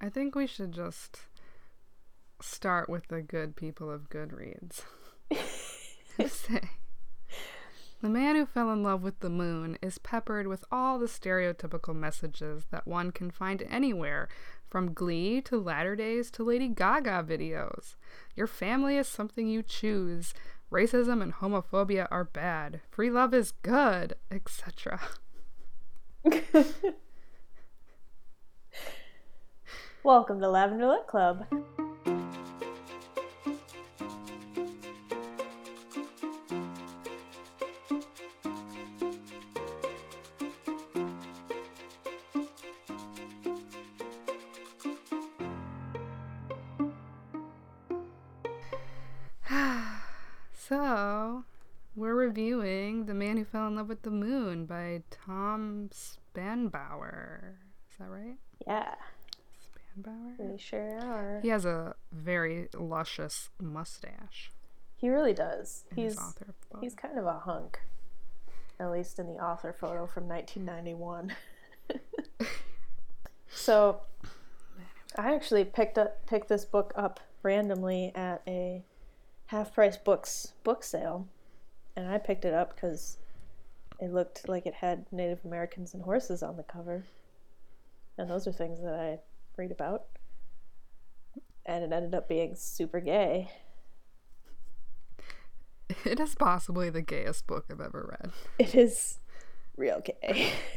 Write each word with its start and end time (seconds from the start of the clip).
I 0.00 0.08
think 0.08 0.34
we 0.34 0.46
should 0.46 0.72
just 0.72 1.20
start 2.40 2.88
with 2.88 3.08
the 3.08 3.20
good 3.20 3.56
people 3.56 3.90
of 3.90 4.08
Goodreads. 4.08 4.82
say, 6.28 6.70
the 8.00 8.08
man 8.08 8.36
who 8.36 8.46
fell 8.46 8.72
in 8.72 8.82
love 8.82 9.02
with 9.02 9.18
the 9.20 9.28
moon 9.28 9.76
is 9.82 9.98
peppered 9.98 10.46
with 10.46 10.64
all 10.70 10.98
the 10.98 11.06
stereotypical 11.06 11.96
messages 11.96 12.66
that 12.70 12.86
one 12.86 13.10
can 13.10 13.30
find 13.30 13.62
anywhere, 13.68 14.28
from 14.68 14.92
Glee 14.92 15.40
to 15.42 15.58
Latter 15.58 15.96
Days 15.96 16.30
to 16.32 16.44
Lady 16.44 16.68
Gaga 16.68 17.24
videos. 17.26 17.96
Your 18.36 18.46
family 18.46 18.96
is 18.96 19.08
something 19.08 19.48
you 19.48 19.62
choose. 19.62 20.34
Racism 20.70 21.22
and 21.22 21.34
homophobia 21.34 22.06
are 22.10 22.24
bad. 22.24 22.82
Free 22.90 23.10
love 23.10 23.32
is 23.32 23.52
good, 23.62 24.14
etc. 24.30 25.00
Welcome 30.04 30.40
to 30.40 30.48
Lavender 30.48 30.86
Lit 30.86 31.08
Club. 31.08 31.44
so, 50.54 51.42
we're 51.96 52.14
reviewing 52.14 53.06
The 53.06 53.14
Man 53.14 53.36
Who 53.36 53.44
Fell 53.44 53.66
in 53.66 53.74
Love 53.74 53.88
with 53.88 54.02
the 54.02 54.12
Moon 54.12 54.64
by 54.64 55.02
Tom 55.10 55.90
Spanbauer. 55.92 57.54
Is 57.90 57.98
that 57.98 58.08
right? 58.08 58.36
Yeah, 58.64 58.94
Spanbauer? 60.02 60.52
we 60.52 60.58
sure 60.58 60.98
are. 61.00 61.40
He 61.42 61.48
has 61.48 61.64
a 61.64 61.94
very 62.12 62.68
luscious 62.74 63.50
mustache. 63.60 64.50
He 64.96 65.08
really 65.08 65.32
does. 65.32 65.84
in 65.90 66.04
his 66.04 66.14
He's 66.14 66.20
author 66.20 66.54
photo. 66.70 66.82
he's 66.82 66.94
kind 66.94 67.18
of 67.18 67.26
a 67.26 67.38
hunk, 67.38 67.80
at 68.80 68.90
least 68.90 69.18
in 69.18 69.26
the 69.26 69.34
author 69.34 69.72
photo 69.72 70.06
from 70.06 70.26
1991. 70.28 71.34
so, 73.48 74.00
I 75.16 75.34
actually 75.34 75.64
picked 75.64 75.98
up 75.98 76.26
picked 76.26 76.48
this 76.48 76.64
book 76.64 76.92
up 76.96 77.20
randomly 77.42 78.12
at 78.14 78.42
a 78.46 78.82
half 79.46 79.74
price 79.74 79.96
books 79.96 80.52
book 80.64 80.82
sale, 80.82 81.26
and 81.96 82.08
I 82.08 82.18
picked 82.18 82.44
it 82.44 82.54
up 82.54 82.74
because 82.74 83.18
it 84.00 84.12
looked 84.12 84.48
like 84.48 84.66
it 84.66 84.74
had 84.74 85.06
Native 85.12 85.44
Americans 85.44 85.94
and 85.94 86.02
horses 86.02 86.42
on 86.42 86.56
the 86.56 86.62
cover, 86.64 87.04
and 88.16 88.28
those 88.28 88.46
are 88.46 88.52
things 88.52 88.80
that 88.82 88.94
I 88.94 89.18
read 89.58 89.70
about. 89.72 90.04
And 91.66 91.84
it 91.84 91.92
ended 91.92 92.14
up 92.14 92.28
being 92.28 92.54
super 92.56 93.00
gay. 93.00 93.50
It 96.04 96.20
is 96.20 96.34
possibly 96.34 96.90
the 96.90 97.00
gayest 97.00 97.46
book 97.46 97.64
I've 97.70 97.80
ever 97.80 98.14
read, 98.20 98.32
It 98.58 98.74
is 98.74 99.20
real 99.76 100.00
gay. 100.00 100.52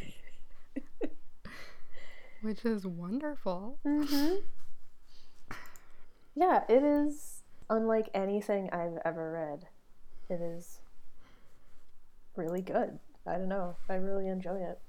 which 2.41 2.65
is 2.65 2.85
wonderful. 2.85 3.77
Mm-hmm. 3.85 4.35
Yeah, 6.35 6.63
it 6.69 6.83
is 6.83 7.43
unlike 7.69 8.09
anything 8.13 8.69
I've 8.71 8.99
ever 9.05 9.31
read. 9.31 9.67
It 10.29 10.41
is 10.41 10.79
really 12.35 12.61
good. 12.61 12.99
I 13.27 13.33
don't 13.33 13.49
know. 13.49 13.75
I 13.89 13.95
really 13.95 14.27
enjoy 14.27 14.57
it. 14.57 14.79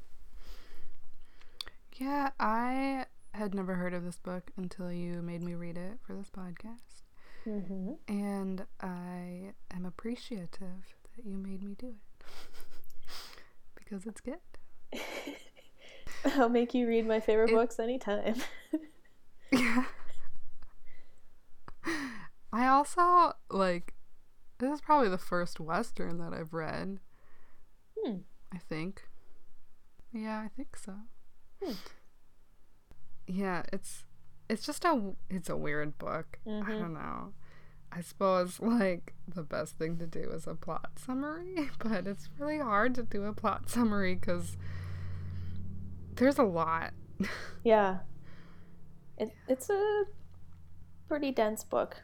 Yeah, 1.97 2.31
I 2.41 3.07
had 3.35 3.55
never 3.55 3.75
heard 3.75 3.95
of 3.95 4.05
this 4.05 4.19
book 4.19 4.51
until 4.57 4.93
you 4.93 5.23
made 5.23 5.43
me 5.43 5.55
read 5.55 5.77
it 5.77 5.99
for 6.07 6.15
this 6.15 6.31
podcast. 6.31 7.03
Mm-hmm. 7.47 7.93
And 8.09 8.67
I 8.81 9.53
am 9.75 9.85
appreciative 9.85 10.95
that 11.17 11.25
you 11.25 11.37
made 11.37 11.63
me 11.63 11.75
do 11.79 11.89
it. 11.89 12.25
because 13.75 14.07
it's 14.07 14.21
good. 14.21 14.39
I'll 16.25 16.49
make 16.49 16.73
you 16.75 16.87
read 16.87 17.07
my 17.07 17.21
favorite 17.21 17.51
It- 17.51 17.55
books 17.55 17.79
anytime. 17.79 18.37
Yeah. 19.51 19.85
I 22.53 22.67
also 22.69 23.33
like 23.51 23.95
this 24.59 24.71
is 24.71 24.81
probably 24.81 25.09
the 25.09 25.19
first 25.19 25.59
western 25.59 26.19
that 26.19 26.33
I've 26.33 26.53
read. 26.53 27.01
Hmm. 27.99 28.19
I 28.53 28.59
think. 28.59 29.03
Yeah, 30.13 30.39
I 30.39 30.49
think 30.49 30.77
so. 30.77 30.95
Hmm. 31.63 31.73
Yeah, 33.27 33.63
it's 33.73 34.05
it's 34.49 34.65
just 34.67 34.85
a 34.85 35.13
it's 35.31 35.49
a 35.49 35.57
weird 35.57 35.99
book. 35.99 36.39
I 36.47 36.51
Mhm. 36.51 36.67
don't 36.81 36.95
know. 36.95 37.33
I 37.91 38.01
suppose 38.01 38.59
like 38.61 39.13
the 39.29 39.43
best 39.43 39.77
thing 39.79 39.99
to 39.99 40.07
do 40.07 40.31
is 40.31 40.47
a 40.47 40.55
plot 40.55 40.99
summary, 40.99 41.71
but 41.79 42.07
it's 42.07 42.29
really 42.39 42.59
hard 42.59 42.95
to 42.97 43.03
do 43.03 43.25
a 43.25 43.33
plot 43.33 43.69
summary 43.69 44.17
cuz 44.17 44.57
there's 46.17 46.39
a 46.39 46.43
lot. 46.45 46.93
yeah. 47.65 47.99
It, 49.19 49.33
it's 49.49 49.71
a 49.71 50.05
pretty 51.09 51.31
dense 51.31 51.65
book. 51.65 52.03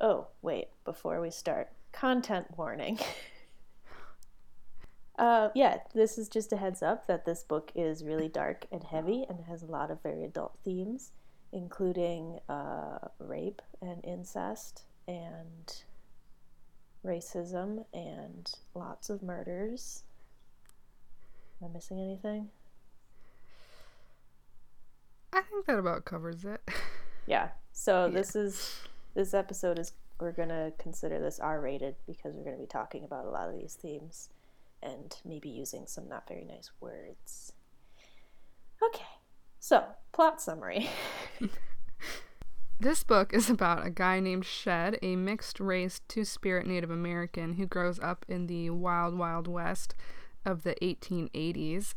Oh, 0.00 0.28
wait, 0.42 0.68
before 0.84 1.20
we 1.20 1.30
start, 1.30 1.68
content 1.92 2.46
warning. 2.56 2.98
uh, 5.18 5.48
yeah, 5.54 5.78
this 5.94 6.16
is 6.16 6.28
just 6.28 6.52
a 6.52 6.56
heads 6.56 6.82
up 6.82 7.06
that 7.06 7.24
this 7.24 7.42
book 7.42 7.72
is 7.74 8.04
really 8.04 8.28
dark 8.28 8.66
and 8.70 8.84
heavy 8.84 9.26
and 9.28 9.44
has 9.48 9.62
a 9.62 9.66
lot 9.66 9.90
of 9.90 10.02
very 10.02 10.24
adult 10.24 10.56
themes, 10.64 11.10
including 11.52 12.38
uh, 12.48 12.98
rape 13.18 13.60
and 13.82 14.04
incest 14.04 14.84
and 15.08 15.82
racism 17.04 17.84
and 17.92 18.50
lots 18.74 19.10
of 19.10 19.22
murders. 19.22 20.04
Am 21.60 21.70
I 21.70 21.72
missing 21.74 21.98
anything? 22.00 22.48
I 25.32 25.42
think 25.42 25.66
that 25.66 25.78
about 25.78 26.04
covers 26.04 26.44
it. 26.44 26.60
Yeah. 27.26 27.48
So 27.72 28.06
Yeah. 28.06 28.12
this 28.12 28.34
is 28.34 28.80
this 29.12 29.34
episode 29.34 29.78
is 29.78 29.92
we're 30.18 30.32
gonna 30.32 30.72
consider 30.78 31.18
this 31.20 31.38
R 31.38 31.60
rated 31.60 31.96
because 32.06 32.34
we're 32.34 32.44
gonna 32.44 32.56
be 32.56 32.64
talking 32.64 33.04
about 33.04 33.26
a 33.26 33.28
lot 33.28 33.50
of 33.50 33.54
these 33.54 33.74
themes 33.74 34.30
and 34.82 35.16
maybe 35.24 35.48
using 35.48 35.86
some 35.86 36.08
not 36.08 36.28
very 36.28 36.44
nice 36.44 36.70
words. 36.80 37.52
Okay. 38.82 39.04
So, 39.60 39.84
plot 40.12 40.40
summary. 40.40 40.88
This 42.80 43.02
book 43.02 43.34
is 43.34 43.50
about 43.50 43.84
a 43.84 43.90
guy 43.90 44.20
named 44.20 44.44
Shed, 44.44 45.00
a 45.02 45.16
mixed 45.16 45.58
race 45.58 46.00
two 46.06 46.24
spirit 46.24 46.64
Native 46.64 46.92
American 46.92 47.54
who 47.54 47.66
grows 47.66 47.98
up 47.98 48.24
in 48.28 48.46
the 48.46 48.70
wild, 48.70 49.18
wild 49.18 49.48
west 49.48 49.96
of 50.44 50.62
the 50.62 50.76
1880s. 50.80 51.94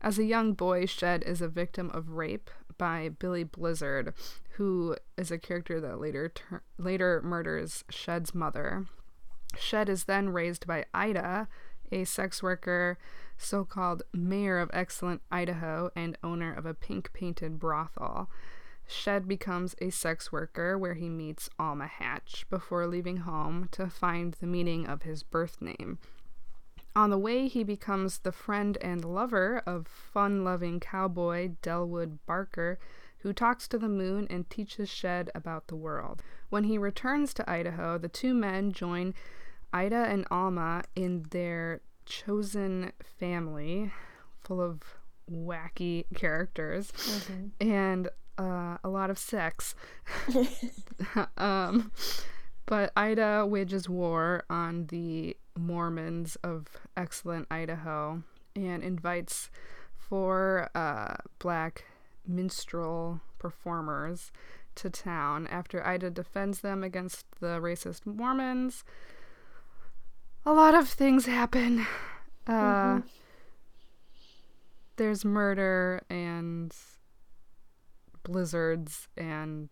As 0.00 0.18
a 0.18 0.24
young 0.24 0.54
boy, 0.54 0.86
Shed 0.86 1.22
is 1.22 1.40
a 1.40 1.46
victim 1.46 1.88
of 1.94 2.10
rape 2.10 2.50
by 2.76 3.10
Billy 3.10 3.44
Blizzard, 3.44 4.12
who 4.56 4.96
is 5.16 5.30
a 5.30 5.38
character 5.38 5.80
that 5.80 6.00
later 6.00 6.30
tur- 6.30 6.64
later 6.78 7.22
murders 7.22 7.84
Shed's 7.88 8.34
mother. 8.34 8.86
Shed 9.56 9.88
is 9.88 10.04
then 10.04 10.30
raised 10.30 10.66
by 10.66 10.84
Ida, 10.92 11.46
a 11.92 12.04
sex 12.04 12.42
worker, 12.42 12.98
so 13.36 13.64
called 13.64 14.02
mayor 14.12 14.58
of 14.58 14.70
Excellent 14.72 15.22
Idaho, 15.30 15.90
and 15.94 16.18
owner 16.22 16.52
of 16.52 16.66
a 16.66 16.74
pink 16.74 17.12
painted 17.12 17.58
brothel. 17.58 18.30
Shed 18.86 19.28
becomes 19.28 19.76
a 19.80 19.90
sex 19.90 20.32
worker 20.32 20.78
where 20.78 20.94
he 20.94 21.10
meets 21.10 21.50
Alma 21.58 21.86
Hatch 21.86 22.46
before 22.48 22.86
leaving 22.86 23.18
home 23.18 23.68
to 23.72 23.90
find 23.90 24.34
the 24.34 24.46
meaning 24.46 24.86
of 24.86 25.02
his 25.02 25.22
birth 25.22 25.60
name. 25.60 25.98
On 26.96 27.10
the 27.10 27.18
way, 27.18 27.48
he 27.48 27.62
becomes 27.62 28.18
the 28.18 28.32
friend 28.32 28.78
and 28.80 29.04
lover 29.04 29.62
of 29.66 29.86
fun 29.86 30.42
loving 30.42 30.80
cowboy 30.80 31.50
Delwood 31.62 32.18
Barker, 32.26 32.78
who 33.18 33.32
talks 33.32 33.68
to 33.68 33.78
the 33.78 33.88
moon 33.88 34.26
and 34.30 34.48
teaches 34.48 34.88
Shed 34.88 35.30
about 35.34 35.68
the 35.68 35.76
world. 35.76 36.22
When 36.48 36.64
he 36.64 36.78
returns 36.78 37.34
to 37.34 37.50
Idaho, 37.50 37.98
the 37.98 38.08
two 38.08 38.32
men 38.32 38.72
join 38.72 39.14
Ida 39.72 40.06
and 40.08 40.26
Alma 40.30 40.84
in 40.96 41.26
their 41.30 41.80
chosen 42.06 42.92
family, 43.18 43.92
full 44.40 44.60
of 44.60 44.82
wacky 45.30 46.04
characters 46.14 46.92
and 47.60 48.08
uh, 48.38 48.78
a 48.82 48.88
lot 48.88 49.10
of 49.10 49.18
sex. 49.18 49.74
um, 51.36 51.92
but 52.66 52.92
Ida 52.96 53.46
wages 53.46 53.88
war 53.88 54.44
on 54.48 54.86
the 54.86 55.36
Mormons 55.56 56.36
of 56.44 56.66
excellent 56.96 57.46
Idaho 57.50 58.22
and 58.54 58.82
invites 58.82 59.50
four 59.96 60.70
uh, 60.74 61.16
black 61.38 61.84
minstrel 62.26 63.20
performers 63.38 64.32
to 64.74 64.90
town 64.90 65.46
after 65.48 65.84
Ida 65.84 66.10
defends 66.10 66.60
them 66.60 66.84
against 66.84 67.26
the 67.40 67.58
racist 67.60 68.06
Mormons. 68.06 68.84
A 70.46 70.52
lot 70.52 70.74
of 70.74 70.88
things 70.88 71.26
happen. 71.26 71.86
Uh, 72.46 73.00
There's 74.96 75.24
murder 75.24 76.02
and 76.08 76.74
blizzards 78.22 79.08
and 79.16 79.68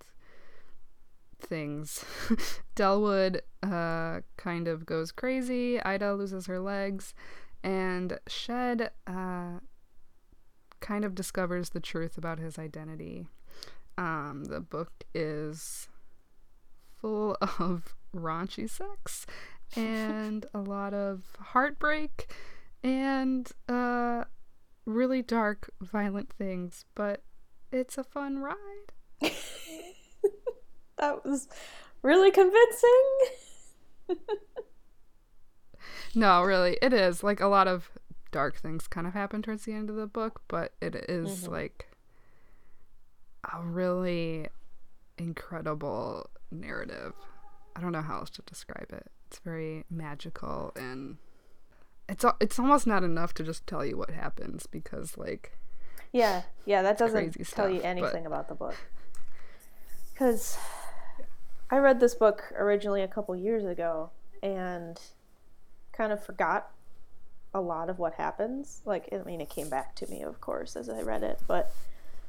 things. 1.41 2.05
Delwood 2.77 3.41
uh, 3.63 4.21
kind 4.37 4.69
of 4.69 4.87
goes 4.87 5.13
crazy. 5.13 5.81
Ida 5.81 6.15
loses 6.15 6.47
her 6.47 6.61
legs, 6.61 7.15
and 7.63 8.19
Shed 8.27 8.91
uh, 9.07 9.61
kind 10.81 11.05
of 11.05 11.15
discovers 11.15 11.71
the 11.71 11.81
truth 11.81 12.19
about 12.19 12.39
his 12.39 12.59
identity. 12.59 13.27
Um, 13.99 14.45
the 14.45 14.61
book 14.61 15.05
is 15.15 15.89
full 17.01 17.37
of 17.59 17.95
raunchy 18.15 18.69
sex 18.69 19.27
and 19.75 20.47
a 20.55 20.61
lot 20.61 20.95
of 20.95 21.25
heartbreak 21.41 22.33
and 22.83 23.51
uh, 23.69 24.25
really 24.85 25.23
dark, 25.23 25.71
violent 25.81 26.33
things, 26.33 26.85
but 26.95 27.23
it's 27.73 27.99
a 27.99 28.05
fun 28.05 28.39
ride. 28.39 28.93
that 30.99 31.25
was 31.25 31.49
really 32.03 32.31
convincing. 32.31 33.19
no, 36.15 36.43
really, 36.43 36.79
it 36.81 36.93
is. 36.93 37.23
Like 37.23 37.41
a 37.41 37.49
lot 37.49 37.67
of 37.67 37.91
dark 38.31 38.57
things 38.57 38.87
kind 38.87 39.07
of 39.07 39.15
happen 39.15 39.43
towards 39.43 39.65
the 39.65 39.73
end 39.73 39.91
of 39.91 39.97
the 39.97 40.07
book, 40.07 40.43
but 40.49 40.73
it 40.81 40.95
is 41.09 41.43
mm-hmm. 41.43 41.53
like 41.53 41.89
a 43.53 43.63
really 43.63 44.47
incredible 45.19 46.31
narrative. 46.51 47.15
I 47.75 47.81
don't 47.81 47.93
know 47.93 48.03
how 48.03 48.19
else 48.19 48.31
to 48.31 48.43
describe 48.43 48.91
it. 48.93 49.11
It's 49.27 49.39
very 49.41 49.85
magical 49.91 50.73
and 50.77 51.17
it's 52.09 52.25
it's 52.41 52.59
almost 52.59 52.87
not 52.87 53.03
enough 53.03 53.35
to 53.35 53.43
just 53.43 53.67
tell 53.67 53.85
you 53.85 53.97
what 53.97 54.11
happens 54.11 54.67
because 54.67 55.19
like 55.19 55.59
yeah 56.13 56.43
yeah 56.65 56.83
that 56.83 56.97
doesn't 56.97 57.33
tell 57.33 57.45
stuff, 57.45 57.73
you 57.73 57.81
anything 57.83 58.23
but... 58.23 58.29
about 58.29 58.49
the 58.49 58.55
book 58.55 58.77
because 60.13 60.57
I 61.71 61.79
read 61.79 61.99
this 61.99 62.15
book 62.15 62.53
originally 62.57 63.03
a 63.03 63.09
couple 63.09 63.35
years 63.35 63.65
ago 63.65 64.11
and 64.43 65.01
kind 65.93 66.13
of 66.13 66.25
forgot 66.25 66.71
a 67.53 67.61
lot 67.61 67.91
of 67.91 67.99
what 67.99 68.15
happens. 68.15 68.83
Like, 68.85 69.09
I 69.13 69.19
mean, 69.25 69.41
it 69.41 69.51
came 69.51 69.69
back 69.69 69.95
to 69.97 70.11
me, 70.11 70.23
of 70.23 70.41
course, 70.41 70.77
as 70.77 70.89
I 70.89 71.01
read 71.03 71.23
it, 71.23 71.41
but 71.49 71.73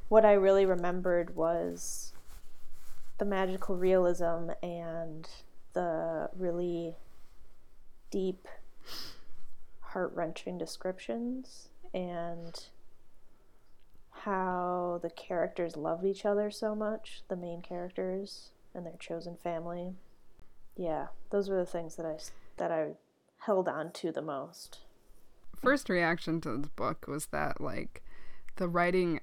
what 0.09 0.25
I 0.25 0.33
really 0.33 0.65
remembered 0.65 1.35
was 1.35 2.13
the 3.19 3.25
magical 3.25 3.75
realism 3.75 4.51
and 4.63 5.27
the 5.73 6.29
really 6.35 6.95
deep, 8.11 8.47
heart 9.81 10.11
wrenching 10.15 10.57
descriptions 10.57 11.69
and 11.93 12.67
how 14.11 14.99
the 15.01 15.09
characters 15.09 15.77
loved 15.77 16.05
each 16.05 16.25
other 16.25 16.51
so 16.51 16.75
much, 16.75 17.21
the 17.27 17.35
main 17.35 17.61
characters 17.61 18.51
and 18.73 18.85
their 18.85 18.97
chosen 18.99 19.35
family. 19.35 19.93
Yeah, 20.75 21.07
those 21.29 21.49
were 21.49 21.57
the 21.57 21.65
things 21.65 21.95
that 21.95 22.05
I 22.05 22.17
that 22.57 22.71
I 22.71 22.91
held 23.39 23.67
on 23.67 23.91
to 23.93 24.11
the 24.11 24.21
most. 24.21 24.79
First 25.55 25.89
reaction 25.89 26.41
to 26.41 26.57
the 26.57 26.67
book 26.69 27.05
was 27.07 27.27
that 27.27 27.61
like 27.61 28.03
the 28.57 28.67
writing 28.67 29.21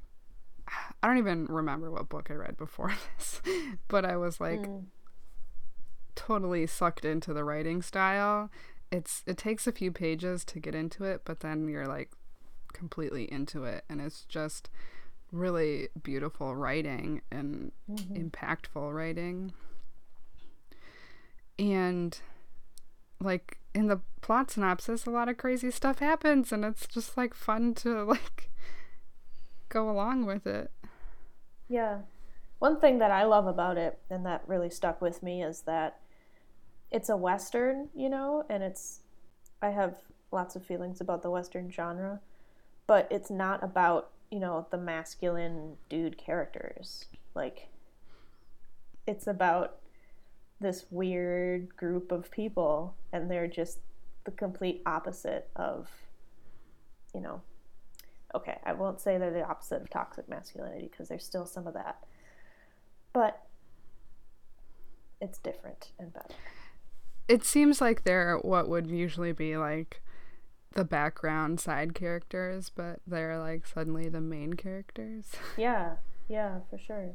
I 1.03 1.07
don't 1.07 1.19
even 1.19 1.47
remember 1.47 1.91
what 1.91 2.09
book 2.09 2.29
I 2.31 2.35
read 2.35 2.57
before 2.57 2.93
this, 3.19 3.43
but 3.89 4.05
I 4.05 4.17
was 4.17 4.41
like 4.41 4.61
mm. 4.61 4.85
Totally 6.15 6.67
sucked 6.67 7.05
into 7.05 7.33
the 7.33 7.45
writing 7.45 7.83
style. 7.83 8.51
It's 8.91 9.23
it 9.27 9.39
takes 9.39 9.67
a 9.67 9.73
few 9.73 9.91
pages 9.91 10.45
to 10.47 10.61
get 10.61 10.75
into 10.75 11.05
it, 11.05 11.23
but 11.25 11.41
then 11.41 11.69
you're 11.69 11.87
like 11.87 12.13
completely 12.73 13.31
into 13.33 13.65
it 13.65 13.85
and 13.89 14.01
it's 14.01 14.25
just 14.25 14.69
really 15.33 15.89
beautiful 16.03 16.55
writing 16.55 17.23
and 17.31 17.73
mm-hmm. 17.91 18.15
impactful 18.15 18.95
writing. 18.95 19.53
And 21.59 22.19
like 23.21 23.59
in 23.75 23.87
the 23.87 24.01
plot 24.21 24.51
synopsis, 24.51 25.07
a 25.07 25.11
lot 25.11 25.29
of 25.29 25.37
crazy 25.37 25.71
stuff 25.71 25.99
happens 25.99 26.53
and 26.53 26.65
it's 26.65 26.87
just 26.87 27.17
like 27.17 27.35
fun 27.35 27.75
to 27.75 28.05
like 28.05 28.51
go 29.69 29.91
along 29.91 30.27
with 30.27 30.47
it. 30.47 30.71
Yeah. 31.69 32.01
One 32.59 32.81
thing 32.81 32.99
that 32.99 33.11
I 33.11 33.25
love 33.25 33.47
about 33.47 33.77
it 33.77 33.99
and 34.09 34.25
that 34.27 34.43
really 34.47 34.71
stuck 34.71 35.01
with 35.01 35.23
me 35.23 35.43
is 35.43 35.63
that 35.63 36.01
it's 36.95 37.11
a 37.11 37.17
western, 37.17 37.91
you 37.95 38.09
know, 38.09 38.47
and 38.49 38.63
it's 38.63 39.01
I 39.61 39.69
have 39.71 39.97
lots 40.33 40.57
of 40.57 40.65
feelings 40.65 41.01
about 41.03 41.23
the 41.23 41.31
western 41.31 41.71
genre, 41.71 42.21
but 42.87 43.07
it's 43.11 43.31
not 43.31 43.63
about 43.63 44.11
you 44.35 44.41
know, 44.41 44.67
the 44.73 44.77
masculine 44.77 45.77
dude 45.89 46.19
characters. 46.19 47.05
Like, 47.37 47.69
it's 49.07 49.29
about 49.29 49.77
this 50.61 50.87
weird 50.91 51.77
group 51.77 52.11
of 52.11 52.33
people, 52.33 52.97
and 53.13 53.31
they're 53.31 53.47
just 53.47 53.79
the 54.25 54.33
complete 54.33 54.83
opposite 54.87 55.51
of, 55.55 55.89
you 57.15 57.21
know, 57.21 57.43
okay, 58.35 58.59
I 58.65 58.73
won't 58.73 59.01
say 59.01 59.19
they're 59.19 59.31
the 59.31 59.47
opposite 59.47 59.83
of 59.83 59.89
toxic 59.89 60.29
masculinity 60.29 60.89
because 60.91 61.09
there's 61.09 61.25
still 61.25 61.47
some 61.47 61.69
of 61.69 61.75
that. 61.75 61.99
But 63.13 63.41
it's 65.21 65.39
different 65.39 65.93
and 66.01 66.13
better. 66.13 66.35
It 67.29 67.45
seems 67.45 67.81
like 67.81 68.05
they're 68.05 68.37
what 68.39 68.69
would 68.69 68.87
usually 68.87 69.33
be 69.33 69.57
like 69.57 70.01
the 70.75 70.85
background 70.85 71.61
side 71.61 71.95
characters, 71.95 72.71
but 72.75 73.01
they're 73.07 73.39
like 73.39 73.67
suddenly 73.67 74.09
the 74.09 74.21
main 74.21 74.55
characters. 74.55 75.33
Yeah, 75.57 75.97
yeah, 76.29 76.61
for 76.69 76.79
sure. 76.79 77.11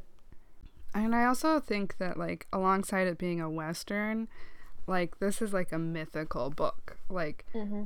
And 0.93 1.13
I 1.13 1.25
also 1.25 1.59
think 1.59 1.97
that 1.97 2.17
like 2.17 2.47
alongside 2.51 3.07
it 3.07 3.17
being 3.17 3.39
a 3.39 3.49
western, 3.49 4.27
like 4.87 5.19
this 5.19 5.41
is 5.41 5.53
like 5.53 5.71
a 5.71 5.79
mythical 5.79 6.49
book. 6.49 6.97
Like 7.09 7.45
mm-hmm. 7.53 7.83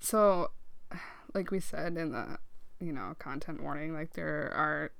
so 0.00 0.50
like 1.34 1.50
we 1.50 1.60
said 1.60 1.96
in 1.96 2.12
the 2.12 2.38
you 2.80 2.92
know, 2.92 3.14
content 3.18 3.62
warning, 3.62 3.92
like 3.92 4.14
there 4.14 4.52
are 4.54 4.90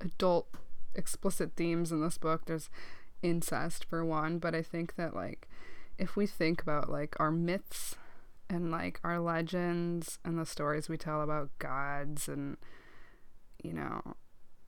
adult 0.00 0.48
explicit 0.94 1.52
themes 1.56 1.90
in 1.90 2.02
this 2.02 2.18
book. 2.18 2.44
There's 2.44 2.68
incest 3.22 3.84
for 3.84 4.04
one, 4.04 4.38
but 4.38 4.54
I 4.54 4.62
think 4.62 4.96
that 4.96 5.14
like 5.14 5.48
if 5.98 6.16
we 6.16 6.26
think 6.26 6.62
about 6.62 6.90
like 6.90 7.14
our 7.20 7.30
myths 7.30 7.96
and 8.48 8.70
like 8.70 9.00
our 9.02 9.18
legends 9.18 10.18
and 10.24 10.38
the 10.38 10.46
stories 10.46 10.88
we 10.88 10.96
tell 10.96 11.22
about 11.22 11.50
gods 11.58 12.28
and 12.28 12.56
you 13.62 13.72
know 13.72 14.02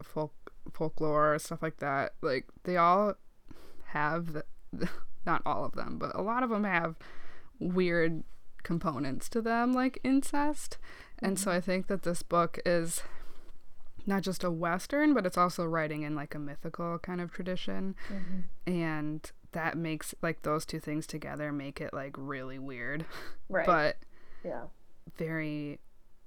folk 0.02 0.32
folklore 0.72 1.38
stuff 1.38 1.62
like 1.62 1.78
that 1.78 2.12
like 2.22 2.46
they 2.64 2.76
all 2.76 3.14
have 3.88 4.32
the, 4.72 4.88
not 5.26 5.42
all 5.44 5.64
of 5.64 5.72
them 5.72 5.98
but 5.98 6.14
a 6.14 6.22
lot 6.22 6.42
of 6.42 6.50
them 6.50 6.64
have 6.64 6.96
weird 7.58 8.24
components 8.62 9.28
to 9.28 9.42
them 9.42 9.72
like 9.72 9.98
incest 10.02 10.78
mm-hmm. 11.16 11.26
and 11.26 11.38
so 11.38 11.50
mm-hmm. 11.50 11.58
i 11.58 11.60
think 11.60 11.86
that 11.86 12.02
this 12.02 12.22
book 12.22 12.58
is 12.64 13.02
not 14.06 14.22
just 14.22 14.44
a 14.44 14.50
western 14.50 15.14
but 15.14 15.26
it's 15.26 15.38
also 15.38 15.64
writing 15.64 16.02
in 16.02 16.14
like 16.14 16.34
a 16.34 16.38
mythical 16.38 16.98
kind 16.98 17.20
of 17.20 17.32
tradition 17.32 17.94
mm-hmm. 18.08 18.40
and 18.70 19.32
that 19.54 19.78
makes 19.78 20.14
like 20.20 20.42
those 20.42 20.66
two 20.66 20.78
things 20.78 21.06
together 21.06 21.50
make 21.50 21.80
it 21.80 21.94
like 21.94 22.14
really 22.18 22.58
weird. 22.58 23.06
Right. 23.48 23.66
but 23.66 23.96
yeah. 24.44 24.64
Very 25.16 25.78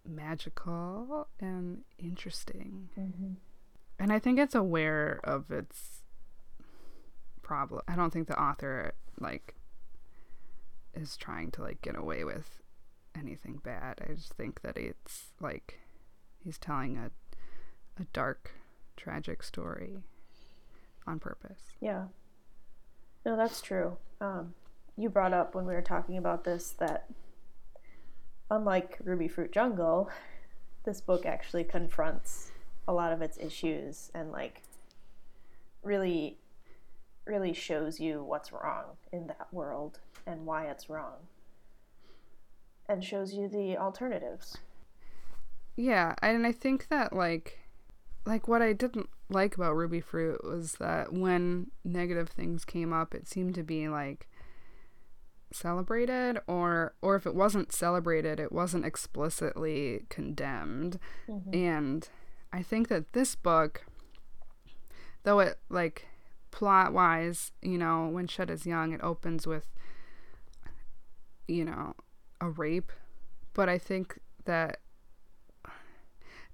magical 0.05 1.27
and 1.39 1.81
interesting. 1.99 2.89
Mm-hmm. 2.97 3.33
And 3.99 4.13
I 4.13 4.19
think 4.19 4.39
it's 4.39 4.55
aware 4.55 5.19
of 5.23 5.51
its 5.51 6.03
problem. 7.41 7.81
I 7.87 7.95
don't 7.95 8.11
think 8.11 8.27
the 8.27 8.41
author 8.41 8.93
like 9.19 9.55
is 10.93 11.17
trying 11.17 11.51
to 11.51 11.61
like 11.61 11.81
get 11.81 11.97
away 11.97 12.23
with 12.23 12.61
anything 13.17 13.59
bad. 13.63 13.99
I 14.07 14.13
just 14.13 14.33
think 14.35 14.61
that 14.61 14.77
it's 14.77 15.33
like 15.41 15.79
he's 16.39 16.57
telling 16.57 16.97
a 16.97 17.11
a 17.99 18.05
dark 18.13 18.51
tragic 18.95 19.43
story 19.43 19.97
on 21.05 21.19
purpose. 21.19 21.61
Yeah. 21.79 22.05
No, 23.25 23.35
that's 23.35 23.61
true. 23.61 23.97
Um, 24.21 24.53
you 24.97 25.09
brought 25.09 25.33
up 25.33 25.55
when 25.55 25.65
we 25.65 25.73
were 25.73 25.81
talking 25.81 26.17
about 26.17 26.43
this 26.43 26.71
that 26.79 27.05
unlike 28.49 28.99
Rubyfruit 29.03 29.51
Jungle, 29.51 30.09
this 30.85 31.01
book 31.01 31.25
actually 31.25 31.63
confronts 31.63 32.51
a 32.87 32.93
lot 32.93 33.11
of 33.11 33.21
its 33.21 33.37
issues 33.37 34.11
and 34.13 34.31
like 34.31 34.61
really 35.83 36.37
really 37.25 37.53
shows 37.53 37.99
you 37.99 38.23
what's 38.23 38.53
wrong 38.53 38.85
in 39.11 39.27
that 39.27 39.47
world 39.51 39.99
and 40.25 40.45
why 40.45 40.65
it's 40.67 40.89
wrong 40.89 41.27
and 42.87 43.03
shows 43.03 43.33
you 43.33 43.49
the 43.49 43.77
alternatives. 43.77 44.57
Yeah, 45.75 46.15
and 46.21 46.47
I 46.47 46.53
think 46.53 46.87
that 46.87 47.13
like 47.13 47.59
like 48.27 48.47
what 48.47 48.61
I 48.61 48.73
didn't 48.73 49.09
like 49.29 49.55
about 49.55 49.75
Rubyfruit 49.75 50.43
was 50.43 50.73
that 50.73 51.13
when 51.13 51.71
negative 51.85 52.27
things 52.27 52.65
came 52.65 52.91
up, 52.91 53.15
it 53.15 53.27
seemed 53.27 53.55
to 53.55 53.63
be 53.63 53.87
like 53.87 54.27
celebrated 55.51 56.37
or 56.45 56.93
or 57.01 57.15
if 57.15 57.25
it 57.25 57.33
wasn't 57.33 57.71
celebrated, 57.71 58.39
it 58.39 58.51
wasn't 58.51 58.85
explicitly 58.85 60.05
condemned. 60.09 60.99
Mm-hmm. 61.29 61.55
And 61.55 62.09
I 62.51 62.61
think 62.61 62.89
that 62.89 63.13
this 63.13 63.33
book, 63.33 63.85
though 65.23 65.39
it 65.39 65.57
like 65.69 66.07
plot 66.51 66.91
wise, 66.91 67.53
you 67.61 67.77
know, 67.77 68.09
when 68.09 68.27
Shed 68.27 68.51
is 68.51 68.65
young, 68.65 68.91
it 68.91 69.01
opens 69.01 69.47
with, 69.47 69.71
you 71.47 71.63
know, 71.63 71.95
a 72.41 72.49
rape, 72.49 72.91
but 73.53 73.69
I 73.69 73.77
think 73.77 74.19
that 74.43 74.79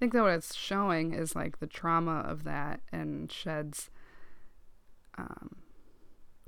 think 0.04 0.12
that 0.12 0.24
what 0.24 0.34
it's 0.34 0.54
showing 0.54 1.14
is 1.14 1.34
like 1.34 1.62
the 1.62 1.66
trauma 1.66 2.26
of 2.28 2.44
that 2.44 2.82
and 2.92 3.32
Shed's 3.32 3.90
um, 5.18 5.56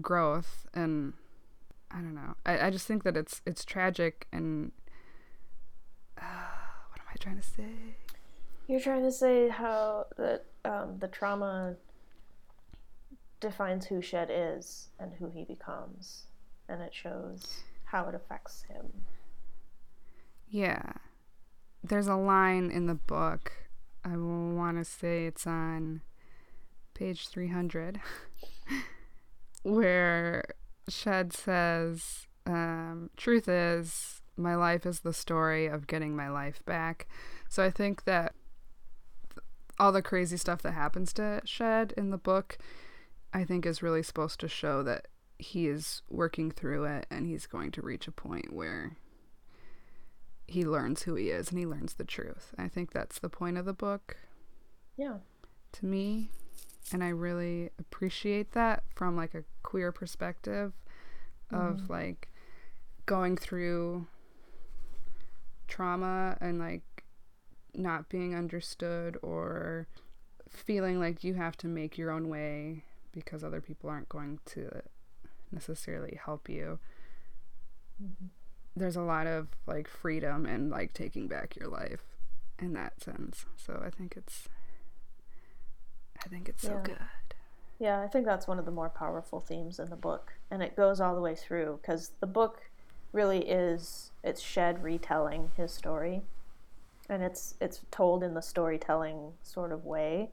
growth 0.01 0.67
and 0.73 1.13
I 1.89 1.99
don't 1.99 2.15
know. 2.15 2.35
I, 2.45 2.67
I 2.67 2.69
just 2.69 2.85
think 2.85 3.03
that 3.03 3.15
it's 3.15 3.41
it's 3.45 3.63
tragic 3.63 4.27
and 4.33 4.73
uh, 6.21 6.25
what 6.89 6.99
am 6.99 7.07
I 7.09 7.15
trying 7.17 7.37
to 7.37 7.43
say? 7.43 7.95
You're 8.67 8.81
trying 8.81 9.03
to 9.03 9.11
say 9.11 9.47
how 9.47 10.07
that 10.17 10.47
um, 10.65 10.97
the 10.99 11.07
trauma 11.07 11.77
defines 13.39 13.85
who 13.85 14.01
Shed 14.01 14.29
is 14.29 14.89
and 14.99 15.13
who 15.13 15.29
he 15.29 15.45
becomes, 15.45 16.25
and 16.67 16.81
it 16.81 16.93
shows 16.93 17.61
how 17.85 18.09
it 18.09 18.15
affects 18.15 18.63
him. 18.63 18.91
Yeah. 20.49 20.91
There's 21.87 22.07
a 22.07 22.15
line 22.15 22.71
in 22.71 22.87
the 22.87 22.95
book. 22.95 23.51
I 24.03 24.17
want 24.17 24.77
to 24.77 24.85
say 24.85 25.27
it's 25.27 25.45
on 25.45 26.01
page 26.95 27.27
300 27.27 27.99
where 29.63 30.43
Shed 30.89 31.31
says, 31.31 32.25
um, 32.47 33.11
Truth 33.17 33.47
is, 33.47 34.21
my 34.35 34.55
life 34.55 34.85
is 34.85 35.01
the 35.01 35.13
story 35.13 35.67
of 35.67 35.85
getting 35.85 36.15
my 36.15 36.27
life 36.27 36.65
back. 36.65 37.07
So 37.49 37.63
I 37.63 37.69
think 37.69 38.05
that 38.05 38.33
all 39.79 39.91
the 39.91 40.01
crazy 40.01 40.37
stuff 40.37 40.63
that 40.63 40.73
happens 40.73 41.13
to 41.13 41.41
Shed 41.45 41.93
in 41.95 42.09
the 42.09 42.17
book, 42.17 42.57
I 43.31 43.43
think 43.43 43.63
is 43.63 43.83
really 43.83 44.03
supposed 44.03 44.39
to 44.39 44.47
show 44.47 44.81
that 44.83 45.07
he 45.37 45.67
is 45.67 46.01
working 46.09 46.49
through 46.49 46.85
it 46.85 47.05
and 47.11 47.27
he's 47.27 47.45
going 47.45 47.69
to 47.71 47.81
reach 47.81 48.07
a 48.07 48.11
point 48.11 48.51
where 48.53 48.97
he 50.47 50.63
learns 50.63 51.03
who 51.03 51.15
he 51.15 51.29
is 51.29 51.49
and 51.49 51.59
he 51.59 51.65
learns 51.65 51.93
the 51.93 52.03
truth. 52.03 52.53
I 52.57 52.67
think 52.67 52.91
that's 52.91 53.19
the 53.19 53.29
point 53.29 53.57
of 53.57 53.65
the 53.65 53.73
book. 53.73 54.17
Yeah. 54.95 55.17
To 55.73 55.85
me, 55.85 56.29
and 56.91 57.03
I 57.03 57.09
really 57.09 57.71
appreciate 57.79 58.51
that 58.53 58.83
from 58.95 59.17
like 59.17 59.33
a 59.33 59.43
queer 59.63 59.91
perspective 59.91 60.73
of 61.51 61.77
mm. 61.77 61.89
like 61.89 62.29
going 63.05 63.37
through 63.37 64.07
trauma 65.67 66.37
and 66.39 66.59
like 66.59 67.03
not 67.73 68.09
being 68.09 68.35
understood 68.35 69.17
or 69.21 69.87
feeling 70.49 70.99
like 70.99 71.23
you 71.23 71.33
have 71.33 71.57
to 71.57 71.67
make 71.67 71.97
your 71.97 72.11
own 72.11 72.29
way 72.29 72.83
because 73.11 73.43
other 73.43 73.61
people 73.61 73.89
aren't 73.89 74.09
going 74.09 74.39
to 74.45 74.69
necessarily 75.51 76.19
help 76.23 76.47
you. 76.47 76.79
Mm-hmm. 78.01 78.27
There's 78.75 78.95
a 78.95 79.01
lot 79.01 79.27
of 79.27 79.47
like 79.67 79.87
freedom 79.87 80.45
and 80.45 80.69
like 80.69 80.93
taking 80.93 81.27
back 81.27 81.55
your 81.55 81.69
life 81.69 82.03
in 82.59 82.73
that 82.73 83.01
sense. 83.01 83.45
So 83.55 83.81
I 83.85 83.89
think 83.89 84.15
it's 84.17 84.49
I 86.23 86.27
think 86.27 86.49
it's 86.49 86.63
so 86.63 86.79
good. 86.83 86.97
Yeah, 87.79 87.99
I 88.01 88.07
think 88.07 88.25
that's 88.25 88.47
one 88.47 88.59
of 88.59 88.65
the 88.65 88.71
more 88.71 88.89
powerful 88.89 89.39
themes 89.39 89.79
in 89.79 89.89
the 89.89 89.95
book, 89.95 90.33
and 90.49 90.63
it 90.63 90.75
goes 90.75 91.01
all 91.01 91.13
the 91.15 91.21
way 91.21 91.35
through 91.35 91.79
because 91.81 92.11
the 92.19 92.27
book 92.27 92.61
really 93.11 93.49
is 93.49 94.11
it's 94.23 94.41
Shed 94.41 94.83
retelling 94.83 95.51
his 95.55 95.73
story, 95.73 96.21
and 97.09 97.21
it's 97.21 97.55
it's 97.61 97.81
told 97.91 98.23
in 98.23 98.33
the 98.33 98.41
storytelling 98.41 99.33
sort 99.43 99.71
of 99.71 99.85
way, 99.85 100.31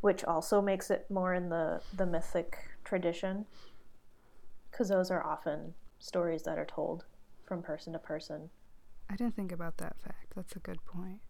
which 0.00 0.24
also 0.24 0.60
makes 0.60 0.90
it 0.90 1.10
more 1.10 1.34
in 1.34 1.48
the 1.48 1.80
the 1.96 2.06
mythic 2.06 2.58
tradition, 2.84 3.44
because 4.70 4.88
those 4.88 5.10
are 5.10 5.24
often 5.24 5.74
stories 5.98 6.42
that 6.44 6.58
are 6.58 6.64
told 6.64 7.04
from 7.52 7.62
person 7.62 7.92
to 7.92 7.98
person. 7.98 8.48
I 9.10 9.14
didn't 9.14 9.36
think 9.36 9.52
about 9.52 9.76
that 9.76 9.94
fact. 10.02 10.32
That's 10.34 10.56
a 10.56 10.58
good 10.58 10.82
point. 10.86 11.20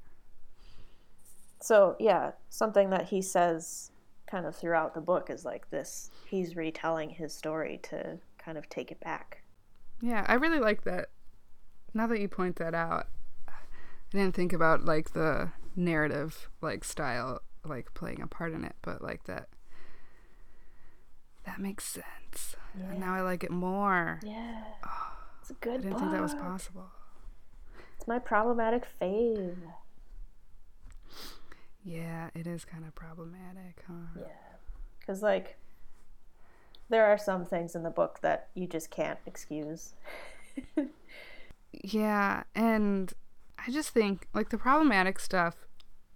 So 1.61 1.97
yeah, 1.99 2.31
something 2.49 2.91
that 2.91 3.09
he 3.09 3.21
says 3.21 3.91
kind 4.29 4.47
of 4.47 4.55
throughout 4.55 4.95
the 4.95 5.01
book 5.01 5.31
is 5.31 5.45
like 5.45 5.69
this 5.71 6.13
he's 6.31 6.55
retelling 6.55 7.11
his 7.11 7.35
story 7.35 7.81
to 7.91 8.21
kind 8.39 8.57
of 8.57 8.69
take 8.69 8.93
it 8.93 9.01
back. 9.01 9.43
Yeah, 10.01 10.25
I 10.29 10.35
really 10.35 10.61
like 10.61 10.85
that. 10.85 11.09
Now 11.93 12.07
that 12.07 12.21
you 12.21 12.29
point 12.29 12.55
that 12.57 12.73
out, 12.73 13.09
I 13.49 13.53
didn't 14.13 14.37
think 14.37 14.53
about 14.53 14.85
like 14.85 15.15
the 15.15 15.51
narrative 15.75 16.49
like 16.61 16.85
style 16.85 17.41
like 17.65 17.95
playing 17.95 18.23
a 18.23 18.29
part 18.29 18.53
in 18.53 18.63
it, 18.63 18.77
but 18.81 19.03
like 19.03 19.25
that 19.25 19.49
that 21.47 21.59
makes 21.59 21.85
sense. 21.85 22.55
Yeah. 22.79 22.91
And 22.91 23.01
now 23.01 23.13
I 23.13 23.23
like 23.23 23.43
it 23.43 23.51
more. 23.51 24.21
Yeah. 24.23 24.63
Oh, 24.87 25.13
it's 25.43 25.51
a 25.51 25.55
good 25.55 25.73
I 25.73 25.77
didn't 25.79 25.91
book. 25.91 26.01
think 26.01 26.13
that 26.13 26.23
was 26.23 26.35
possible. 26.35 26.87
It's 27.97 28.07
my 28.07 28.21
problematic 28.21 28.87
fave. 29.01 29.57
Yeah, 31.85 32.31
it 32.33 32.47
is 32.47 32.65
kind 32.65 32.85
of 32.85 32.95
problematic, 32.95 33.83
huh? 33.89 34.07
Yeah. 34.17 34.25
Because, 35.01 35.21
like, 35.21 35.57
there 36.89 37.05
are 37.05 37.19
some 37.19 37.45
things 37.45 37.75
in 37.75 37.83
the 37.83 37.91
book 37.91 38.21
that 38.23 38.49
you 38.55 38.69
just 38.69 38.91
can't 38.91 39.19
excuse. 39.27 39.95
yeah, 41.83 42.45
and 42.55 43.13
I 43.67 43.73
just 43.73 43.91
think, 43.91 44.29
like, 44.33 44.51
the 44.51 44.59
problematic 44.59 45.19
stuff 45.19 45.67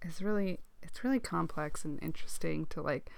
is 0.01 0.21
really, 0.21 0.59
it's 0.81 1.03
really 1.03 1.19
complex 1.19 1.83
and 1.83 2.01
interesting 2.01 2.65
to, 2.67 2.81
like, 2.81 3.09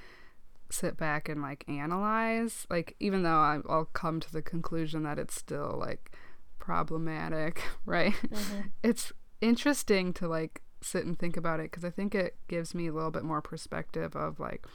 sit 0.69 0.97
back 0.97 1.29
and, 1.29 1.41
like, 1.41 1.63
analyze. 1.67 2.65
Like, 2.69 2.95
even 2.99 3.23
though 3.23 3.29
I, 3.29 3.59
will 3.63 3.89
come 3.93 4.19
to 4.19 4.31
the 4.31 4.41
conclusion 4.41 5.03
that 5.03 5.19
it's 5.19 5.35
still, 5.35 5.77
like, 5.79 6.11
problematic, 6.59 7.61
right? 7.85 8.13
Mm-hmm. 8.13 8.61
It's 8.83 9.11
interesting 9.41 10.13
to, 10.13 10.27
like, 10.27 10.61
sit 10.81 11.05
and 11.05 11.17
think 11.17 11.37
about 11.37 11.59
it 11.59 11.63
because 11.71 11.83
I 11.83 11.89
think 11.89 12.15
it 12.15 12.35
gives 12.47 12.73
me 12.73 12.87
a 12.87 12.93
little 12.93 13.11
bit 13.11 13.23
more 13.23 13.41
perspective 13.41 14.15
of 14.15 14.39
like 14.39 14.65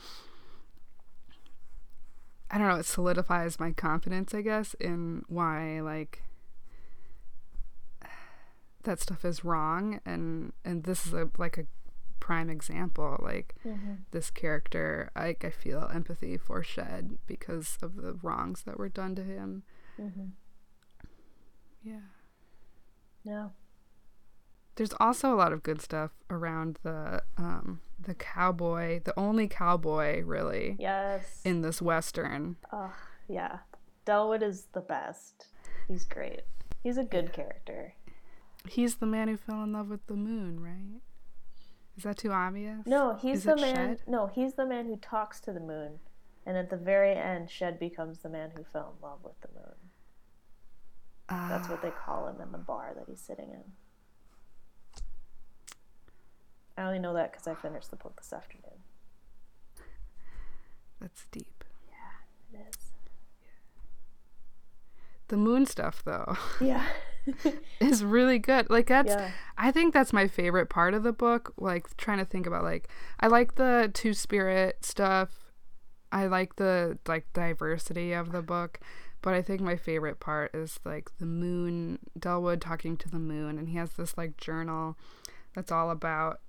I 2.51 2.59
don't 2.59 2.69
know, 2.69 2.77
it 2.77 2.87
solidifies 2.87 3.59
my 3.59 3.73
confidence, 3.73 4.35
I 4.35 4.43
guess, 4.43 4.75
in 4.75 5.25
why 5.29 5.81
like 5.81 6.23
that 8.83 9.01
stuff 9.01 9.25
is 9.25 9.45
wrong 9.45 10.01
and 10.05 10.53
and 10.65 10.85
this 10.85 11.07
is 11.07 11.15
a 11.15 11.31
like 11.39 11.59
a 11.59 11.67
prime 12.25 12.49
example 12.49 13.21
like 13.23 13.55
mm-hmm. 13.67 13.95
this 14.11 14.31
character 14.31 15.11
I, 15.15 15.37
I 15.43 15.51
feel 15.51 15.91
empathy 15.93 16.39
for 16.39 16.63
shed 16.63 17.19
because 17.27 17.77
of 17.83 17.97
the 17.97 18.15
wrongs 18.23 18.63
that 18.63 18.79
were 18.79 18.89
done 18.89 19.15
to 19.17 19.23
him 19.23 19.63
mm-hmm. 20.01 20.29
yeah 21.83 22.09
yeah 23.25 23.49
there's 24.77 24.95
also 24.99 25.35
a 25.35 25.37
lot 25.37 25.53
of 25.53 25.63
good 25.63 25.83
stuff 25.83 26.13
around 26.31 26.79
the 26.83 27.23
um 27.37 27.81
the 28.01 28.15
cowboy, 28.15 29.01
the 29.05 29.19
only 29.19 29.49
cowboy 29.49 30.23
really. 30.23 30.77
Yes. 30.79 31.41
In 31.45 31.63
this 31.63 31.81
western. 31.81 32.57
Oh, 32.73 32.95
yeah. 33.29 33.59
Delwood 34.07 34.43
is 34.43 34.67
the 34.73 34.81
best. 34.81 35.47
He's 35.89 36.05
great. 36.05 36.43
He's 36.83 36.99
a 36.99 37.05
good 37.05 37.33
character. 37.33 37.95
He's 38.69 38.97
the 38.97 39.07
man 39.07 39.29
who 39.29 39.37
fell 39.37 39.63
in 39.63 39.73
love 39.73 39.89
with 39.89 40.07
the 40.07 40.15
moon, 40.15 40.61
right? 40.61 41.01
Is 41.97 42.03
that 42.03 42.19
too 42.19 42.33
obvious? 42.33 42.87
No, 42.87 43.15
he's 43.21 43.39
is 43.39 43.45
the 43.45 43.57
man. 43.57 43.75
Shed? 43.99 44.03
No, 44.07 44.27
he's 44.27 44.55
the 44.55 44.67
man 44.67 44.87
who 44.87 44.97
talks 44.97 45.41
to 45.41 45.53
the 45.53 45.61
moon, 45.61 46.01
and 46.45 46.57
at 46.57 46.71
the 46.71 46.77
very 46.77 47.15
end, 47.15 47.51
Shed 47.51 47.79
becomes 47.79 48.19
the 48.19 48.29
man 48.29 48.51
who 48.57 48.65
fell 48.65 48.95
in 48.97 49.03
love 49.07 49.21
with 49.23 49.41
the 49.41 49.49
moon. 49.55 49.75
Uh, 51.29 51.49
That's 51.49 51.69
what 51.69 51.83
they 51.83 51.91
call 51.91 52.29
him 52.29 52.41
in 52.41 52.53
the 52.53 52.59
bar 52.59 52.93
that 52.97 53.05
he's 53.09 53.21
sitting 53.21 53.51
in. 53.51 53.63
I 56.77 56.83
only 56.83 56.99
know 56.99 57.15
that 57.15 57.31
because 57.33 57.47
I 57.47 57.55
finished 57.55 57.91
the 57.91 57.97
book 57.97 58.17
this 58.21 58.33
afternoon. 58.33 58.81
That's 61.01 61.27
deep. 61.31 61.65
Yeah, 61.89 62.59
it 62.59 62.67
is. 62.69 62.77
The 65.29 65.37
moon 65.37 65.67
stuff, 65.67 66.03
though. 66.05 66.37
Yeah. 66.61 66.85
is 67.81 68.05
really 68.05 68.39
good. 68.39 68.69
Like 68.71 68.87
that's 68.87 69.11
yeah. 69.11 69.31
I 69.57 69.71
think 69.71 69.95
that's 69.95 70.13
my 70.13 70.29
favorite 70.29 70.69
part 70.69 70.95
of 70.95 71.03
the 71.03 71.13
book. 71.13 71.53
Like 71.57 71.97
trying 71.97 72.19
to 72.19 72.25
think 72.25 72.47
about 72.47 72.65
like 72.65 72.89
I 73.21 73.29
like 73.29 73.55
the 73.57 73.91
two 73.93 74.15
spirit 74.15 74.85
stuff. 74.85 75.31
I 76.13 76.27
like 76.27 76.57
the 76.57 76.99
like 77.07 77.27
diversity 77.33 78.13
of 78.13 78.33
the 78.33 78.43
book. 78.43 78.81
But 79.23 79.33
I 79.33 79.41
think 79.41 79.63
my 79.63 79.77
favorite 79.77 80.21
part 80.21 80.55
is 80.55 80.79
like 80.85 81.11
the 81.19 81.27
moon 81.27 81.99
Delwood 82.19 82.61
talking 82.61 82.97
to 82.99 83.09
the 83.09 83.19
moon 83.19 83.59
and 83.59 83.71
he 83.71 83.77
has 83.79 83.93
this 83.93 84.19
like 84.19 84.37
journal 84.37 84.99
that's 85.55 85.73
all 85.73 85.91
about 85.91 86.41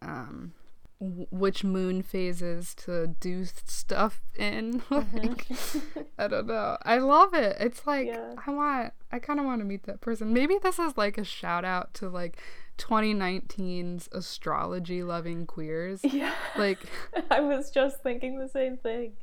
um, 0.00 0.52
which 1.00 1.64
moon 1.64 2.02
phases 2.02 2.74
to 2.74 3.06
do 3.06 3.46
stuff 3.46 4.20
in. 4.36 4.82
like, 4.90 5.04
mm-hmm. 5.04 6.00
I 6.18 6.28
don't 6.28 6.46
know. 6.46 6.76
I 6.82 6.98
love 6.98 7.32
it. 7.32 7.56
It's 7.58 7.86
like 7.86 8.08
yeah. 8.08 8.34
I 8.46 8.50
want. 8.50 8.92
I 9.10 9.18
kind 9.18 9.40
of 9.40 9.46
want 9.46 9.60
to 9.60 9.64
meet 9.64 9.84
that 9.84 10.00
person. 10.00 10.32
Maybe 10.32 10.58
this 10.62 10.78
is 10.78 10.96
like 10.96 11.18
a 11.18 11.24
shout 11.24 11.64
out 11.64 11.94
to 11.94 12.08
like 12.08 12.38
2019's 12.78 14.08
astrology 14.12 15.02
loving 15.02 15.46
queers. 15.46 16.00
Yeah. 16.04 16.34
Like 16.56 16.78
I 17.30 17.40
was 17.40 17.70
just 17.70 18.02
thinking 18.02 18.38
the 18.38 18.48
same 18.48 18.76
thing. 18.76 19.14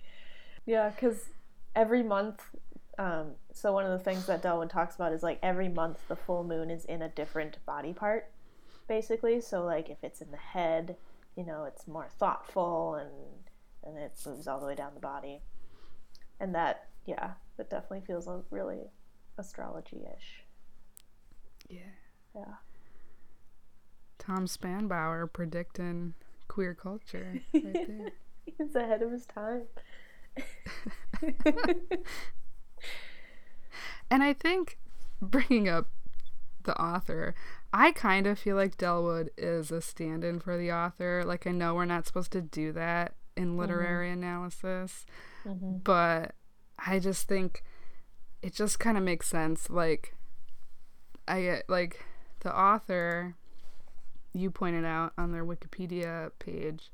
Yeah, 0.65 0.89
because 0.89 1.29
every 1.75 2.03
month, 2.03 2.41
um, 2.97 3.31
so 3.53 3.71
one 3.71 3.85
of 3.85 3.91
the 3.91 4.03
things 4.03 4.25
that 4.25 4.41
Delwood 4.41 4.69
talks 4.69 4.95
about 4.95 5.13
is 5.13 5.23
like 5.23 5.39
every 5.43 5.69
month 5.69 5.99
the 6.07 6.15
full 6.15 6.43
moon 6.43 6.69
is 6.71 6.85
in 6.85 7.03
a 7.03 7.09
different 7.09 7.63
body 7.65 7.93
part, 7.93 8.31
basically. 8.87 9.39
So 9.41 9.63
like 9.63 9.89
if 9.89 10.03
it's 10.03 10.21
in 10.21 10.31
the 10.31 10.37
head, 10.37 10.97
you 11.37 11.45
know, 11.45 11.65
it's 11.65 11.87
more 11.87 12.09
thoughtful 12.19 12.95
and 12.95 13.11
and 13.83 13.97
it 13.97 14.11
moves 14.25 14.47
all 14.47 14.59
the 14.59 14.65
way 14.65 14.75
down 14.75 14.93
the 14.95 14.99
body. 14.99 15.39
And 16.39 16.53
that, 16.55 16.89
yeah, 17.05 17.31
it 17.57 17.69
definitely 17.69 18.01
feels 18.05 18.27
really 18.49 18.89
astrology 19.37 20.01
ish. 20.17 20.43
Yeah. 21.69 21.79
Yeah. 22.35 22.55
Tom 24.19 24.45
Spanbauer 24.47 25.31
predicting 25.31 26.15
queer 26.47 26.73
culture 26.73 27.41
right 27.53 27.73
there. 27.73 28.11
He's 28.57 28.75
ahead 28.75 29.01
of 29.01 29.11
his 29.11 29.25
time. 29.25 29.63
and 34.09 34.23
I 34.23 34.33
think 34.33 34.77
bringing 35.21 35.69
up 35.69 35.89
the 36.63 36.79
author, 36.81 37.35
I 37.73 37.91
kind 37.91 38.27
of 38.27 38.39
feel 38.39 38.55
like 38.55 38.77
Delwood 38.77 39.29
is 39.37 39.71
a 39.71 39.81
stand 39.81 40.23
in 40.23 40.39
for 40.39 40.57
the 40.57 40.71
author. 40.71 41.23
Like, 41.25 41.45
I 41.45 41.51
know 41.51 41.75
we're 41.75 41.85
not 41.85 42.05
supposed 42.07 42.31
to 42.31 42.41
do 42.41 42.71
that 42.73 43.15
in 43.35 43.49
Mm-hmm. 43.49 43.59
literary 43.59 44.09
analysis, 44.11 45.05
but 45.83 46.33
I 46.79 46.99
just 46.99 47.27
think 47.27 47.63
it 48.41 48.53
just 48.53 48.79
kind 48.79 48.97
of 48.97 49.03
makes 49.03 49.27
sense. 49.27 49.69
Like, 49.69 50.15
I 51.27 51.41
get, 51.41 51.69
like, 51.69 52.03
the 52.39 52.57
author, 52.57 53.35
you 54.33 54.49
pointed 54.49 54.85
out 54.85 55.13
on 55.17 55.31
their 55.31 55.45
Wikipedia 55.45 56.31
page, 56.39 56.91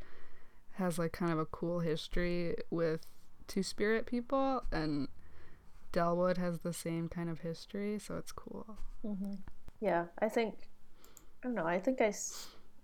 has 0.77 0.97
like 0.97 1.11
kind 1.11 1.31
of 1.31 1.37
a 1.37 1.45
cool 1.45 1.81
history 1.81 2.55
with 2.71 3.05
Two 3.47 3.61
Spirit 3.63 4.05
people, 4.05 4.63
and 4.71 5.07
Delwood 5.91 6.37
has 6.37 6.59
the 6.59 6.73
same 6.73 7.07
kind 7.09 7.29
of 7.29 7.41
history, 7.41 7.99
so 7.99 8.15
it's 8.17 8.31
cool. 8.31 8.77
Yeah, 9.83 10.05
I 10.17 10.29
think 10.29 10.69
I 11.43 11.47
don't 11.47 11.55
know. 11.55 11.67
I 11.67 11.77
think 11.77 11.99
I, 11.99 12.13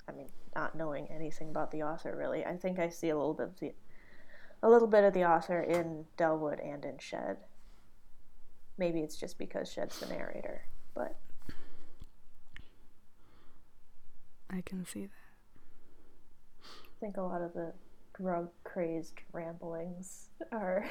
I 0.10 0.12
mean, 0.12 0.28
not 0.54 0.76
knowing 0.76 1.08
anything 1.10 1.48
about 1.48 1.72
the 1.72 1.82
author 1.82 2.14
really, 2.14 2.44
I 2.44 2.58
think 2.58 2.78
I 2.78 2.90
see 2.90 3.08
a 3.08 3.18
little 3.18 3.34
bit 3.34 3.48
of 3.48 3.60
the, 3.62 3.74
a 4.62 4.70
little 4.70 4.88
bit 4.90 5.06
of 5.06 5.14
the 5.14 5.24
author 5.24 5.62
in 5.62 6.04
Delwood 6.18 6.60
and 6.62 6.84
in 6.84 6.98
Shed. 6.98 7.38
Maybe 8.78 9.00
it's 9.00 9.16
just 9.16 9.38
because 9.38 9.72
Shed's 9.72 9.98
the 10.02 10.08
narrator, 10.08 10.66
but 10.94 11.16
I 14.50 14.60
can 14.60 14.86
see 14.86 15.06
that. 15.06 16.66
I 16.66 17.00
think 17.00 17.16
a 17.16 17.22
lot 17.22 17.42
of 17.42 17.54
the 17.54 17.72
drug 18.14 18.50
crazed 18.66 19.22
ramblings 19.32 20.32
are 20.52 20.86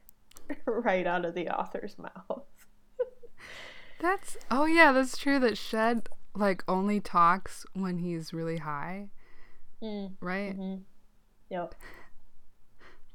right 0.66 1.06
out 1.06 1.24
of 1.24 1.36
the 1.36 1.48
author's 1.50 1.96
mouth. 2.00 2.42
That's 4.00 4.36
oh 4.50 4.66
yeah, 4.66 4.92
that's 4.92 5.16
true. 5.16 5.38
That 5.38 5.56
Shed 5.58 6.08
like 6.34 6.62
only 6.68 7.00
talks 7.00 7.64
when 7.72 7.98
he's 7.98 8.32
really 8.32 8.58
high, 8.58 9.08
Mm, 9.82 10.12
right? 10.20 10.54
hmm 10.54 10.76
Yep. 11.50 11.74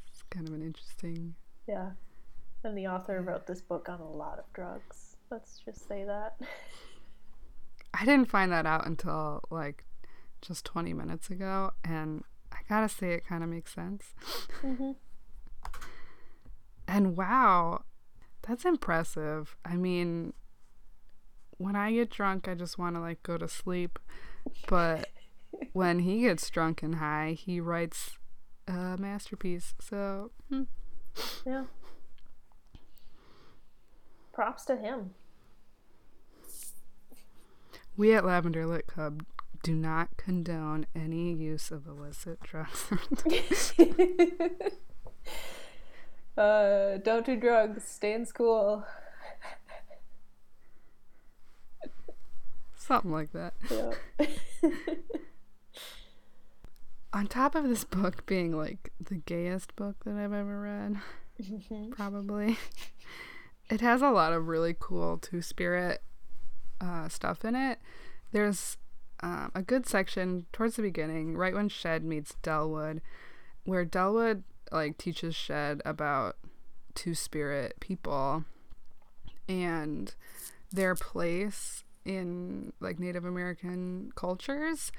It's 0.07 0.23
kind 0.29 0.47
of 0.47 0.53
an 0.53 0.61
interesting. 0.61 1.35
Yeah. 1.67 1.91
And 2.63 2.77
the 2.77 2.87
author 2.87 3.21
wrote 3.21 3.45
this 3.47 3.61
book 3.61 3.89
on 3.89 3.99
a 3.99 4.09
lot 4.09 4.39
of 4.39 4.45
drugs. 4.53 5.17
Let's 5.29 5.59
just 5.65 5.87
say 5.87 6.03
that. 6.05 6.35
I 7.93 8.05
didn't 8.05 8.29
find 8.29 8.51
that 8.51 8.65
out 8.65 8.85
until 8.87 9.41
like 9.49 9.85
just 10.41 10.65
20 10.65 10.93
minutes 10.93 11.29
ago, 11.29 11.71
and 11.83 12.23
I 12.51 12.57
gotta 12.69 12.89
say 12.89 13.13
it 13.13 13.25
kind 13.27 13.43
of 13.43 13.49
makes 13.49 13.73
sense. 13.73 14.13
hmm 14.61 14.91
And 16.87 17.15
wow, 17.15 17.83
that's 18.47 18.65
impressive. 18.65 19.55
I 19.65 19.75
mean, 19.75 20.33
when 21.61 21.75
I 21.75 21.91
get 21.91 22.09
drunk, 22.09 22.47
I 22.47 22.55
just 22.55 22.77
want 22.77 22.95
to 22.95 22.99
like 22.99 23.21
go 23.23 23.37
to 23.37 23.47
sleep. 23.47 23.99
But 24.67 25.09
when 25.73 25.99
he 25.99 26.21
gets 26.21 26.49
drunk 26.49 26.81
and 26.83 26.95
high, 26.95 27.37
he 27.37 27.59
writes 27.59 28.17
a 28.67 28.97
masterpiece. 28.97 29.73
So, 29.79 30.31
hmm. 30.49 30.63
Yeah. 31.45 31.65
Props 34.33 34.65
to 34.65 34.77
him. 34.77 35.11
we 37.97 38.13
at 38.15 38.25
Lavender 38.25 38.65
Lit 38.65 38.87
Club 38.87 39.25
do 39.63 39.75
not 39.75 40.17
condone 40.17 40.87
any 40.95 41.33
use 41.33 41.69
of 41.69 41.85
illicit 41.85 42.39
drugs. 42.41 42.91
uh, 46.37 46.97
don't 46.97 47.25
do 47.25 47.35
drugs. 47.35 47.83
Stay 47.83 48.13
in 48.13 48.25
school. 48.25 48.85
Something 52.81 53.11
like 53.11 53.31
that. 53.33 53.53
Yeah. 53.69 53.91
On 57.13 57.27
top 57.27 57.53
of 57.53 57.67
this 57.67 57.83
book 57.83 58.25
being 58.25 58.57
like 58.57 58.91
the 58.99 59.17
gayest 59.17 59.75
book 59.75 59.97
that 60.03 60.15
I've 60.15 60.33
ever 60.33 60.61
read, 60.61 60.97
probably. 61.91 62.57
It 63.69 63.79
has 63.79 64.01
a 64.01 64.09
lot 64.09 64.33
of 64.33 64.49
really 64.49 64.75
cool 64.77 65.17
two 65.17 65.41
spirit 65.41 66.01
uh, 66.81 67.07
stuff 67.07 67.45
in 67.45 67.55
it. 67.55 67.79
There's 68.33 68.75
um, 69.21 69.49
a 69.55 69.61
good 69.61 69.87
section 69.87 70.45
towards 70.51 70.75
the 70.75 70.81
beginning, 70.81 71.37
right 71.37 71.53
when 71.53 71.69
Shed 71.69 72.03
meets 72.03 72.35
Delwood, 72.43 72.99
where 73.63 73.85
Delwood 73.85 74.43
like 74.73 74.97
teaches 74.97 75.35
Shed 75.35 75.81
about 75.85 76.35
two 76.95 77.15
spirit 77.15 77.79
people 77.79 78.43
and 79.47 80.13
their 80.69 80.93
place 80.93 81.85
in 82.05 82.73
like 82.79 82.99
Native 82.99 83.25
American 83.25 84.11
cultures 84.15 84.91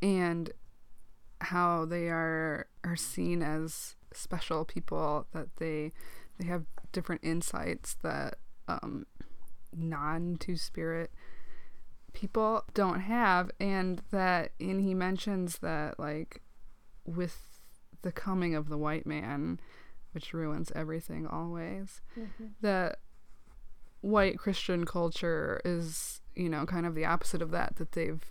and 0.00 0.50
how 1.40 1.84
they 1.84 2.08
are 2.08 2.66
are 2.84 2.96
seen 2.96 3.42
as 3.42 3.96
special 4.12 4.64
people 4.64 5.26
that 5.32 5.48
they 5.56 5.92
they 6.38 6.46
have 6.46 6.64
different 6.92 7.22
insights 7.24 7.96
that 8.02 8.36
um 8.68 9.06
non 9.74 10.36
two 10.38 10.56
spirit 10.56 11.10
people 12.12 12.64
don't 12.74 13.00
have 13.00 13.50
and 13.58 14.02
that 14.10 14.52
and 14.60 14.80
he 14.82 14.94
mentions 14.94 15.58
that 15.58 15.98
like 15.98 16.42
with 17.04 17.60
the 18.02 18.12
coming 18.12 18.54
of 18.54 18.68
the 18.68 18.76
white 18.78 19.06
man 19.06 19.58
which 20.12 20.34
ruins 20.34 20.70
everything 20.74 21.26
always 21.26 22.02
that 22.60 22.98
white 24.02 24.38
christian 24.38 24.84
culture 24.84 25.60
is 25.64 26.20
you 26.34 26.48
know 26.48 26.64
kind 26.66 26.86
of 26.86 26.94
the 26.94 27.04
opposite 27.04 27.42
of 27.42 27.50
that 27.50 27.76
that 27.76 27.92
they've 27.92 28.24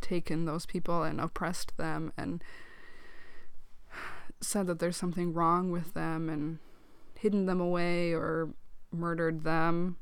taken 0.00 0.44
those 0.44 0.66
people 0.66 1.02
and 1.02 1.20
oppressed 1.20 1.76
them 1.76 2.12
and 2.16 2.42
said 4.40 4.66
that 4.66 4.78
there's 4.78 4.96
something 4.96 5.32
wrong 5.32 5.70
with 5.70 5.94
them 5.94 6.28
and 6.28 6.58
hidden 7.18 7.46
them 7.46 7.60
away 7.60 8.12
or 8.12 8.50
murdered 8.92 9.42
them. 9.42 9.96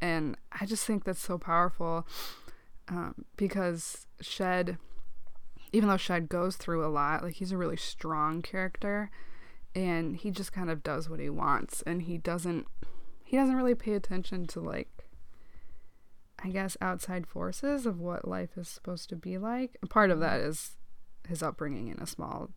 And 0.00 0.36
I 0.58 0.66
just 0.66 0.86
think 0.86 1.04
that's 1.04 1.20
so 1.20 1.36
powerful 1.36 2.06
um, 2.88 3.24
because 3.36 4.06
Shed, 4.20 4.78
even 5.72 5.88
though 5.88 5.96
Shed 5.96 6.28
goes 6.28 6.56
through 6.56 6.84
a 6.84 6.88
lot, 6.88 7.22
like 7.22 7.34
he's 7.34 7.52
a 7.52 7.58
really 7.58 7.76
strong 7.76 8.40
character 8.40 9.10
and 9.74 10.16
he 10.16 10.30
just 10.30 10.52
kind 10.52 10.70
of 10.70 10.82
does 10.82 11.08
what 11.08 11.20
he 11.20 11.30
wants 11.30 11.82
and 11.82 12.02
he 12.02 12.18
doesn't 12.18 12.66
he 13.24 13.36
doesn't 13.36 13.56
really 13.56 13.74
pay 13.74 13.94
attention 13.94 14.46
to 14.46 14.60
like 14.60 15.01
I 16.44 16.48
guess 16.48 16.76
outside 16.80 17.26
forces 17.26 17.86
of 17.86 18.00
what 18.00 18.26
life 18.26 18.56
is 18.56 18.68
supposed 18.68 19.08
to 19.10 19.16
be 19.16 19.38
like. 19.38 19.76
Part 19.88 20.10
of 20.10 20.20
that 20.20 20.40
is 20.40 20.72
his 21.28 21.42
upbringing 21.42 21.88
in 21.88 21.98
a 22.00 22.06
small 22.06 22.50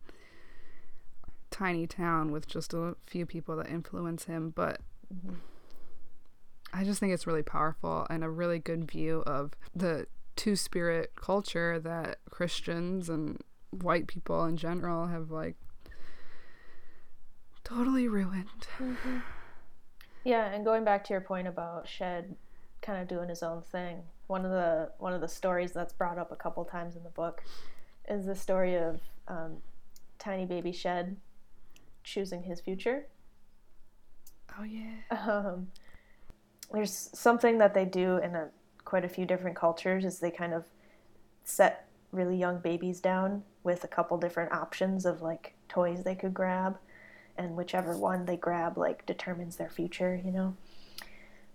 tiny 1.52 1.88
town 1.88 2.32
with 2.32 2.48
just 2.48 2.74
a 2.74 2.96
few 3.06 3.26
people 3.26 3.56
that 3.58 3.70
influence 3.70 4.26
him, 4.26 4.52
but 4.56 4.82
I 6.74 6.84
just 6.84 7.00
think 7.00 7.14
it's 7.14 7.28
really 7.28 7.44
powerful 7.44 8.06
and 8.10 8.24
a 8.24 8.30
really 8.30 8.60
good 8.60 8.90
view 8.90 9.24
of 9.26 9.54
the 9.74 10.08
two 10.36 10.56
spirit 10.56 11.14
culture 11.16 11.80
that 11.80 12.18
Christians 12.30 13.10
and 13.10 13.42
white 13.70 14.08
people 14.08 14.44
in 14.46 14.58
general 14.58 15.08
have 15.08 15.32
like 15.32 15.56
totally 17.64 18.08
ruined. 18.08 18.68
Mm-hmm. 18.78 19.20
Yeah, 20.24 20.52
and 20.52 20.66
going 20.66 20.84
back 20.84 21.04
to 21.06 21.14
your 21.14 21.22
point 21.22 21.48
about 21.48 21.88
Shed 21.88 22.36
kind 22.86 23.02
of 23.02 23.08
doing 23.08 23.30
his 23.30 23.42
own 23.42 23.62
thing. 23.64 24.04
One 24.28 24.46
of 24.46 24.52
the 24.52 24.92
one 25.00 25.14
of 25.14 25.22
the 25.22 25.28
stories 25.28 25.72
that's 25.72 25.94
brought 25.94 26.18
up 26.18 26.32
a 26.32 26.36
couple 26.36 26.64
times 26.66 26.96
in 26.96 27.04
the 27.04 27.10
book 27.10 27.42
is 28.08 28.26
the 28.26 28.36
story 28.36 28.76
of 28.76 29.02
um, 29.28 29.58
tiny 30.20 30.46
baby 30.46 30.72
Shed 30.72 31.18
choosing 32.04 32.44
his 32.44 32.62
future. 32.62 33.08
Oh 34.60 34.64
yeah. 34.64 35.02
Um, 35.12 35.68
there's 36.72 37.10
something 37.14 37.58
that 37.60 37.74
they 37.74 37.86
do 37.86 38.18
in 38.18 38.36
a, 38.36 38.50
quite 38.86 39.06
a 39.06 39.10
few 39.10 39.26
different 39.26 39.56
cultures 39.56 40.06
is 40.06 40.20
they 40.20 40.32
kind 40.32 40.54
of 40.54 40.64
set 41.44 41.88
really 42.12 42.38
young 42.38 42.60
babies 42.60 43.00
down 43.00 43.44
with 43.64 43.84
a 43.84 43.88
couple 43.88 44.18
different 44.18 44.52
options 44.52 45.06
of 45.06 45.22
like 45.22 45.54
toys 45.68 46.04
they 46.04 46.16
could 46.16 46.34
grab 46.34 46.78
and 47.38 47.56
whichever 47.56 47.98
one 47.98 48.26
they 48.26 48.38
grab 48.38 48.78
like 48.78 49.06
determines 49.06 49.58
their 49.58 49.70
future 49.70 50.20
you 50.24 50.32
know 50.32 50.56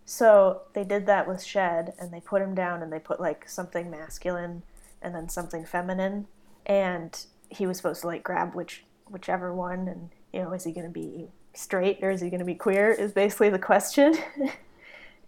so 0.05 0.63
they 0.75 0.85
did 0.85 1.07
that 1.07 1.29
with 1.29 1.43
shed 1.43 1.95
and 1.99 2.13
they 2.13 2.21
put 2.21 2.43
him 2.43 2.55
down 2.55 2.83
and 2.83 2.93
they 2.93 2.99
put 2.99 3.21
like 3.21 3.49
something 3.49 3.91
masculine 3.91 4.63
and 5.01 5.15
then 5.15 5.29
something 5.29 5.65
feminine. 5.65 6.27
And 6.67 7.25
he 7.49 7.67
was 7.67 7.77
supposed 7.77 8.03
to 8.03 8.07
like 8.07 8.23
grab 8.23 8.55
which 8.55 8.85
whichever 9.09 9.53
one 9.53 9.89
and 9.89 10.11
you 10.33 10.41
know 10.41 10.53
is 10.53 10.65
he 10.65 10.73
going 10.73 10.87
to 10.87 10.93
be 10.93 11.29
straight 11.53 11.99
or 12.03 12.11
is 12.11 12.21
he 12.21 12.31
going 12.31 12.41
to 12.41 12.47
be 12.47 12.55
queer 12.55 12.91
is 12.91 13.13
basically 13.13 13.51
the 13.51 13.59
question. 13.59 14.17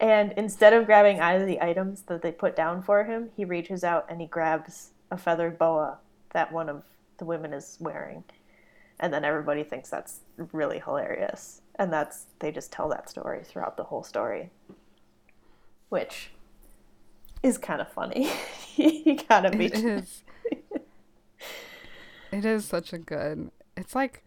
And 0.01 0.33
instead 0.37 0.73
of 0.73 0.87
grabbing 0.87 1.21
either 1.21 1.43
of 1.43 1.49
the 1.49 1.63
items 1.63 2.03
that 2.03 2.23
they 2.23 2.33
put 2.33 2.57
down 2.57 2.83
for 2.83 3.05
him 3.05 3.31
he 3.37 3.45
reaches 3.45 3.85
out 3.85 4.07
and 4.09 4.21
he 4.21 4.27
grabs 4.27 4.91
a 5.13 5.17
feathered 5.17 5.59
boa 5.59 5.99
that 6.31 6.53
one 6.53 6.69
of 6.69 6.83
the 7.19 7.25
women 7.25 7.53
is 7.53 7.77
wearing. 7.79 8.25
And 8.99 9.15
then 9.15 9.25
everybody 9.25 9.63
thinks 9.63 9.91
that's 9.91 10.21
really 10.51 10.81
hilarious 10.81 11.62
and 11.83 11.93
that's 11.93 12.27
they 12.39 12.53
just 12.53 12.71
tell 12.71 12.89
that 12.89 13.11
story 13.11 13.43
throughout 13.43 13.77
the 13.77 13.83
whole 13.83 14.05
story 14.05 14.51
which 15.89 16.31
is 17.43 17.59
kind 17.59 17.81
of 17.81 17.91
funny 17.91 18.31
you 18.77 19.19
gotta 19.29 19.51
be 19.51 19.67
It 19.67 19.75
is. 19.75 20.23
it 22.33 22.45
is 22.45 22.65
such 22.65 22.93
a 22.93 22.99
good. 22.99 23.51
It's 23.77 23.95
like, 23.97 24.25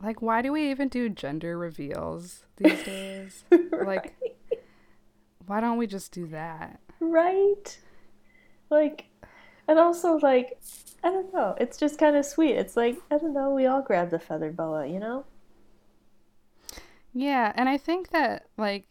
like, 0.00 0.22
why 0.22 0.42
do 0.42 0.52
we 0.52 0.70
even 0.70 0.88
do 0.88 1.08
gender 1.08 1.58
reveals 1.58 2.44
these 2.56 2.82
days? 2.84 3.44
Like, 3.72 4.14
why 5.46 5.60
don't 5.60 5.76
we 5.76 5.86
just 5.88 6.12
do 6.12 6.26
that? 6.28 6.78
right 7.00 7.78
like 8.70 9.06
and 9.66 9.76
also 9.76 10.14
like 10.18 10.60
i 11.02 11.10
don't 11.10 11.34
know 11.34 11.56
it's 11.58 11.76
just 11.76 11.98
kind 11.98 12.14
of 12.14 12.24
sweet 12.24 12.52
it's 12.52 12.76
like 12.76 12.96
i 13.10 13.18
don't 13.18 13.34
know 13.34 13.50
we 13.50 13.66
all 13.66 13.82
grab 13.82 14.08
the 14.10 14.20
feather 14.20 14.52
boa 14.52 14.86
you 14.86 15.00
know 15.00 15.24
Yeah, 17.12 17.52
and 17.54 17.68
I 17.68 17.76
think 17.76 18.10
that 18.10 18.48
like, 18.56 18.86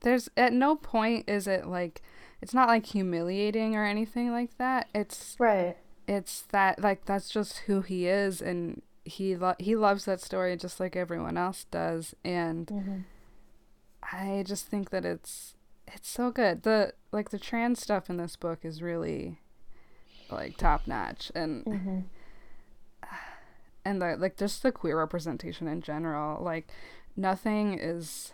there's 0.00 0.28
at 0.36 0.52
no 0.52 0.76
point 0.76 1.28
is 1.28 1.46
it 1.46 1.66
like, 1.66 2.02
it's 2.42 2.54
not 2.54 2.68
like 2.68 2.86
humiliating 2.86 3.74
or 3.74 3.84
anything 3.84 4.30
like 4.30 4.58
that. 4.58 4.88
It's 4.94 5.36
right 5.38 5.76
it's 6.06 6.42
that 6.50 6.82
like 6.82 7.06
that's 7.06 7.30
just 7.30 7.60
who 7.60 7.80
he 7.80 8.06
is 8.06 8.42
and 8.42 8.82
he 9.04 9.36
lo- 9.36 9.54
he 9.58 9.74
loves 9.76 10.04
that 10.04 10.20
story 10.20 10.56
just 10.56 10.78
like 10.78 10.96
everyone 10.96 11.36
else 11.36 11.64
does 11.70 12.14
and 12.24 12.66
mm-hmm. 12.66 12.98
I 14.12 14.44
just 14.46 14.66
think 14.66 14.90
that 14.90 15.04
it's 15.04 15.54
it's 15.86 16.08
so 16.08 16.30
good. 16.30 16.62
The 16.62 16.92
like 17.12 17.30
the 17.30 17.38
trans 17.38 17.80
stuff 17.80 18.10
in 18.10 18.16
this 18.16 18.36
book 18.36 18.60
is 18.62 18.82
really 18.82 19.40
like 20.30 20.56
top 20.56 20.86
notch 20.86 21.30
and 21.34 21.64
Mm-hmm. 21.64 21.98
and 23.84 24.02
the 24.02 24.16
like 24.18 24.36
just 24.36 24.62
the 24.62 24.72
queer 24.72 24.98
representation 24.98 25.68
in 25.68 25.80
general. 25.80 26.42
Like 26.42 26.68
nothing 27.16 27.78
is 27.78 28.32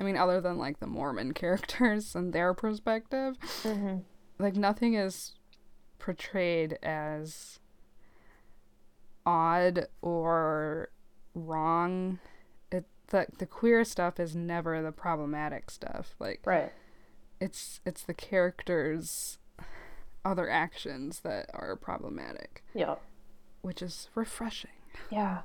I 0.00 0.04
mean 0.04 0.16
other 0.16 0.40
than 0.40 0.58
like 0.58 0.80
the 0.80 0.86
Mormon 0.86 1.32
characters 1.34 2.14
and 2.14 2.32
their 2.32 2.54
perspective, 2.54 3.36
Mm-hmm. 3.62 3.98
like 4.38 4.56
nothing 4.56 4.94
is 4.94 5.34
portrayed 5.98 6.78
as 6.82 7.58
odd 9.24 9.86
or 10.00 10.90
wrong. 11.34 12.18
It 12.70 12.84
the 13.08 13.26
the 13.38 13.46
queer 13.46 13.84
stuff 13.84 14.18
is 14.18 14.34
never 14.34 14.82
the 14.82 14.92
problematic 14.92 15.70
stuff. 15.70 16.14
Like 16.18 16.40
right 16.44 16.72
it's 17.40 17.80
it's 17.84 18.02
the 18.02 18.14
characters 18.14 19.38
other 20.24 20.48
actions 20.48 21.20
that 21.20 21.50
are 21.52 21.74
problematic, 21.76 22.62
yeah 22.74 22.94
which 23.62 23.82
is 23.82 24.08
refreshing. 24.14 24.70
yeah 25.10 25.40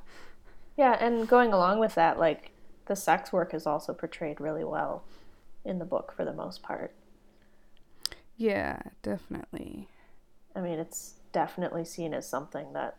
yeah 0.75 0.95
and 1.03 1.27
going 1.27 1.51
along 1.53 1.79
with 1.79 1.95
that 1.95 2.19
like 2.19 2.51
the 2.87 2.95
sex 2.95 3.31
work 3.33 3.53
is 3.53 3.65
also 3.67 3.93
portrayed 3.93 4.41
really 4.41 4.63
well 4.63 5.03
in 5.65 5.79
the 5.79 5.85
book 5.85 6.13
for 6.15 6.25
the 6.25 6.33
most 6.33 6.63
part 6.63 6.93
Yeah, 8.37 8.81
definitely. 9.01 9.89
i 10.55 10.61
mean 10.61 10.79
it's 10.79 11.15
definitely 11.31 11.85
seen 11.85 12.13
as 12.13 12.27
something 12.27 12.73
that 12.73 12.97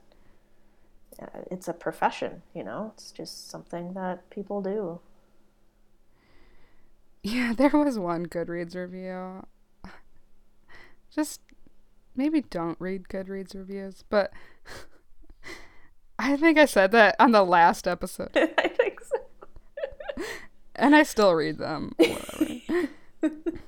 uh, 1.20 1.26
it's 1.50 1.68
a 1.68 1.72
profession 1.72 2.42
you 2.54 2.62
know 2.62 2.92
it's 2.94 3.10
just 3.12 3.50
something 3.50 3.92
that 3.94 4.28
people 4.30 4.62
do 4.62 5.00
Yeah, 7.22 7.52
there 7.56 7.70
was 7.70 7.98
one 7.98 8.26
Goodreads 8.26 8.74
review. 8.74 9.44
Just 11.10 11.40
maybe 12.16 12.42
don't 12.42 12.80
read 12.80 13.08
Goodreads 13.08 13.54
reviews, 13.54 14.04
but 14.08 14.32
I 16.18 16.36
think 16.36 16.58
I 16.58 16.64
said 16.66 16.90
that 16.92 17.16
on 17.18 17.32
the 17.32 17.44
last 17.44 17.86
episode, 17.86 18.30
i 18.36 18.46
think 18.46 18.58
so 18.60 18.67
and 20.78 20.96
I 20.96 21.02
still 21.02 21.34
read 21.34 21.58
them. 21.58 21.94
Whatever. 21.96 22.88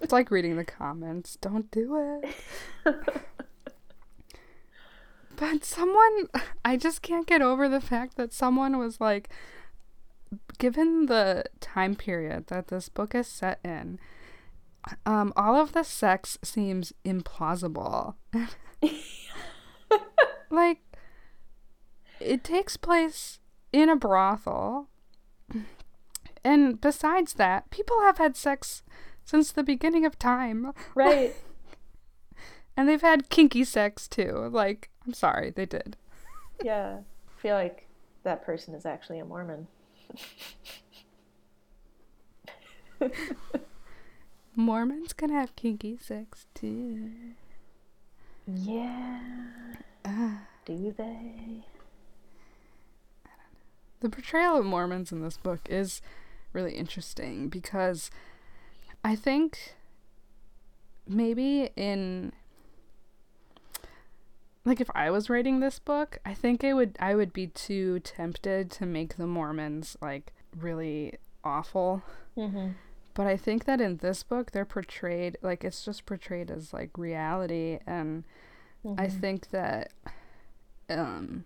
it's 0.00 0.12
like 0.12 0.30
reading 0.30 0.56
the 0.56 0.64
comments. 0.64 1.36
Don't 1.40 1.70
do 1.70 2.20
it. 2.22 2.34
But 5.40 5.64
someone, 5.64 6.28
I 6.66 6.76
just 6.76 7.00
can't 7.00 7.26
get 7.26 7.40
over 7.40 7.66
the 7.66 7.80
fact 7.80 8.18
that 8.18 8.34
someone 8.34 8.76
was 8.76 9.00
like, 9.00 9.30
given 10.58 11.06
the 11.06 11.44
time 11.60 11.96
period 11.96 12.48
that 12.48 12.68
this 12.68 12.90
book 12.90 13.14
is 13.14 13.26
set 13.26 13.58
in, 13.64 13.98
um, 15.06 15.32
all 15.36 15.56
of 15.56 15.72
the 15.72 15.82
sex 15.82 16.36
seems 16.42 16.92
implausible. 17.06 18.16
like, 20.50 20.80
it 22.20 22.44
takes 22.44 22.76
place 22.76 23.38
in 23.72 23.88
a 23.88 23.96
brothel. 23.96 24.88
And 26.44 26.80
besides 26.80 27.34
that, 27.34 27.70
people 27.70 28.00
have 28.00 28.18
had 28.18 28.36
sex 28.36 28.82
since 29.24 29.52
the 29.52 29.62
beginning 29.62 30.04
of 30.04 30.18
time. 30.18 30.72
right 30.94 31.34
And 32.76 32.88
they've 32.88 33.00
had 33.00 33.28
kinky 33.28 33.64
sex 33.64 34.08
too. 34.08 34.48
Like, 34.50 34.88
I'm 35.06 35.12
sorry, 35.12 35.50
they 35.50 35.66
did. 35.66 35.96
Yeah. 36.62 37.00
I 37.28 37.40
feel 37.40 37.54
like 37.54 37.86
that 38.22 38.44
person 38.44 38.74
is 38.74 38.86
actually 38.86 39.18
a 39.18 39.24
Mormon. 39.24 39.66
Mormons 44.56 45.12
can 45.12 45.30
have 45.30 45.54
kinky 45.56 45.98
sex 46.00 46.46
too. 46.54 47.10
Yeah. 48.46 49.20
Ah. 50.04 50.42
Do 50.64 50.94
they? 50.96 51.64
The 54.00 54.08
portrayal 54.08 54.58
of 54.58 54.64
Mormons 54.64 55.12
in 55.12 55.22
this 55.22 55.36
book 55.36 55.60
is 55.68 56.00
really 56.52 56.74
interesting 56.74 57.48
because 57.48 58.10
I 59.04 59.16
think 59.16 59.74
maybe 61.06 61.70
in 61.76 62.32
like 64.64 64.80
if 64.80 64.90
I 64.94 65.10
was 65.10 65.30
writing 65.30 65.60
this 65.60 65.78
book, 65.78 66.18
I 66.24 66.34
think 66.34 66.64
I 66.64 66.72
would 66.72 66.96
I 67.00 67.14
would 67.14 67.32
be 67.32 67.46
too 67.48 68.00
tempted 68.00 68.70
to 68.72 68.86
make 68.86 69.16
the 69.16 69.26
Mormons 69.26 69.96
like 70.02 70.32
really 70.56 71.14
awful. 71.42 72.02
Mm-hmm. 72.36 72.70
But 73.14 73.26
I 73.26 73.36
think 73.36 73.64
that 73.64 73.80
in 73.80 73.98
this 73.98 74.22
book 74.22 74.52
they're 74.52 74.64
portrayed 74.64 75.38
like 75.42 75.64
it's 75.64 75.84
just 75.84 76.06
portrayed 76.06 76.50
as 76.50 76.72
like 76.72 76.96
reality 76.96 77.78
and 77.86 78.24
I 78.96 79.08
think 79.08 79.50
that 79.50 79.92
um 80.88 81.44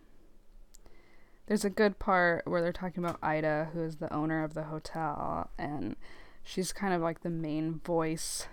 there's 1.46 1.64
a 1.64 1.70
good 1.70 1.98
part 1.98 2.46
where 2.46 2.62
they're 2.62 2.72
talking 2.72 3.04
about 3.04 3.18
Ida, 3.22 3.70
who 3.72 3.83
is 3.83 3.96
the 3.96 4.12
owner 4.12 4.42
of 4.44 4.54
the 4.54 4.64
hotel, 4.64 5.50
and 5.59 5.96
she's 6.42 6.72
kind 6.72 6.94
of 6.94 7.02
like 7.02 7.20
the 7.20 7.30
main 7.30 7.80
voice 7.80 8.46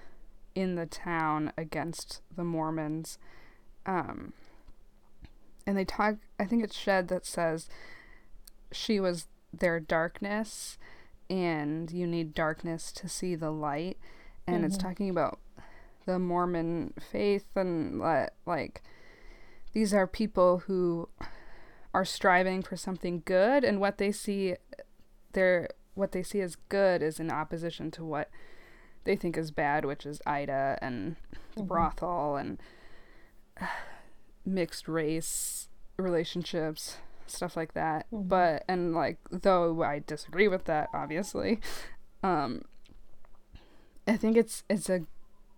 in 0.56 0.76
the 0.76 0.86
town 0.86 1.54
against 1.58 2.22
the 2.36 2.44
Mormons. 2.44 3.18
Um, 3.86 4.34
and 5.66 5.78
they 5.78 5.86
talk, 5.86 6.16
I 6.40 6.46
think 6.46 6.64
it's 6.64 6.78
Shed 6.78 7.08
that 7.08 7.26
says 7.26 7.70
she 8.72 9.00
was 9.00 9.28
their 9.54 9.80
darkness, 9.80 10.78
and 11.30 11.90
you 11.92 12.06
need 12.06 12.34
darkness 12.34 12.92
to 12.94 13.08
see 13.08 13.36
the 13.36 13.52
light. 13.52 13.98
And 14.48 14.66
it's 14.66 14.76
Mhm. 14.78 14.82
talking 14.82 15.10
about 15.10 15.40
the 16.06 16.20
Mormon 16.20 16.94
faith 17.00 17.46
and 17.56 18.02
li- 18.02 18.28
like 18.46 18.82
these 19.72 19.94
are 19.94 20.08
people 20.08 20.60
who 20.60 21.08
are 21.94 22.06
striving 22.06 22.62
for 22.62 22.76
something 22.76 23.22
good 23.26 23.64
and 23.64 23.80
what 23.80 23.98
they 23.98 24.12
see 24.12 24.56
their 25.34 25.70
what 25.94 26.12
they 26.14 26.24
see 26.24 26.40
as 26.42 26.56
good 26.70 27.02
is 27.02 27.20
in 27.20 27.30
opposition 27.32 27.92
to 27.92 28.04
what 28.04 28.30
they 29.04 29.16
think 29.16 29.38
is 29.38 29.52
bad 29.52 29.84
which 29.86 30.06
is 30.06 30.22
ida 30.26 30.78
and 30.82 31.16
the 31.56 31.62
Mhm. 31.64 31.68
brothel 31.68 32.36
and 32.38 32.60
mixed 34.46 34.88
race 34.88 35.68
relationships 35.98 36.98
stuff 37.28 37.56
like 37.56 37.74
that 37.74 38.10
Mhm. 38.12 38.28
but 38.28 38.64
and 38.68 38.94
like 38.94 39.18
though 39.30 39.84
i 39.84 40.00
disagree 40.00 40.48
with 40.48 40.66
that 40.66 40.90
obviously 40.94 41.60
um 42.24 42.64
i 44.08 44.18
think 44.18 44.36
it's 44.36 44.64
it's 44.70 44.90
a 44.90 45.02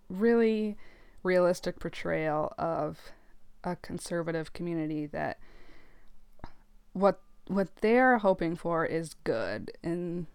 really 0.10 0.76
realistic 1.24 1.80
portrayal 1.80 2.54
of 2.58 3.12
a 3.64 3.76
conservative 3.78 4.52
community 4.54 5.06
that 5.06 5.40
what 6.94 7.22
what 7.48 7.76
they're 7.82 8.20
hoping 8.20 8.56
for 8.56 8.86
is 8.86 9.16
good 9.26 9.72
in 9.84 10.28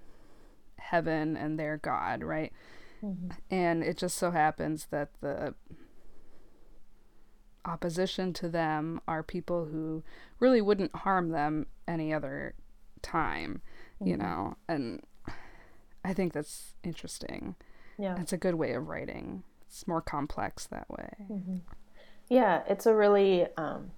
heaven 0.77 1.37
and 1.37 1.59
their 1.59 1.79
God, 1.79 2.23
right? 2.23 2.53
Mm-hmm. 3.03 3.31
And 3.51 3.83
it 3.83 3.97
just 3.97 4.19
so 4.19 4.31
happens 4.31 4.89
that 4.91 5.11
the 5.21 5.55
opposition 7.65 8.33
to 8.35 8.49
them 8.49 9.01
are 9.07 9.23
people 9.23 9.67
who 9.67 10.03
really 10.41 10.61
wouldn't 10.61 10.95
harm 10.97 11.31
them 11.31 11.67
any 11.87 12.13
other 12.13 12.55
time, 13.03 13.63
mm-hmm. 13.97 14.09
you 14.09 14.17
know? 14.17 14.57
And 14.69 15.03
I 16.05 16.15
think 16.15 16.33
that's 16.33 16.75
interesting. 16.83 17.55
Yeah. 17.99 18.21
It's 18.21 18.33
a 18.33 18.39
good 18.39 18.55
way 18.55 18.73
of 18.73 18.89
writing. 18.89 19.43
It's 19.67 19.87
more 19.87 20.01
complex 20.01 20.67
that 20.67 20.89
way. 20.91 21.11
Mm-hmm. 21.31 21.57
Yeah, 22.29 22.63
it's 22.69 22.87
a 22.87 22.95
really, 22.95 23.47
um, 23.57 23.91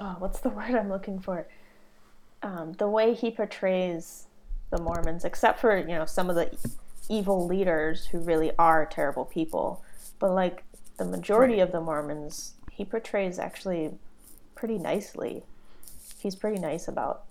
oh, 0.00 0.16
what's 0.18 0.40
the 0.40 0.48
word 0.50 0.74
I'm 0.74 0.88
looking 0.88 1.20
for? 1.20 1.46
Um, 2.44 2.74
the 2.74 2.88
way 2.88 3.14
he 3.14 3.30
portrays 3.30 4.26
the 4.70 4.78
Mormons, 4.78 5.24
except 5.24 5.60
for, 5.60 5.76
you 5.78 5.86
know, 5.86 6.04
some 6.04 6.28
of 6.28 6.36
the 6.36 6.54
evil 7.08 7.46
leaders 7.46 8.06
who 8.06 8.18
really 8.18 8.52
are 8.58 8.84
terrible 8.84 9.24
people. 9.24 9.82
But 10.18 10.32
like 10.32 10.62
the 10.98 11.06
majority 11.06 11.54
right. 11.54 11.62
of 11.62 11.72
the 11.72 11.80
Mormons, 11.80 12.52
he 12.70 12.84
portrays 12.84 13.38
actually 13.38 13.92
pretty 14.54 14.78
nicely. 14.78 15.42
He's 16.18 16.36
pretty 16.36 16.60
nice 16.60 16.86
about 16.86 17.24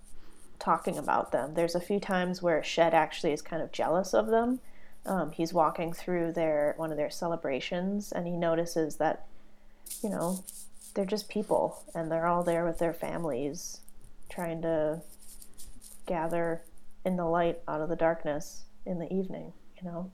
talking 0.58 0.98
about 0.98 1.32
them. 1.32 1.54
There's 1.54 1.76
a 1.76 1.80
few 1.80 2.00
times 2.00 2.42
where 2.42 2.64
Shed 2.64 2.94
actually 2.94 3.34
is 3.34 3.42
kind 3.42 3.62
of 3.62 3.72
jealous 3.72 4.14
of 4.14 4.28
them. 4.28 4.62
Um, 5.06 5.32
he's 5.32 5.54
walking 5.54 5.94
through 5.94 6.32
their 6.32 6.74
one 6.78 6.90
of 6.90 6.98
their 6.98 7.10
celebrations, 7.12 8.12
and 8.12 8.26
he 8.26 8.34
notices 8.34 8.96
that, 8.96 9.28
you 10.02 10.10
know, 10.10 10.44
they're 10.94 11.06
just 11.06 11.30
people, 11.30 11.84
and 11.94 12.10
they're 12.10 12.26
all 12.26 12.44
there 12.44 12.66
with 12.66 12.80
their 12.80 12.94
families, 12.94 13.82
trying 14.34 14.62
to 14.62 15.02
gather 16.06 16.64
in 17.06 17.18
the 17.18 17.26
light 17.26 17.60
out 17.68 17.82
of 17.82 17.90
the 17.90 17.96
darkness 17.96 18.64
in 18.86 19.00
the 19.00 19.12
evening. 19.14 19.54
You 19.78 19.90
know. 19.90 20.12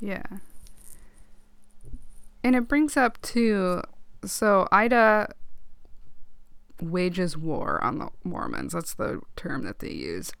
Yeah. 0.00 0.22
And 2.42 2.54
it 2.54 2.68
brings 2.68 2.96
up 2.96 3.20
too. 3.22 3.82
So 4.24 4.68
Ida 4.70 5.34
wages 6.80 7.36
war 7.36 7.82
on 7.82 7.98
the 7.98 8.08
Mormons. 8.22 8.72
That's 8.72 8.94
the 8.94 9.20
term 9.36 9.64
that 9.64 9.78
they 9.78 9.92
use. 9.92 10.32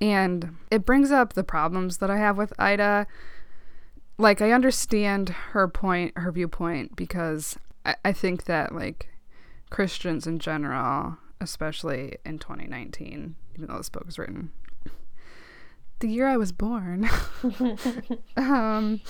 And 0.00 0.56
it 0.70 0.84
brings 0.84 1.10
up 1.10 1.32
the 1.32 1.44
problems 1.44 1.98
that 1.98 2.10
I 2.10 2.18
have 2.18 2.36
with 2.36 2.52
Ida. 2.58 3.06
Like, 4.18 4.40
I 4.40 4.52
understand 4.52 5.30
her 5.50 5.68
point, 5.68 6.16
her 6.16 6.32
viewpoint, 6.32 6.96
because 6.96 7.58
I, 7.84 7.96
I 8.04 8.12
think 8.12 8.44
that, 8.44 8.74
like, 8.74 9.08
Christians 9.70 10.26
in 10.26 10.38
general, 10.38 11.18
especially 11.40 12.16
in 12.24 12.38
2019, 12.38 13.36
even 13.54 13.68
though 13.68 13.78
this 13.78 13.88
book 13.88 14.06
was 14.06 14.18
written 14.18 14.50
the 16.00 16.08
year 16.08 16.26
I 16.26 16.36
was 16.36 16.52
born, 16.52 17.08
um, 18.36 19.00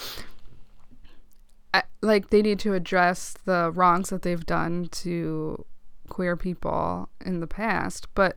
I, 1.75 1.83
like, 2.01 2.31
they 2.31 2.43
need 2.43 2.59
to 2.61 2.75
address 2.75 3.35
the 3.45 3.73
wrongs 3.75 4.11
that 4.11 4.23
they've 4.23 4.47
done 4.47 4.89
to 4.93 5.65
queer 6.09 6.37
people 6.37 7.09
in 7.25 7.41
the 7.41 7.47
past. 7.47 8.07
But 8.15 8.37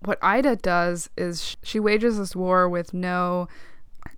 what 0.00 0.18
Ida 0.22 0.56
does 0.56 1.10
is 1.16 1.56
she 1.62 1.80
wages 1.80 2.18
this 2.18 2.36
war 2.36 2.68
with 2.68 2.94
no 2.94 3.48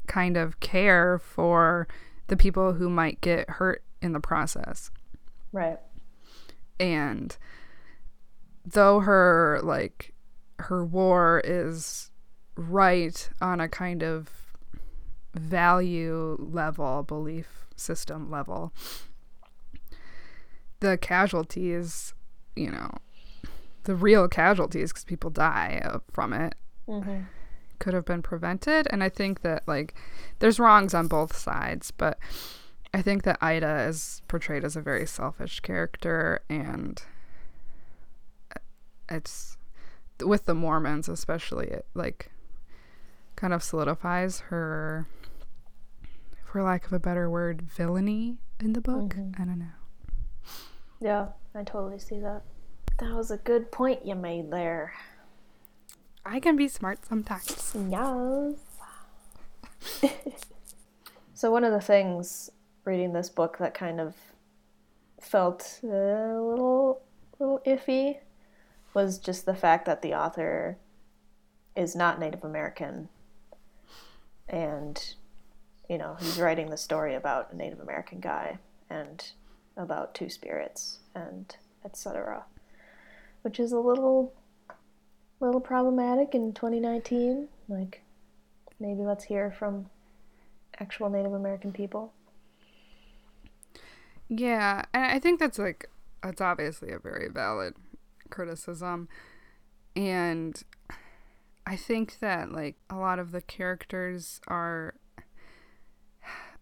kind 0.06 0.36
of 0.36 0.60
care 0.60 1.18
for 1.18 1.88
the 2.26 2.36
people 2.36 2.74
who 2.74 2.90
might 2.90 3.20
get 3.20 3.48
hurt 3.48 3.82
in 4.02 4.12
the 4.12 4.20
process. 4.20 4.90
Right. 5.52 5.78
And 6.80 7.36
though 8.64 9.00
her 9.00 9.60
like 9.62 10.14
her 10.58 10.84
war 10.84 11.40
is 11.44 12.10
right 12.56 13.30
on 13.40 13.60
a 13.60 13.68
kind 13.68 14.02
of 14.02 14.56
value 15.34 16.36
level, 16.40 17.02
belief 17.02 17.66
system 17.76 18.30
level, 18.30 18.72
the 20.80 20.98
casualties, 20.98 22.14
you 22.56 22.70
know, 22.70 22.90
the 23.84 23.94
real 23.94 24.28
casualties 24.28 24.92
because 24.92 25.04
people 25.04 25.30
die 25.30 25.82
from 26.10 26.32
it 26.32 26.54
mm-hmm. 26.88 27.22
could 27.78 27.94
have 27.94 28.04
been 28.04 28.22
prevented. 28.22 28.86
And 28.90 29.02
I 29.02 29.08
think 29.08 29.42
that, 29.42 29.66
like, 29.66 29.94
there's 30.40 30.58
wrongs 30.58 30.94
on 30.94 31.06
both 31.06 31.36
sides, 31.36 31.90
but 31.90 32.18
I 32.92 33.02
think 33.02 33.22
that 33.22 33.38
Ida 33.40 33.86
is 33.88 34.22
portrayed 34.26 34.64
as 34.64 34.74
a 34.76 34.80
very 34.80 35.06
selfish 35.06 35.60
character, 35.60 36.40
and 36.48 37.00
it's 39.08 39.56
with 40.24 40.46
the 40.46 40.54
Mormons, 40.54 41.08
especially, 41.08 41.68
it 41.68 41.86
like 41.94 42.30
kind 43.36 43.54
of 43.54 43.62
solidifies 43.62 44.40
her, 44.40 45.06
for 46.44 46.62
lack 46.62 46.86
of 46.86 46.92
a 46.92 46.98
better 46.98 47.30
word, 47.30 47.62
villainy 47.62 48.38
in 48.58 48.72
the 48.72 48.80
book. 48.80 49.14
Mm-hmm. 49.14 49.40
I 49.40 49.44
don't 49.44 49.58
know. 49.58 49.66
Yeah, 51.00 51.28
I 51.54 51.62
totally 51.62 51.98
see 51.98 52.18
that. 52.20 52.42
That 52.98 53.14
was 53.14 53.30
a 53.30 53.38
good 53.38 53.72
point 53.72 54.04
you 54.04 54.14
made 54.14 54.50
there. 54.50 54.92
I 56.24 56.38
can 56.40 56.56
be 56.56 56.68
smart 56.68 57.06
sometimes. 57.06 57.74
Yes. 57.88 58.54
so 61.34 61.50
one 61.50 61.64
of 61.64 61.72
the 61.72 61.80
things 61.80 62.50
reading 62.84 63.12
this 63.12 63.28
book 63.28 63.58
that 63.58 63.74
kind 63.74 64.00
of 64.00 64.14
felt 65.20 65.80
a 65.82 65.86
little 65.86 67.02
little 67.38 67.60
iffy 67.66 68.18
was 68.94 69.18
just 69.18 69.46
the 69.46 69.54
fact 69.54 69.86
that 69.86 70.02
the 70.02 70.14
author 70.14 70.76
is 71.76 71.94
not 71.94 72.18
Native 72.18 72.44
American. 72.44 73.08
And 74.48 75.14
you 75.88 75.98
know, 75.98 76.16
he's 76.20 76.38
writing 76.38 76.70
the 76.70 76.76
story 76.76 77.14
about 77.14 77.52
a 77.52 77.56
Native 77.56 77.80
American 77.80 78.20
guy 78.20 78.58
and 78.88 79.32
about 79.76 80.14
two 80.14 80.28
spirits 80.28 80.98
and 81.14 81.56
etc 81.84 82.44
which 83.42 83.58
is 83.58 83.72
a 83.72 83.78
little 83.78 84.32
little 85.40 85.60
problematic 85.60 86.34
in 86.34 86.52
2019 86.52 87.48
like 87.68 88.02
maybe 88.78 89.00
let's 89.00 89.24
hear 89.24 89.50
from 89.50 89.86
actual 90.78 91.08
native 91.08 91.32
american 91.32 91.72
people 91.72 92.12
yeah 94.30 94.84
and 94.94 95.04
i 95.04 95.18
think 95.18 95.38
that's 95.38 95.58
like 95.58 95.90
that's 96.22 96.40
obviously 96.40 96.90
a 96.90 96.98
very 96.98 97.28
valid 97.28 97.74
criticism 98.30 99.08
and 99.94 100.62
i 101.66 101.76
think 101.76 102.18
that 102.20 102.52
like 102.52 102.76
a 102.88 102.96
lot 102.96 103.18
of 103.18 103.32
the 103.32 103.42
characters 103.42 104.40
are 104.46 104.94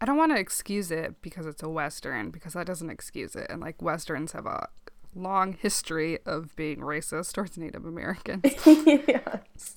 I 0.00 0.06
don't 0.06 0.16
want 0.16 0.32
to 0.32 0.38
excuse 0.38 0.90
it 0.90 1.20
because 1.22 1.46
it's 1.46 1.62
a 1.62 1.68
Western, 1.68 2.30
because 2.30 2.52
that 2.52 2.66
doesn't 2.66 2.90
excuse 2.90 3.34
it. 3.34 3.48
And 3.50 3.60
like 3.60 3.82
Westerns 3.82 4.32
have 4.32 4.46
a 4.46 4.68
long 5.14 5.54
history 5.54 6.18
of 6.24 6.54
being 6.54 6.78
racist 6.78 7.32
towards 7.32 7.58
Native 7.58 7.84
Americans. 7.84 8.44
yes. 8.64 9.76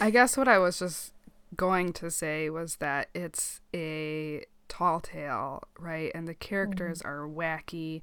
I 0.00 0.10
guess 0.10 0.36
what 0.36 0.48
I 0.48 0.58
was 0.58 0.78
just 0.78 1.12
going 1.56 1.92
to 1.94 2.10
say 2.10 2.48
was 2.48 2.76
that 2.76 3.08
it's 3.14 3.60
a 3.74 4.44
tall 4.72 5.00
tale, 5.00 5.62
right? 5.78 6.10
And 6.14 6.26
the 6.26 6.34
characters 6.34 7.02
mm. 7.02 7.06
are 7.06 7.28
wacky 7.28 8.00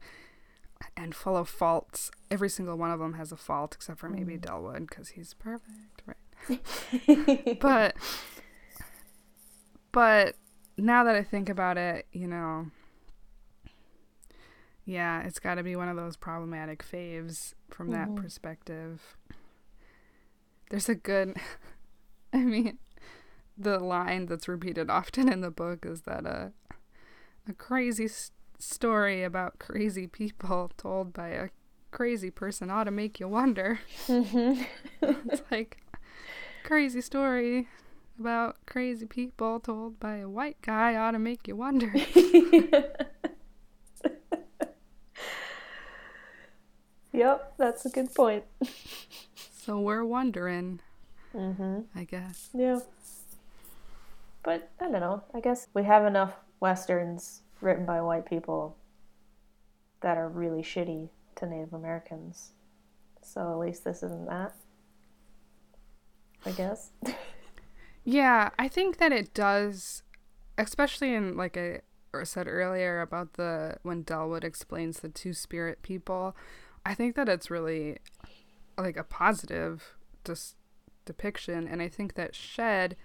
and 0.95 1.15
full 1.15 1.35
of 1.35 1.49
faults. 1.49 2.11
Every 2.29 2.47
single 2.47 2.77
one 2.77 2.91
of 2.91 2.99
them 2.99 3.13
has 3.13 3.31
a 3.31 3.37
fault, 3.37 3.73
except 3.73 3.99
for 3.99 4.07
maybe 4.07 4.37
mm. 4.37 4.41
Delwood, 4.41 4.87
because 4.87 5.09
he's 5.09 5.33
perfect, 5.33 6.03
right? 6.05 7.57
but, 7.59 7.95
but 9.91 10.35
now 10.77 11.03
that 11.03 11.15
I 11.15 11.23
think 11.23 11.49
about 11.49 11.77
it, 11.77 12.05
you 12.11 12.27
know, 12.27 12.67
yeah, 14.85 15.23
it's 15.23 15.39
got 15.39 15.55
to 15.55 15.63
be 15.63 15.75
one 15.75 15.89
of 15.89 15.95
those 15.95 16.17
problematic 16.17 16.85
faves 16.85 17.55
from 17.71 17.89
mm-hmm. 17.89 18.13
that 18.13 18.21
perspective. 18.21 19.17
There's 20.69 20.87
a 20.87 20.95
good, 20.95 21.35
I 22.33 22.37
mean, 22.37 22.77
the 23.59 23.77
line 23.79 24.25
that's 24.27 24.47
repeated 24.47 24.89
often 24.89 25.31
in 25.31 25.41
the 25.41 25.51
book 25.51 25.85
is 25.85 26.01
that 26.01 26.25
a, 26.25 26.53
a 27.47 27.53
crazy 27.53 28.05
s- 28.05 28.31
story 28.57 29.23
about 29.23 29.59
crazy 29.59 30.07
people 30.07 30.71
told 30.77 31.13
by 31.13 31.27
a 31.29 31.49
crazy 31.91 32.31
person 32.31 32.69
ought 32.69 32.85
to 32.85 32.91
make 32.91 33.19
you 33.19 33.27
wonder. 33.27 33.79
Mm-hmm. 34.07 34.61
it's 35.01 35.41
like 35.51 35.77
crazy 36.63 37.01
story 37.01 37.67
about 38.19 38.57
crazy 38.65 39.05
people 39.05 39.59
told 39.59 39.99
by 39.99 40.17
a 40.17 40.29
white 40.29 40.61
guy 40.61 40.95
ought 40.95 41.11
to 41.11 41.19
make 41.19 41.47
you 41.47 41.55
wonder. 41.55 41.91
yep, 47.11 47.53
that's 47.57 47.85
a 47.85 47.89
good 47.89 48.13
point. 48.13 48.43
so 49.57 49.79
we're 49.79 50.05
wondering, 50.05 50.79
mm-hmm. 51.33 51.79
I 51.95 52.03
guess. 52.03 52.49
Yeah. 52.53 52.79
But 54.43 54.71
I 54.79 54.85
don't 54.85 54.99
know. 54.99 55.23
I 55.33 55.39
guess 55.39 55.67
we 55.73 55.83
have 55.83 56.05
enough 56.05 56.35
westerns 56.59 57.41
written 57.61 57.85
by 57.85 58.01
white 58.01 58.25
people 58.25 58.77
that 60.01 60.17
are 60.17 60.29
really 60.29 60.61
shitty 60.63 61.09
to 61.35 61.45
Native 61.45 61.73
Americans. 61.73 62.53
So 63.21 63.51
at 63.51 63.59
least 63.59 63.83
this 63.83 64.03
isn't 64.03 64.27
that. 64.27 64.55
I 66.45 66.51
guess. 66.51 66.91
yeah, 68.03 68.49
I 68.57 68.67
think 68.67 68.97
that 68.97 69.11
it 69.11 69.33
does, 69.33 70.03
especially 70.57 71.13
in 71.13 71.35
like 71.35 71.57
I 71.57 71.81
said 72.23 72.47
earlier 72.47 73.01
about 73.01 73.33
the 73.33 73.77
when 73.83 74.03
Delwood 74.03 74.43
explains 74.43 74.99
the 74.99 75.09
two 75.09 75.33
spirit 75.33 75.81
people. 75.81 76.35
I 76.85 76.93
think 76.93 77.15
that 77.15 77.27
it's 77.27 77.51
really 77.51 77.97
like 78.77 78.95
a 78.95 79.03
positive 79.03 79.95
dis- 80.23 80.55
depiction, 81.05 81.67
and 81.67 81.81
I 81.81 81.89
think 81.89 82.13
that 82.15 82.35
Shed 82.35 82.95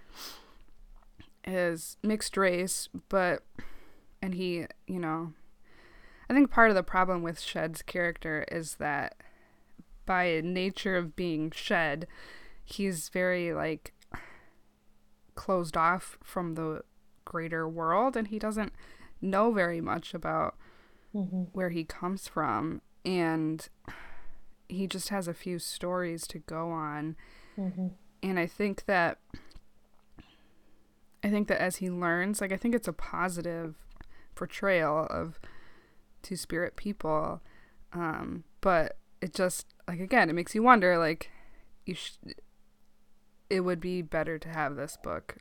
is 1.45 1.97
mixed 2.03 2.37
race, 2.37 2.89
but 3.09 3.43
and 4.21 4.33
he, 4.33 4.65
you 4.87 4.99
know, 4.99 5.33
I 6.29 6.33
think 6.33 6.49
part 6.49 6.69
of 6.69 6.75
the 6.75 6.83
problem 6.83 7.21
with 7.21 7.39
Shed's 7.39 7.81
character 7.81 8.45
is 8.51 8.75
that 8.75 9.15
by 10.05 10.41
nature 10.43 10.97
of 10.97 11.15
being 11.15 11.51
Shed, 11.51 12.07
he's 12.63 13.09
very 13.09 13.53
like 13.53 13.93
closed 15.35 15.77
off 15.77 16.17
from 16.23 16.55
the 16.55 16.81
greater 17.25 17.67
world 17.67 18.15
and 18.15 18.29
he 18.29 18.39
doesn't 18.39 18.73
know 19.21 19.51
very 19.51 19.81
much 19.81 20.13
about 20.13 20.55
mm-hmm. 21.13 21.43
where 21.51 21.69
he 21.69 21.83
comes 21.83 22.27
from 22.27 22.81
and 23.03 23.69
he 24.69 24.87
just 24.87 25.09
has 25.09 25.27
a 25.27 25.33
few 25.33 25.59
stories 25.59 26.25
to 26.27 26.39
go 26.39 26.69
on 26.69 27.15
mm-hmm. 27.57 27.87
and 28.23 28.39
i 28.39 28.45
think 28.45 28.85
that 28.85 29.19
i 31.25 31.29
think 31.29 31.47
that 31.47 31.61
as 31.61 31.77
he 31.77 31.89
learns 31.89 32.39
like 32.41 32.51
i 32.51 32.57
think 32.57 32.75
it's 32.75 32.87
a 32.87 32.93
positive 32.93 33.75
portrayal 34.35 35.07
of 35.09 35.39
two 36.21 36.35
spirit 36.35 36.75
people 36.75 37.41
um 37.93 38.43
but 38.61 38.97
it 39.21 39.33
just 39.33 39.67
like 39.87 39.99
again 39.99 40.29
it 40.29 40.33
makes 40.33 40.55
you 40.55 40.63
wonder 40.63 40.97
like 40.97 41.31
you 41.85 41.95
sh- 41.95 42.17
it 43.49 43.61
would 43.61 43.79
be 43.79 44.01
better 44.01 44.37
to 44.39 44.49
have 44.49 44.75
this 44.75 44.97
book 45.01 45.37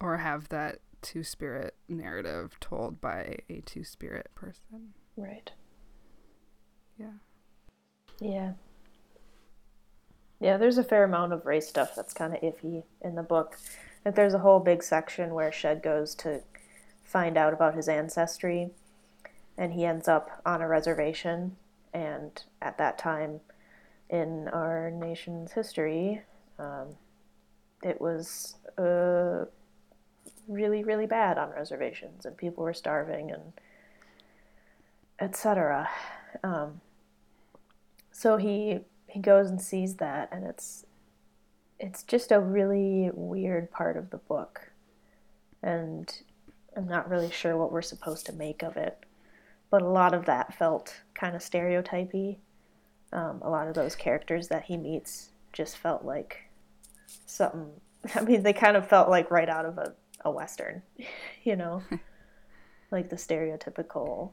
or 0.00 0.18
have 0.18 0.48
that 0.48 0.78
two 1.00 1.22
spirit 1.22 1.74
narrative 1.88 2.58
told 2.60 3.00
by 3.00 3.38
a 3.48 3.60
two 3.60 3.84
spirit 3.84 4.30
person. 4.34 4.94
Right. 5.16 5.50
Yeah. 6.98 7.12
Yeah. 8.20 8.52
Yeah, 10.40 10.56
there's 10.56 10.78
a 10.78 10.84
fair 10.84 11.04
amount 11.04 11.32
of 11.32 11.46
race 11.46 11.68
stuff 11.68 11.94
that's 11.94 12.12
kind 12.12 12.34
of 12.34 12.40
iffy 12.40 12.82
in 13.00 13.14
the 13.14 13.22
book. 13.22 13.58
Like 14.04 14.14
there's 14.14 14.34
a 14.34 14.40
whole 14.40 14.60
big 14.60 14.82
section 14.82 15.34
where 15.34 15.52
Shed 15.52 15.82
goes 15.82 16.14
to 16.16 16.42
find 17.04 17.36
out 17.36 17.52
about 17.52 17.74
his 17.74 17.88
ancestry 17.88 18.70
and 19.56 19.72
he 19.72 19.84
ends 19.84 20.08
up 20.08 20.40
on 20.44 20.60
a 20.60 20.68
reservation 20.68 21.56
and 21.92 22.42
at 22.60 22.78
that 22.78 22.98
time 22.98 23.40
in 24.08 24.48
our 24.48 24.90
nation's 24.90 25.52
history 25.52 26.22
um, 26.58 26.96
it 27.82 28.00
was 28.00 28.56
uh, 28.78 29.44
really, 30.48 30.84
really 30.84 31.06
bad 31.06 31.38
on 31.38 31.50
reservations, 31.50 32.24
and 32.24 32.36
people 32.36 32.64
were 32.64 32.74
starving 32.74 33.30
and 33.30 33.52
etc. 35.18 35.88
Um, 36.42 36.80
so 38.10 38.36
he 38.36 38.80
he 39.06 39.20
goes 39.20 39.50
and 39.50 39.60
sees 39.60 39.96
that, 39.96 40.28
and 40.32 40.44
it's 40.44 40.84
it's 41.82 42.04
just 42.04 42.30
a 42.30 42.38
really 42.38 43.10
weird 43.12 43.70
part 43.72 43.96
of 43.96 44.10
the 44.10 44.18
book, 44.18 44.70
and 45.64 46.16
I'm 46.76 46.86
not 46.86 47.10
really 47.10 47.30
sure 47.30 47.56
what 47.56 47.72
we're 47.72 47.82
supposed 47.82 48.24
to 48.26 48.32
make 48.32 48.62
of 48.62 48.76
it. 48.76 49.04
But 49.68 49.82
a 49.82 49.88
lot 49.88 50.14
of 50.14 50.24
that 50.26 50.54
felt 50.54 51.00
kind 51.14 51.34
of 51.34 51.42
stereotypy. 51.42 52.38
Um, 53.12 53.40
a 53.42 53.50
lot 53.50 53.66
of 53.66 53.74
those 53.74 53.96
characters 53.96 54.48
that 54.48 54.64
he 54.64 54.76
meets 54.76 55.30
just 55.52 55.76
felt 55.76 56.04
like 56.04 56.48
something. 57.26 57.72
I 58.14 58.20
mean, 58.20 58.44
they 58.44 58.52
kind 58.52 58.76
of 58.76 58.88
felt 58.88 59.10
like 59.10 59.30
right 59.30 59.48
out 59.48 59.66
of 59.66 59.76
a, 59.78 59.92
a 60.24 60.30
western, 60.30 60.82
you 61.42 61.56
know, 61.56 61.82
like 62.92 63.10
the 63.10 63.16
stereotypical. 63.16 64.30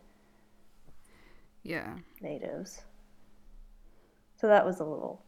Yeah. 1.63 1.95
Natives. 2.21 2.81
So 4.39 4.47
that 4.47 4.65
was 4.65 4.79
a 4.79 4.85
little, 4.85 5.23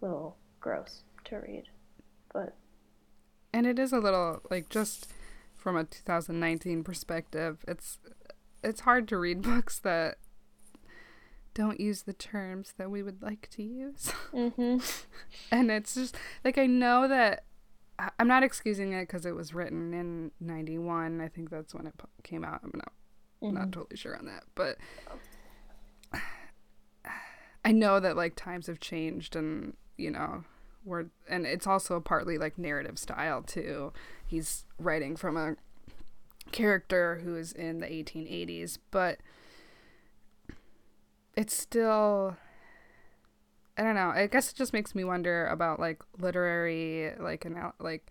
little 0.00 0.36
gross 0.58 1.02
to 1.24 1.36
read, 1.36 1.64
but. 2.32 2.56
And 3.52 3.66
it 3.66 3.78
is 3.78 3.92
a 3.92 3.98
little 3.98 4.40
like 4.50 4.68
just 4.68 5.12
from 5.56 5.76
a 5.76 5.84
2019 5.84 6.84
perspective. 6.84 7.64
It's 7.66 7.98
it's 8.62 8.82
hard 8.82 9.08
to 9.08 9.18
read 9.18 9.42
books 9.42 9.78
that 9.80 10.18
don't 11.52 11.80
use 11.80 12.02
the 12.02 12.12
terms 12.12 12.74
that 12.78 12.90
we 12.90 13.02
would 13.02 13.22
like 13.22 13.48
to 13.50 13.62
use. 13.62 14.12
Mm-hmm. 14.30 14.78
and 15.50 15.72
it's 15.72 15.94
just 15.94 16.16
like 16.44 16.56
I 16.56 16.66
know 16.66 17.08
that 17.08 17.42
I'm 18.18 18.28
not 18.28 18.44
excusing 18.44 18.92
it 18.92 19.02
because 19.02 19.26
it 19.26 19.34
was 19.34 19.52
written 19.52 19.92
in 19.92 20.30
'91. 20.40 21.20
I 21.20 21.28
think 21.28 21.50
that's 21.50 21.74
when 21.74 21.86
it 21.86 21.94
came 22.22 22.44
out. 22.44 22.60
I'm 22.62 22.70
not 22.74 22.92
mm-hmm. 23.42 23.54
not 23.54 23.72
totally 23.72 23.96
sure 23.96 24.16
on 24.16 24.26
that, 24.26 24.44
but 24.54 24.76
I 27.64 27.72
know 27.72 28.00
that 28.00 28.16
like 28.16 28.36
times 28.36 28.68
have 28.68 28.80
changed, 28.80 29.34
and 29.36 29.76
you 29.96 30.10
know, 30.10 30.44
we're 30.84 31.06
and 31.28 31.46
it's 31.46 31.66
also 31.66 32.00
partly 32.00 32.38
like 32.38 32.58
narrative 32.58 32.98
style 32.98 33.42
too. 33.42 33.92
He's 34.26 34.64
writing 34.78 35.16
from 35.16 35.36
a 35.36 35.56
character 36.52 37.20
who 37.24 37.36
is 37.36 37.52
in 37.52 37.80
the 37.80 37.86
1880s, 37.86 38.78
but 38.90 39.18
it's 41.36 41.54
still 41.54 42.36
I 43.76 43.82
don't 43.82 43.94
know. 43.94 44.10
I 44.10 44.26
guess 44.26 44.50
it 44.50 44.56
just 44.56 44.72
makes 44.72 44.94
me 44.94 45.04
wonder 45.04 45.46
about 45.46 45.80
like 45.80 46.02
literary 46.18 47.14
like 47.18 47.44
an 47.44 47.72
like 47.78 48.10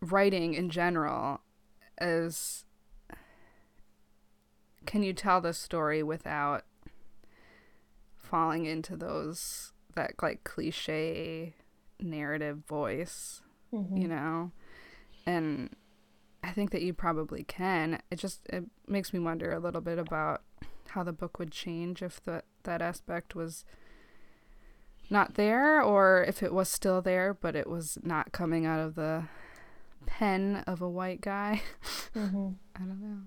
writing 0.00 0.54
in 0.54 0.70
general 0.70 1.40
as 1.98 2.64
can 4.86 5.02
you 5.02 5.12
tell 5.12 5.40
the 5.40 5.52
story 5.52 6.02
without 6.04 6.64
falling 8.16 8.64
into 8.64 8.96
those 8.96 9.72
that 9.98 10.14
like 10.22 10.44
cliche 10.44 11.54
narrative 11.98 12.58
voice, 12.68 13.42
mm-hmm. 13.74 13.96
you 13.96 14.06
know? 14.06 14.52
And 15.26 15.74
I 16.44 16.52
think 16.52 16.70
that 16.70 16.82
you 16.82 16.94
probably 16.94 17.42
can. 17.42 18.00
It 18.10 18.16
just 18.16 18.46
it 18.48 18.64
makes 18.86 19.12
me 19.12 19.18
wonder 19.18 19.50
a 19.50 19.58
little 19.58 19.80
bit 19.80 19.98
about 19.98 20.42
how 20.90 21.02
the 21.02 21.12
book 21.12 21.38
would 21.38 21.50
change 21.50 22.00
if 22.00 22.22
the, 22.22 22.44
that 22.62 22.80
aspect 22.80 23.34
was 23.34 23.64
not 25.10 25.34
there 25.34 25.82
or 25.82 26.24
if 26.26 26.42
it 26.42 26.52
was 26.52 26.68
still 26.68 27.02
there 27.02 27.34
but 27.34 27.56
it 27.56 27.68
was 27.68 27.98
not 28.02 28.30
coming 28.30 28.64
out 28.64 28.78
of 28.78 28.94
the 28.94 29.24
pen 30.06 30.62
of 30.66 30.80
a 30.80 30.88
white 30.88 31.20
guy. 31.20 31.62
Mm-hmm. 32.16 32.48
I 32.74 32.78
don't 32.78 33.00
know. 33.00 33.18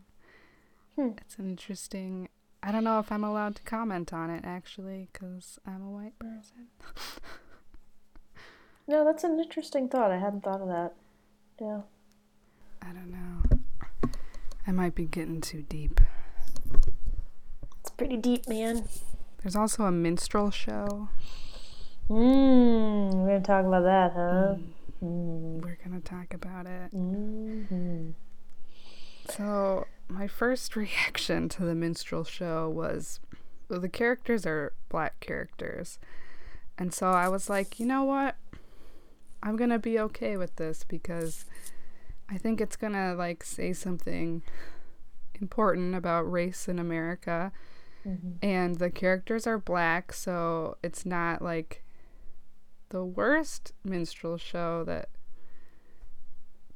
Hmm. 0.95 1.12
It's 1.21 1.38
an 1.38 1.49
interesting. 1.51 2.27
I 2.63 2.71
don't 2.71 2.84
know 2.84 3.00
if 3.00 3.12
I'm 3.12 3.24
allowed 3.24 3.56
to 3.56 3.63
comment 3.63 4.13
on 4.13 4.30
it 4.30 4.43
actually 4.45 5.10
because 5.12 5.58
I'm 5.65 5.82
a 5.82 5.89
white 5.89 6.17
person. 6.19 6.67
no, 8.88 9.04
that's 9.04 9.24
an 9.24 9.39
interesting 9.39 9.89
thought. 9.89 10.12
I 10.12 10.17
hadn't 10.17 10.43
thought 10.43 10.62
of 10.62 10.67
that. 10.67 10.93
Yeah. 11.60 11.82
I 12.82 12.93
don't 12.93 13.12
know. 13.12 14.12
I 14.67 14.71
might 14.71 14.93
be 14.93 15.06
getting 15.06 15.41
too 15.41 15.63
deep 15.63 16.00
It's 17.80 17.89
pretty 17.97 18.17
deep, 18.17 18.47
man. 18.47 18.84
There's 19.41 19.56
also 19.56 19.86
a 19.86 19.91
minstrel 19.91 20.52
show. 20.52 21.10
Mmm, 22.10 23.12
we're 23.13 23.28
gonna 23.28 23.41
talk 23.41 23.65
about 23.65 23.84
that, 23.84 24.12
huh? 24.13 24.56
Mm. 24.56 24.63
Mm. 25.04 25.63
We're 25.63 25.78
gonna 25.84 26.02
talk 26.02 26.34
about 26.34 26.67
it. 26.67 26.93
Mm-hmm. 26.93 28.12
So, 29.30 29.88
my 30.12 30.28
first 30.28 30.76
reaction 30.76 31.49
to 31.49 31.64
the 31.64 31.76
minstrel 31.76 32.24
show 32.24 32.70
was 32.70 33.20
well, 33.70 33.80
the 33.80 33.89
characters 33.89 34.45
are 34.45 34.74
black 34.89 35.20
characters. 35.20 35.97
And 36.78 36.93
so 36.93 37.12
I 37.12 37.30
was 37.30 37.49
like, 37.49 37.80
you 37.80 37.86
know 37.86 38.03
what? 38.03 38.36
I'm 39.43 39.55
gonna 39.55 39.80
be 39.80 39.99
okay 39.99 40.38
with 40.38 40.55
this 40.57 40.84
because 40.88 41.45
I 42.30 42.38
think 42.38 42.59
it's 42.62 42.76
gonna 42.76 43.16
like 43.16 43.43
say 43.43 43.74
something 43.74 44.41
important 45.39 45.95
about 45.95 46.32
race 46.32 46.68
in 46.68 46.78
America 46.80 47.51
Mm-hmm. 48.07 48.32
And 48.41 48.78
the 48.78 48.89
characters 48.89 49.45
are 49.45 49.57
black, 49.57 50.14
so 50.14 50.78
it's 50.84 51.05
not 51.05 51.41
like 51.41 51.84
the 52.89 53.03
worst 53.05 53.74
minstrel 53.84 54.38
show 54.38 54.84
that 54.86 55.09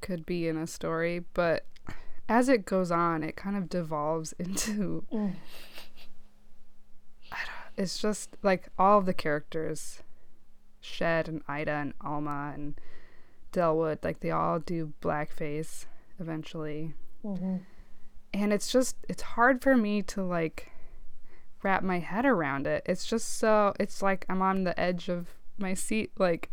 could 0.02 0.26
be 0.26 0.48
in 0.48 0.58
a 0.58 0.68
story, 0.68 1.24
but 1.34 1.66
as 2.28 2.50
it 2.50 2.66
goes 2.66 2.92
on, 2.92 3.24
it 3.24 3.36
kind 3.36 3.56
of 3.56 3.70
devolves 3.70 4.34
into. 4.40 5.06
Mm. 5.12 5.36
it's 7.78 8.00
just 8.00 8.38
like 8.42 8.70
all 8.80 9.00
of 9.00 9.06
the 9.06 9.14
characters, 9.14 10.02
Shed 10.80 11.28
and 11.28 11.42
Ida 11.48 11.72
and 11.72 11.94
Alma 12.02 12.52
and 12.54 12.80
Delwood, 13.52 14.04
like 14.04 14.20
they 14.20 14.32
all 14.32 14.60
do 14.60 14.94
blackface 15.02 15.86
eventually. 16.20 16.94
Mm-hmm. 17.24 17.58
And 18.34 18.54
it's 18.54 18.72
just, 18.72 18.98
it's 19.08 19.22
hard 19.22 19.62
for 19.62 19.78
me 19.78 20.02
to 20.04 20.24
like 20.24 20.72
wrap 21.64 21.84
my 21.84 22.00
head 22.00 22.26
around 22.26 22.68
it. 22.68 22.84
It's 22.86 23.06
just 23.06 23.38
so, 23.38 23.74
it's 23.80 24.02
like 24.02 24.26
I'm 24.30 24.42
on 24.42 24.64
the 24.64 24.78
edge 24.80 25.10
of 25.10 25.28
my 25.58 25.74
seat. 25.74 26.12
Like, 26.18 26.52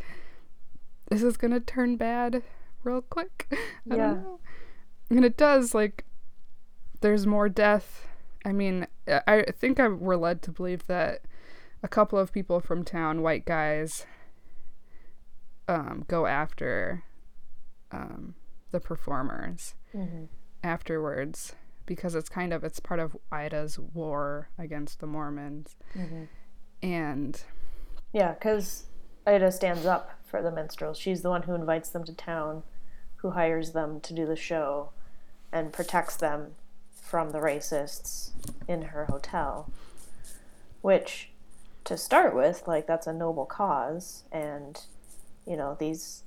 this 1.10 1.22
is 1.22 1.36
going 1.36 1.50
to 1.50 1.60
turn 1.60 1.96
bad 1.96 2.42
real 2.84 3.02
quick. 3.02 3.46
I 3.90 3.96
yeah. 3.96 4.16
And 5.16 5.24
it 5.24 5.36
does, 5.36 5.74
like, 5.74 6.04
there's 7.00 7.26
more 7.26 7.48
death. 7.48 8.06
I 8.44 8.52
mean, 8.52 8.86
I 9.06 9.44
think 9.56 9.78
I, 9.78 9.88
we're 9.88 10.16
led 10.16 10.42
to 10.42 10.50
believe 10.50 10.86
that 10.86 11.22
a 11.82 11.88
couple 11.88 12.18
of 12.18 12.32
people 12.32 12.60
from 12.60 12.84
town, 12.84 13.22
white 13.22 13.44
guys, 13.44 14.06
um, 15.68 16.04
go 16.08 16.26
after 16.26 17.04
um, 17.90 18.34
the 18.70 18.80
performers 18.80 19.74
mm-hmm. 19.94 20.24
afterwards 20.62 21.54
because 21.86 22.14
it's 22.14 22.28
kind 22.28 22.52
of 22.52 22.64
it's 22.64 22.80
part 22.80 23.00
of 23.00 23.16
Ida's 23.30 23.78
war 23.78 24.48
against 24.58 25.00
the 25.00 25.06
Mormons, 25.06 25.76
mm-hmm. 25.96 26.24
and 26.82 27.42
yeah, 28.12 28.32
because 28.32 28.86
Ida 29.26 29.50
stands 29.52 29.84
up 29.84 30.12
for 30.24 30.42
the 30.42 30.52
minstrels. 30.52 30.98
She's 30.98 31.22
the 31.22 31.30
one 31.30 31.42
who 31.42 31.54
invites 31.54 31.90
them 31.90 32.04
to 32.04 32.14
town, 32.14 32.62
who 33.16 33.30
hires 33.30 33.72
them 33.72 34.00
to 34.00 34.14
do 34.14 34.26
the 34.26 34.36
show, 34.36 34.90
and 35.52 35.72
protects 35.72 36.16
them 36.16 36.54
from 37.00 37.30
the 37.30 37.38
racists 37.38 38.30
in 38.66 38.82
her 38.82 39.04
hotel. 39.04 39.70
Which, 40.80 41.30
to 41.84 41.96
start 41.96 42.34
with, 42.34 42.66
like 42.66 42.86
that's 42.86 43.06
a 43.06 43.12
noble 43.12 43.44
cause, 43.44 44.24
and 44.32 44.80
you 45.46 45.56
know 45.56 45.76
these 45.78 46.22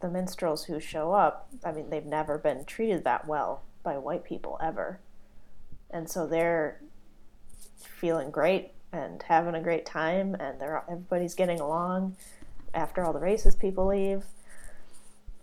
the 0.00 0.08
minstrels 0.08 0.64
who 0.64 0.80
show 0.80 1.12
up. 1.12 1.48
I 1.64 1.72
mean, 1.72 1.90
they've 1.90 2.04
never 2.04 2.38
been 2.38 2.64
treated 2.64 3.04
that 3.04 3.26
well 3.26 3.62
by 3.82 3.98
white 3.98 4.24
people 4.24 4.58
ever, 4.62 5.00
and 5.90 6.08
so 6.08 6.26
they're 6.26 6.80
feeling 7.78 8.30
great 8.30 8.72
and 8.92 9.22
having 9.22 9.54
a 9.54 9.62
great 9.62 9.84
time, 9.84 10.34
and 10.40 10.60
they're 10.60 10.82
everybody's 10.88 11.34
getting 11.34 11.60
along 11.60 12.16
after 12.74 13.04
all 13.04 13.12
the 13.12 13.20
racist 13.20 13.58
people 13.58 13.86
leave. 13.86 14.24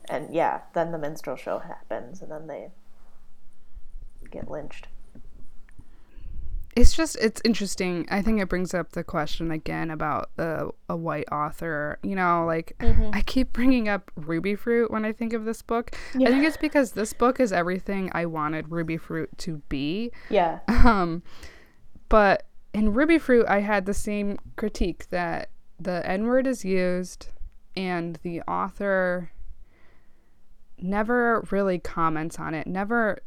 And 0.10 0.34
yeah, 0.34 0.62
then 0.74 0.92
the 0.92 0.98
minstrel 0.98 1.36
show 1.36 1.60
happens, 1.60 2.22
and 2.22 2.32
then 2.32 2.48
they 2.48 2.70
get 4.34 4.50
lynched. 4.50 4.88
It's 6.76 6.94
just 6.94 7.16
it's 7.22 7.40
interesting. 7.46 8.08
I 8.10 8.24
think 8.24 8.42
it 8.42 8.50
brings 8.50 8.74
up 8.74 8.94
the 8.94 9.04
question 9.04 9.52
again 9.52 9.92
about 9.92 10.32
uh, 10.40 10.70
a 10.90 10.98
white 10.98 11.32
author. 11.32 12.00
You 12.02 12.16
know, 12.16 12.46
like 12.48 12.74
mm-hmm. 12.80 13.12
I 13.14 13.22
keep 13.22 13.54
bringing 13.54 13.88
up 13.88 14.12
Rubyfruit 14.20 14.90
when 14.90 15.06
I 15.06 15.12
think 15.12 15.34
of 15.34 15.46
this 15.46 15.62
book. 15.62 15.96
Yeah. 16.18 16.30
I 16.30 16.32
think 16.32 16.46
it's 16.46 16.58
because 16.58 16.94
this 16.94 17.14
book 17.14 17.40
is 17.40 17.54
everything 17.54 18.10
I 18.14 18.26
wanted 18.26 18.70
Rubyfruit 18.70 19.28
to 19.38 19.62
be. 19.70 20.12
Yeah. 20.30 20.60
Um, 20.68 21.22
but 22.10 22.48
in 22.74 22.94
Rubyfruit, 22.94 23.48
I 23.48 23.60
had 23.60 23.86
the 23.86 23.94
same 23.94 24.40
critique 24.56 25.10
that 25.12 25.50
the 25.80 26.06
N 26.10 26.26
word 26.26 26.48
is 26.48 26.66
used, 26.66 27.30
and 27.78 28.18
the 28.24 28.42
author 28.42 29.32
never 30.80 31.48
really 31.52 31.78
comments 31.78 32.40
on 32.40 32.56
it. 32.56 32.66
Never. 32.66 33.20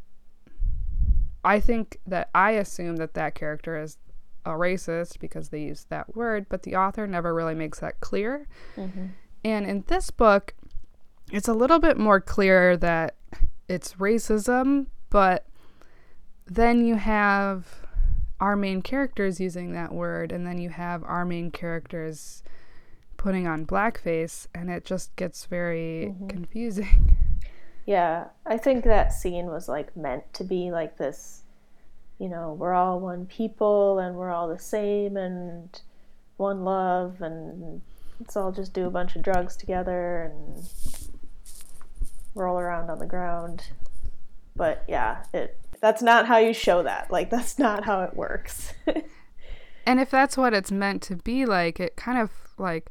I 1.46 1.60
think 1.60 1.98
that 2.06 2.28
I 2.34 2.52
assume 2.52 2.96
that 2.96 3.14
that 3.14 3.36
character 3.36 3.80
is 3.80 3.98
a 4.44 4.50
racist 4.50 5.20
because 5.20 5.48
they 5.50 5.62
use 5.62 5.86
that 5.90 6.16
word, 6.16 6.46
but 6.48 6.64
the 6.64 6.74
author 6.74 7.06
never 7.06 7.32
really 7.32 7.54
makes 7.54 7.78
that 7.78 8.00
clear. 8.00 8.48
Mm-hmm. 8.76 9.06
And 9.44 9.66
in 9.66 9.84
this 9.86 10.10
book, 10.10 10.54
it's 11.30 11.46
a 11.46 11.54
little 11.54 11.78
bit 11.78 11.98
more 11.98 12.20
clear 12.20 12.76
that 12.78 13.14
it's 13.68 13.94
racism, 13.94 14.86
but 15.08 15.46
then 16.46 16.84
you 16.84 16.96
have 16.96 17.86
our 18.40 18.56
main 18.56 18.82
characters 18.82 19.40
using 19.40 19.72
that 19.72 19.92
word, 19.92 20.32
and 20.32 20.44
then 20.44 20.58
you 20.58 20.70
have 20.70 21.04
our 21.04 21.24
main 21.24 21.52
characters 21.52 22.42
putting 23.16 23.46
on 23.46 23.66
blackface, 23.66 24.48
and 24.52 24.68
it 24.68 24.84
just 24.84 25.14
gets 25.14 25.46
very 25.46 26.08
mm-hmm. 26.10 26.26
confusing. 26.26 27.16
Yeah, 27.86 28.26
I 28.44 28.58
think 28.58 28.84
that 28.84 29.12
scene 29.12 29.46
was 29.46 29.68
like 29.68 29.96
meant 29.96 30.34
to 30.34 30.44
be 30.44 30.72
like 30.72 30.98
this, 30.98 31.42
you 32.18 32.28
know, 32.28 32.52
we're 32.52 32.74
all 32.74 32.98
one 32.98 33.26
people 33.26 34.00
and 34.00 34.16
we're 34.16 34.32
all 34.32 34.48
the 34.48 34.58
same 34.58 35.16
and 35.16 35.80
one 36.36 36.64
love 36.64 37.22
and 37.22 37.80
let's 38.18 38.36
all 38.36 38.50
just 38.50 38.72
do 38.72 38.86
a 38.86 38.90
bunch 38.90 39.14
of 39.14 39.22
drugs 39.22 39.56
together 39.56 40.22
and 40.22 40.68
roll 42.34 42.58
around 42.58 42.90
on 42.90 42.98
the 42.98 43.06
ground. 43.06 43.70
But 44.56 44.84
yeah, 44.88 45.24
it 45.32 45.56
that's 45.80 46.02
not 46.02 46.26
how 46.26 46.38
you 46.38 46.52
show 46.52 46.82
that. 46.82 47.12
Like 47.12 47.30
that's 47.30 47.56
not 47.56 47.84
how 47.84 48.02
it 48.02 48.16
works. 48.16 48.74
and 49.86 50.00
if 50.00 50.10
that's 50.10 50.36
what 50.36 50.54
it's 50.54 50.72
meant 50.72 51.02
to 51.02 51.16
be 51.16 51.46
like, 51.46 51.78
it 51.78 51.94
kind 51.94 52.18
of 52.18 52.30
like 52.58 52.90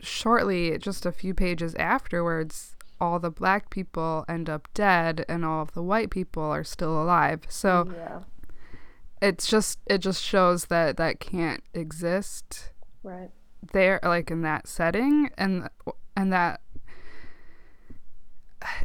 shortly, 0.00 0.78
just 0.78 1.04
a 1.04 1.12
few 1.12 1.34
pages 1.34 1.74
afterwards, 1.76 2.75
all 3.00 3.18
the 3.18 3.30
black 3.30 3.70
people 3.70 4.24
end 4.28 4.48
up 4.48 4.68
dead 4.74 5.24
and 5.28 5.44
all 5.44 5.62
of 5.62 5.72
the 5.72 5.82
white 5.82 6.10
people 6.10 6.42
are 6.42 6.64
still 6.64 7.00
alive. 7.00 7.42
So 7.48 7.90
yeah. 7.94 8.20
it's 9.20 9.46
just 9.46 9.78
it 9.86 9.98
just 9.98 10.22
shows 10.22 10.66
that 10.66 10.96
that 10.96 11.20
can't 11.20 11.62
exist. 11.74 12.72
Right. 13.02 13.30
There 13.72 14.00
like 14.02 14.30
in 14.30 14.42
that 14.42 14.68
setting 14.68 15.30
and 15.36 15.68
and 16.16 16.32
that 16.32 16.60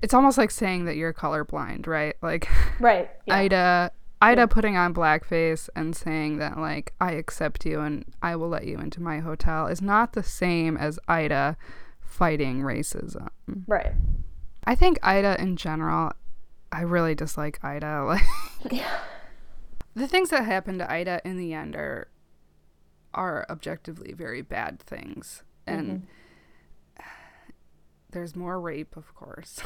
it's 0.01 0.13
almost 0.13 0.37
like 0.37 0.51
saying 0.51 0.85
that 0.85 0.95
you're 0.95 1.13
colorblind, 1.13 1.87
right? 1.87 2.15
Like 2.21 2.47
Right. 2.79 3.09
Yeah. 3.25 3.35
Ida 3.35 3.91
Ida 4.21 4.41
yeah. 4.41 4.45
putting 4.45 4.77
on 4.77 4.93
blackface 4.93 5.69
and 5.75 5.95
saying 5.95 6.37
that 6.37 6.57
like 6.57 6.93
I 7.01 7.13
accept 7.13 7.65
you 7.65 7.79
and 7.79 8.05
I 8.21 8.35
will 8.35 8.49
let 8.49 8.65
you 8.65 8.77
into 8.77 9.01
my 9.01 9.19
hotel 9.19 9.67
is 9.67 9.81
not 9.81 10.13
the 10.13 10.23
same 10.23 10.77
as 10.77 10.99
Ida 11.07 11.57
fighting 12.11 12.61
racism. 12.61 13.29
Right. 13.67 13.93
I 14.65 14.75
think 14.75 14.99
Ida 15.01 15.41
in 15.41 15.57
general 15.57 16.13
I 16.71 16.81
really 16.81 17.15
dislike 17.15 17.63
Ida 17.63 18.03
like 18.05 18.23
yeah. 18.71 18.99
The 19.93 20.07
things 20.07 20.29
that 20.29 20.45
happen 20.45 20.77
to 20.77 20.89
Ida 20.89 21.21
in 21.25 21.37
the 21.37 21.53
end 21.53 21.75
are 21.75 22.07
are 23.13 23.45
objectively 23.49 24.13
very 24.13 24.41
bad 24.41 24.79
things 24.79 25.43
and 25.67 25.89
mm-hmm 25.89 26.05
there's 28.11 28.35
more 28.35 28.59
rape, 28.59 28.95
of 28.95 29.13
course, 29.15 29.59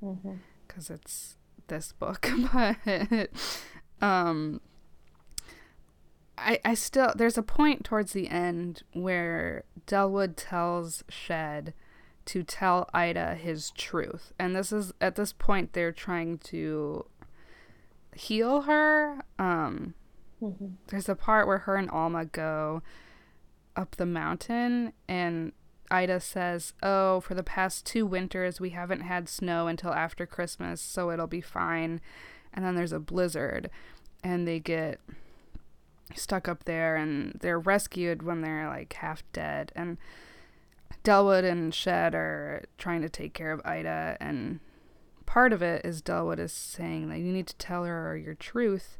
because 0.00 0.84
mm-hmm. 0.84 0.94
it's 0.94 1.36
this 1.68 1.92
book. 1.92 2.30
but 2.52 3.30
um, 4.06 4.60
I 6.36 6.58
I 6.64 6.74
still 6.74 7.12
there's 7.16 7.38
a 7.38 7.42
point 7.42 7.84
towards 7.84 8.12
the 8.12 8.28
end 8.28 8.82
where 8.92 9.64
Delwood 9.86 10.34
tells 10.36 11.04
Shed 11.08 11.74
to 12.26 12.42
tell 12.42 12.88
Ida 12.92 13.34
his 13.34 13.70
truth, 13.72 14.32
and 14.38 14.54
this 14.54 14.72
is 14.72 14.92
at 15.00 15.16
this 15.16 15.32
point 15.32 15.72
they're 15.72 15.92
trying 15.92 16.38
to 16.38 17.06
heal 18.14 18.62
her. 18.62 19.24
Um, 19.38 19.94
mm-hmm. 20.42 20.66
There's 20.88 21.08
a 21.08 21.14
part 21.14 21.46
where 21.46 21.58
her 21.58 21.76
and 21.76 21.90
Alma 21.90 22.24
go 22.24 22.82
up 23.76 23.96
the 23.96 24.06
mountain 24.06 24.92
and 25.08 25.52
Ida 25.90 26.20
says, 26.20 26.72
Oh, 26.82 27.20
for 27.20 27.34
the 27.34 27.42
past 27.42 27.84
two 27.84 28.06
winters, 28.06 28.60
we 28.60 28.70
haven't 28.70 29.00
had 29.00 29.28
snow 29.28 29.66
until 29.66 29.92
after 29.92 30.24
Christmas, 30.24 30.80
so 30.80 31.10
it'll 31.10 31.26
be 31.26 31.40
fine. 31.40 32.00
And 32.54 32.64
then 32.64 32.76
there's 32.76 32.92
a 32.92 33.00
blizzard, 33.00 33.70
and 34.22 34.46
they 34.46 34.60
get 34.60 35.00
stuck 36.14 36.48
up 36.48 36.64
there, 36.64 36.96
and 36.96 37.38
they're 37.40 37.58
rescued 37.58 38.22
when 38.22 38.40
they're 38.40 38.68
like 38.68 38.92
half 38.94 39.24
dead. 39.32 39.72
And 39.74 39.98
Dellwood 41.02 41.44
and 41.44 41.74
Shed 41.74 42.14
are 42.14 42.64
trying 42.78 43.02
to 43.02 43.08
take 43.08 43.32
care 43.32 43.52
of 43.52 43.60
Ida, 43.64 44.16
and 44.20 44.60
part 45.26 45.52
of 45.52 45.62
it 45.62 45.84
is 45.84 46.02
Delwood 46.02 46.38
is 46.38 46.52
saying 46.52 47.08
that 47.08 47.18
you 47.18 47.32
need 47.32 47.46
to 47.46 47.56
tell 47.56 47.84
her 47.84 48.16
your 48.16 48.34
truth. 48.34 48.98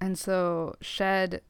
And 0.00 0.18
so 0.18 0.74
Shed, 0.80 1.42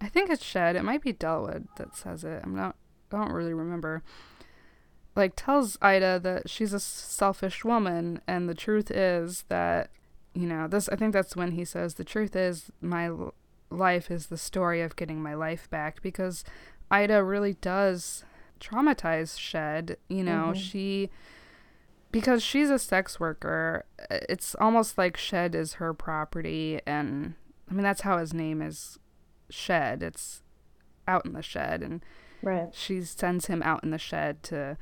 I 0.00 0.08
think 0.08 0.30
it's 0.30 0.44
Shed, 0.44 0.76
it 0.76 0.84
might 0.84 1.02
be 1.02 1.12
Delwood 1.12 1.66
that 1.76 1.96
says 1.96 2.24
it. 2.24 2.42
I'm 2.44 2.54
not 2.54 2.76
I 3.12 3.16
don't 3.16 3.32
really 3.32 3.54
remember. 3.54 4.02
Like 5.16 5.32
tells 5.34 5.76
Ida 5.82 6.20
that 6.20 6.48
she's 6.48 6.72
a 6.72 6.80
selfish 6.80 7.64
woman, 7.64 8.20
and 8.28 8.48
the 8.48 8.54
truth 8.54 8.90
is 8.90 9.44
that 9.48 9.90
you 10.34 10.46
know 10.46 10.68
this. 10.68 10.88
I 10.88 10.96
think 10.96 11.12
that's 11.12 11.34
when 11.34 11.52
he 11.52 11.64
says 11.64 11.94
the 11.94 12.04
truth 12.04 12.36
is 12.36 12.70
my 12.80 13.10
life 13.70 14.10
is 14.10 14.26
the 14.26 14.38
story 14.38 14.80
of 14.80 14.96
getting 14.96 15.22
my 15.22 15.34
life 15.34 15.68
back 15.70 16.00
because 16.02 16.44
Ida 16.90 17.24
really 17.24 17.54
does 17.54 18.24
traumatize 18.60 19.38
Shed. 19.38 19.96
You 20.08 20.24
know, 20.24 20.50
mm-hmm. 20.52 20.60
she 20.60 21.10
because 22.10 22.42
she's 22.42 22.70
a 22.70 22.78
sex 22.78 23.20
worker, 23.20 23.84
it's 24.10 24.54
almost 24.56 24.96
like 24.96 25.16
Shed 25.16 25.54
is 25.54 25.74
her 25.74 25.92
property 25.92 26.80
and 26.86 27.34
I 27.70 27.74
mean 27.74 27.82
that's 27.82 28.02
how 28.02 28.18
his 28.18 28.32
name 28.32 28.62
is 28.62 28.98
Shed. 29.50 30.02
It's 30.02 30.42
out 31.06 31.24
in 31.24 31.32
the 31.32 31.42
shed 31.42 31.82
and 31.82 32.02
Right. 32.42 32.72
She 32.72 33.02
sends 33.02 33.46
him 33.46 33.62
out 33.64 33.82
in 33.82 33.90
the 33.90 33.98
shed 33.98 34.42
to 34.44 34.76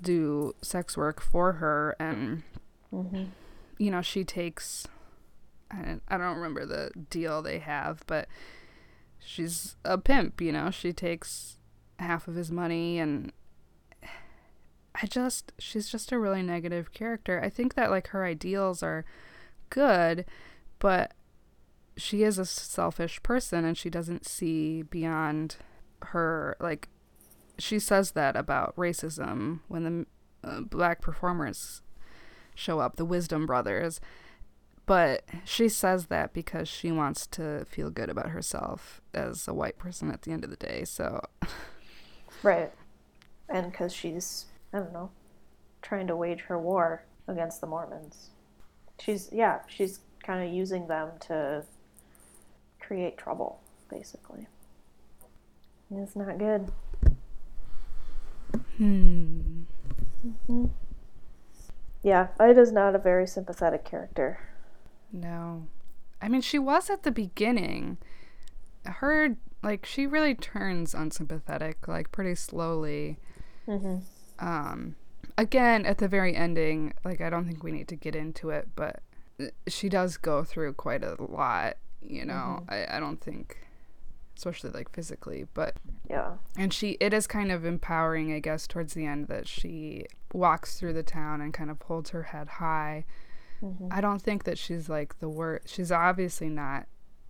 do 0.00 0.54
sex 0.62 0.96
work 0.96 1.20
for 1.20 1.54
her 1.54 1.94
and 1.98 2.42
mm-hmm. 2.92 3.24
you 3.78 3.90
know, 3.90 4.00
she 4.00 4.24
takes 4.24 4.86
I, 5.70 5.96
I 6.08 6.16
don't 6.16 6.36
remember 6.36 6.64
the 6.64 6.90
deal 7.10 7.42
they 7.42 7.58
have, 7.58 8.02
but 8.06 8.28
she's 9.18 9.76
a 9.84 9.98
pimp, 9.98 10.40
you 10.40 10.52
know. 10.52 10.70
She 10.70 10.92
takes 10.92 11.55
half 11.98 12.28
of 12.28 12.34
his 12.34 12.50
money 12.50 12.98
and 12.98 13.32
I 15.00 15.06
just 15.06 15.52
she's 15.58 15.88
just 15.88 16.12
a 16.12 16.18
really 16.18 16.42
negative 16.42 16.92
character. 16.92 17.40
I 17.42 17.50
think 17.50 17.74
that 17.74 17.90
like 17.90 18.08
her 18.08 18.24
ideals 18.24 18.82
are 18.82 19.04
good, 19.68 20.24
but 20.78 21.12
she 21.96 22.22
is 22.22 22.38
a 22.38 22.44
selfish 22.44 23.22
person 23.22 23.64
and 23.64 23.76
she 23.76 23.90
doesn't 23.90 24.26
see 24.26 24.82
beyond 24.82 25.56
her 26.02 26.56
like 26.60 26.88
she 27.58 27.78
says 27.78 28.12
that 28.12 28.36
about 28.36 28.76
racism 28.76 29.60
when 29.68 29.84
the 29.84 30.06
uh, 30.48 30.60
black 30.60 31.00
performers 31.00 31.82
show 32.54 32.80
up, 32.80 32.96
the 32.96 33.04
Wisdom 33.04 33.46
brothers. 33.46 34.00
But 34.84 35.24
she 35.44 35.68
says 35.68 36.06
that 36.06 36.32
because 36.32 36.68
she 36.68 36.92
wants 36.92 37.26
to 37.28 37.64
feel 37.64 37.90
good 37.90 38.08
about 38.08 38.28
herself 38.28 39.00
as 39.12 39.48
a 39.48 39.54
white 39.54 39.78
person 39.78 40.10
at 40.10 40.22
the 40.22 40.30
end 40.30 40.44
of 40.44 40.50
the 40.50 40.56
day. 40.56 40.84
So 40.84 41.24
Right. 42.46 42.72
And 43.48 43.72
cuz 43.74 43.92
she's 43.92 44.46
I 44.72 44.78
don't 44.78 44.92
know, 44.92 45.10
trying 45.82 46.06
to 46.06 46.16
wage 46.16 46.42
her 46.42 46.58
war 46.58 47.04
against 47.28 47.60
the 47.60 47.66
Mormons. 47.66 48.30
She's 48.98 49.30
yeah, 49.32 49.60
she's 49.66 50.00
kind 50.22 50.46
of 50.46 50.52
using 50.52 50.88
them 50.88 51.12
to 51.20 51.64
create 52.80 53.16
trouble, 53.16 53.60
basically. 53.88 54.46
It's 55.90 56.16
not 56.16 56.38
good. 56.38 56.72
Hmm. 58.76 59.62
Mm-hmm. 60.26 60.66
Yeah, 62.02 62.28
Ida's 62.38 62.72
not 62.72 62.94
a 62.94 62.98
very 62.98 63.26
sympathetic 63.26 63.84
character. 63.84 64.38
No. 65.12 65.66
I 66.20 66.28
mean, 66.28 66.40
she 66.40 66.58
was 66.58 66.90
at 66.90 67.02
the 67.02 67.10
beginning. 67.10 67.98
Her, 68.84 69.36
like, 69.66 69.84
she 69.84 70.06
really 70.06 70.36
turns 70.36 70.94
unsympathetic, 70.94 71.88
like, 71.88 72.12
pretty 72.12 72.36
slowly. 72.36 73.18
Mm-hmm. 73.66 73.96
Um, 74.38 74.94
again, 75.36 75.84
at 75.84 75.98
the 75.98 76.06
very 76.06 76.36
ending, 76.36 76.94
like, 77.04 77.20
I 77.20 77.28
don't 77.28 77.46
think 77.46 77.64
we 77.64 77.72
need 77.72 77.88
to 77.88 77.96
get 77.96 78.14
into 78.14 78.50
it, 78.50 78.68
but 78.76 79.00
she 79.66 79.88
does 79.88 80.18
go 80.18 80.44
through 80.44 80.74
quite 80.74 81.02
a 81.02 81.16
lot, 81.20 81.78
you 82.00 82.24
know? 82.24 82.62
Mm-hmm. 82.62 82.70
I, 82.92 82.96
I 82.96 83.00
don't 83.00 83.20
think 83.20 83.58
especially 84.36 84.68
like 84.68 84.92
physically 84.92 85.46
but 85.54 85.76
yeah 86.10 86.34
and 86.58 86.70
she 86.70 86.98
it 87.00 87.14
is 87.14 87.26
kind 87.26 87.50
of 87.50 87.64
empowering 87.64 88.34
i 88.34 88.38
guess 88.38 88.66
towards 88.66 88.92
the 88.92 89.06
end 89.06 89.28
that 89.28 89.48
she 89.48 90.04
walks 90.34 90.78
through 90.78 90.92
the 90.92 91.02
town 91.02 91.40
and 91.40 91.54
kind 91.54 91.70
of 91.70 91.80
holds 91.80 92.10
her 92.10 92.24
head 92.24 92.46
high 92.46 93.02
mm-hmm. 93.62 93.88
i 93.90 93.98
don't 93.98 94.20
think 94.20 94.44
that 94.44 94.58
she's 94.58 94.90
like 94.90 95.18
the 95.20 95.28
worst 95.30 95.74
she's 95.74 95.90
obviously 95.90 96.50
not 96.50 96.86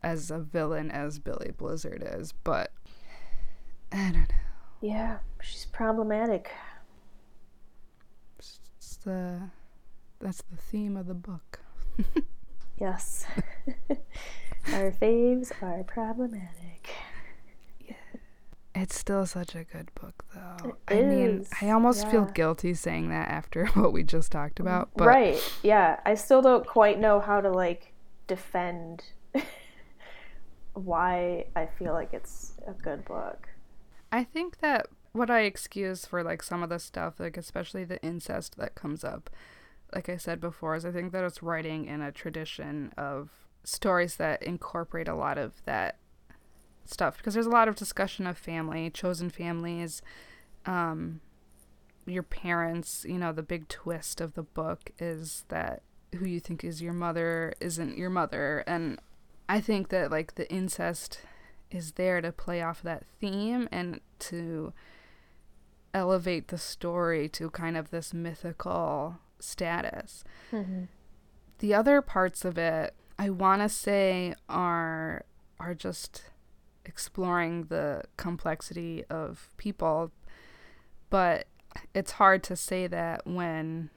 as 0.07 0.31
a 0.31 0.39
villain 0.39 0.89
as 0.89 1.19
billy 1.19 1.51
blizzard 1.57 2.01
is 2.15 2.31
but 2.45 2.71
i 3.91 3.97
don't 3.97 4.15
know 4.15 4.27
yeah 4.81 5.19
she's 5.43 5.67
problematic 5.67 6.53
it's 8.39 8.97
the 9.05 9.41
that's 10.21 10.43
the 10.49 10.57
theme 10.57 10.97
of 10.97 11.09
the 11.09 11.15
book 11.15 11.59
yes 12.81 13.27
our 14.73 14.93
faves 14.93 15.51
are 15.61 15.83
problematic 15.83 16.89
it's 18.79 18.99
still 18.99 19.25
such 19.25 19.55
a 19.55 19.65
good 19.65 19.91
book, 19.95 20.23
though. 20.35 20.77
It 20.91 20.95
I 20.95 20.95
is. 20.99 21.09
mean, 21.09 21.47
I 21.63 21.73
almost 21.73 22.05
yeah. 22.05 22.11
feel 22.11 22.25
guilty 22.27 22.75
saying 22.75 23.09
that 23.09 23.31
after 23.31 23.65
what 23.75 23.95
we 23.95 24.03
just 24.03 24.31
talked 24.31 24.61
about. 24.61 24.91
But... 24.95 25.07
Right. 25.07 25.59
Yeah. 25.63 25.99
I 26.05 26.15
still 26.15 26.43
don't 26.43 26.67
quite 26.67 27.01
know 27.01 27.19
how 27.19 27.41
to, 27.41 27.51
like, 27.51 27.95
defend 28.27 29.05
why 30.77 31.47
I 31.57 31.67
feel 31.79 31.93
like 31.93 32.13
it's 32.13 32.55
a 32.67 32.73
good 32.73 33.05
book. 33.05 33.49
I 34.13 34.25
think 34.25 34.59
that 34.61 34.87
what 35.13 35.31
I 35.31 35.41
excuse 35.41 36.05
for, 36.05 36.23
like, 36.23 36.43
some 36.43 36.63
of 36.63 36.69
the 36.69 36.79
stuff, 36.79 37.19
like, 37.19 37.37
especially 37.37 37.85
the 37.85 38.03
incest 38.03 38.57
that 38.59 38.75
comes 38.75 39.03
up, 39.03 39.31
like 39.95 40.09
I 40.09 40.17
said 40.17 40.41
before, 40.41 40.77
is 40.77 40.85
I 40.85 40.93
think 40.93 41.13
that 41.13 41.25
it's 41.25 41.43
writing 41.43 41.87
in 41.87 42.03
a 42.03 42.13
tradition 42.13 42.93
of 42.99 43.31
stories 43.65 44.17
that 44.17 44.43
incorporate 44.43 45.09
a 45.09 45.15
lot 45.15 45.39
of 45.39 45.65
that 45.65 45.97
stuff 46.85 47.17
because 47.17 47.35
there's 47.35 47.47
a 47.47 47.51
lot 47.51 47.69
of 47.69 47.75
discussion 47.75 48.27
of 48.27 48.39
family, 48.39 48.91
chosen 48.91 49.31
families, 49.31 50.03
um, 50.67 51.21
your 52.07 52.23
parents. 52.23 53.05
You 53.09 53.19
know, 53.19 53.33
the 53.33 53.43
big 53.43 53.69
twist 53.69 54.21
of 54.21 54.35
the 54.35 54.43
book 54.43 54.91
is 54.99 55.45
that 55.49 55.83
who 56.17 56.27
you 56.27 56.41
think 56.41 56.63
is 56.63 56.81
your 56.81 56.93
mother 56.93 57.55
isn't 57.61 57.99
your 57.99 58.11
mother, 58.11 58.63
and 58.67 59.01
I 59.49 59.61
think 59.61 59.89
that 59.89 60.11
like 60.11 60.35
the 60.35 60.51
incest 60.51 61.21
is 61.71 61.93
there 61.93 62.21
to 62.21 62.33
play 62.33 62.63
off 62.63 62.83
that 62.83 63.05
theme 63.21 63.69
and 63.73 64.01
to 64.19 64.73
elevate 65.93 66.49
the 66.49 66.59
story 66.59 67.29
to 67.29 67.51
kind 67.51 67.77
of 67.77 67.91
this 67.91 68.13
mythical 68.13 69.19
status. 69.39 70.25
Mm-hmm. 70.53 70.85
The 71.59 71.75
other 71.75 72.03
parts 72.03 72.45
of 72.45 72.59
it, 72.59 72.95
I 73.19 73.31
want 73.31 73.63
to 73.63 73.69
say, 73.69 74.35
are 74.49 75.25
are 75.59 75.75
just 75.75 76.25
exploring 76.85 77.65
the 77.65 78.03
complexity 78.17 79.05
of 79.09 79.51
people, 79.57 80.13
but 81.09 81.47
it's 81.95 82.13
hard 82.13 82.43
to 82.45 82.57
say 82.57 82.87
that 82.87 83.27
when 83.27 83.91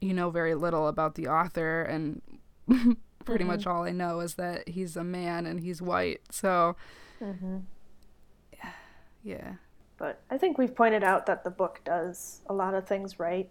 you 0.00 0.12
know 0.12 0.30
very 0.30 0.54
little 0.54 0.88
about 0.88 1.14
the 1.14 1.26
author 1.26 1.82
and 1.82 2.20
pretty 3.28 3.44
mm-hmm. 3.44 3.52
much 3.52 3.66
all 3.66 3.84
I 3.84 3.92
know 3.92 4.20
is 4.20 4.34
that 4.34 4.68
he's 4.68 4.96
a 4.96 5.04
man 5.04 5.44
and 5.44 5.60
he's 5.60 5.82
white. 5.82 6.22
So 6.30 6.76
mm-hmm. 7.20 7.58
yeah. 9.22 9.54
But 9.98 10.22
I 10.30 10.38
think 10.38 10.58
we've 10.58 10.74
pointed 10.74 11.04
out 11.04 11.26
that 11.26 11.44
the 11.44 11.50
book 11.50 11.80
does 11.84 12.40
a 12.46 12.54
lot 12.54 12.74
of 12.74 12.86
things 12.86 13.18
right, 13.18 13.50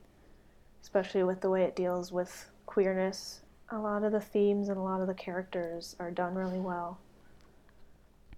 especially 0.81 1.23
with 1.23 1.41
the 1.41 1.49
way 1.49 1.63
it 1.63 1.75
deals 1.75 2.11
with 2.11 2.49
queerness. 2.65 3.41
A 3.69 3.77
lot 3.77 4.03
of 4.03 4.11
the 4.13 4.21
themes 4.21 4.69
and 4.69 4.77
a 4.77 4.81
lot 4.81 5.01
of 5.01 5.07
the 5.07 5.13
characters 5.13 5.95
are 5.99 6.09
done 6.09 6.33
really 6.33 6.59
well. 6.59 6.99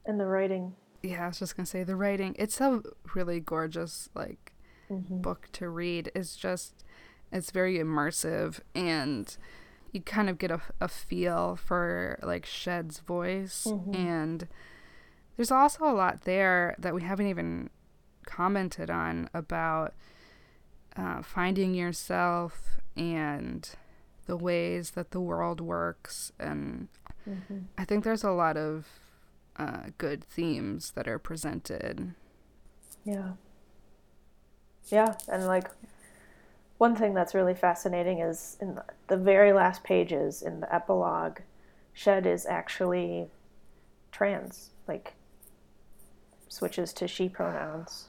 And 0.05 0.19
the 0.19 0.25
writing. 0.25 0.75
Yeah, 1.03 1.23
I 1.23 1.27
was 1.27 1.39
just 1.39 1.55
gonna 1.55 1.67
say 1.67 1.83
the 1.83 1.95
writing. 1.95 2.35
It's 2.37 2.59
a 2.59 2.81
really 3.13 3.39
gorgeous 3.39 4.09
like 4.13 4.53
mm-hmm. 4.89 5.21
book 5.21 5.47
to 5.53 5.69
read. 5.69 6.11
It's 6.13 6.35
just 6.35 6.83
it's 7.31 7.51
very 7.51 7.77
immersive 7.77 8.59
and 8.73 9.37
you 9.91 10.01
kind 10.01 10.29
of 10.29 10.37
get 10.37 10.51
a, 10.51 10.61
a 10.79 10.87
feel 10.87 11.55
for 11.55 12.19
like 12.21 12.45
Shed's 12.45 12.99
voice 12.99 13.65
mm-hmm. 13.67 13.95
and 13.95 14.47
there's 15.35 15.51
also 15.51 15.85
a 15.85 15.93
lot 15.93 16.21
there 16.21 16.75
that 16.77 16.93
we 16.93 17.01
haven't 17.01 17.27
even 17.27 17.69
commented 18.25 18.89
on 18.89 19.29
about 19.33 19.93
uh, 20.95 21.21
finding 21.21 21.73
yourself 21.73 22.79
and 22.95 23.69
the 24.25 24.37
ways 24.37 24.91
that 24.91 25.11
the 25.11 25.21
world 25.21 25.61
works 25.61 26.31
and 26.39 26.87
mm-hmm. 27.27 27.59
I 27.77 27.85
think 27.85 28.03
there's 28.03 28.23
a 28.23 28.31
lot 28.31 28.57
of 28.57 28.85
uh, 29.55 29.87
good 29.97 30.23
themes 30.23 30.91
that 30.91 31.07
are 31.07 31.19
presented. 31.19 32.13
Yeah. 33.03 33.31
Yeah, 34.87 35.15
and 35.27 35.45
like 35.45 35.69
one 36.79 36.95
thing 36.95 37.13
that's 37.13 37.35
really 37.35 37.53
fascinating 37.53 38.19
is 38.19 38.57
in 38.61 38.79
the 39.07 39.17
very 39.17 39.51
last 39.51 39.83
pages 39.83 40.41
in 40.41 40.61
the 40.61 40.73
epilogue, 40.73 41.39
Shed 41.91 42.25
is 42.25 42.45
actually 42.45 43.27
trans, 44.13 44.69
like 44.87 45.13
switches 46.47 46.93
to 46.93 47.05
she 47.05 47.27
pronouns. 47.27 48.07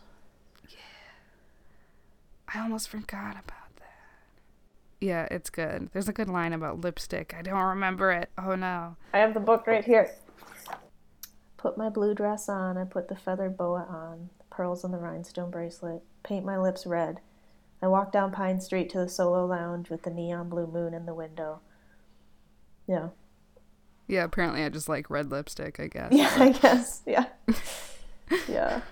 Yeah. 0.68 0.76
I 2.54 2.60
almost 2.60 2.88
forgot 2.88 3.32
about 3.32 3.76
that. 3.78 4.20
Yeah, 5.00 5.26
it's 5.32 5.50
good. 5.50 5.90
There's 5.92 6.08
a 6.08 6.12
good 6.12 6.28
line 6.28 6.52
about 6.52 6.80
lipstick. 6.80 7.34
I 7.36 7.42
don't 7.42 7.60
remember 7.60 8.12
it. 8.12 8.30
Oh 8.38 8.54
no. 8.54 8.94
I 9.12 9.18
have 9.18 9.34
the 9.34 9.40
book 9.40 9.66
right 9.66 9.84
here. 9.84 10.12
Put 11.56 11.76
my 11.76 11.88
blue 11.88 12.14
dress 12.14 12.48
on, 12.48 12.78
I 12.78 12.84
put 12.84 13.08
the 13.08 13.16
feathered 13.16 13.56
boa 13.56 13.84
on, 13.90 14.30
the 14.38 14.44
pearls 14.44 14.84
in 14.84 14.92
the 14.92 14.98
rhinestone 14.98 15.50
bracelet, 15.50 16.02
paint 16.22 16.44
my 16.44 16.56
lips 16.56 16.86
red. 16.86 17.18
I 17.82 17.88
walk 17.88 18.12
down 18.12 18.30
Pine 18.30 18.60
Street 18.60 18.90
to 18.90 18.98
the 18.98 19.08
solo 19.08 19.46
lounge 19.46 19.88
with 19.88 20.02
the 20.02 20.10
neon 20.10 20.48
blue 20.48 20.66
moon 20.66 20.92
in 20.92 21.06
the 21.06 21.14
window. 21.14 21.60
Yeah. 22.86 23.08
Yeah, 24.06 24.24
apparently 24.24 24.64
I 24.64 24.68
just 24.68 24.88
like 24.88 25.08
red 25.08 25.30
lipstick, 25.30 25.78
I 25.80 25.86
guess. 25.86 26.12
Yeah, 26.12 26.34
I 26.36 26.50
guess. 26.50 27.02
Yeah. 27.06 27.26
yeah. 28.48 28.82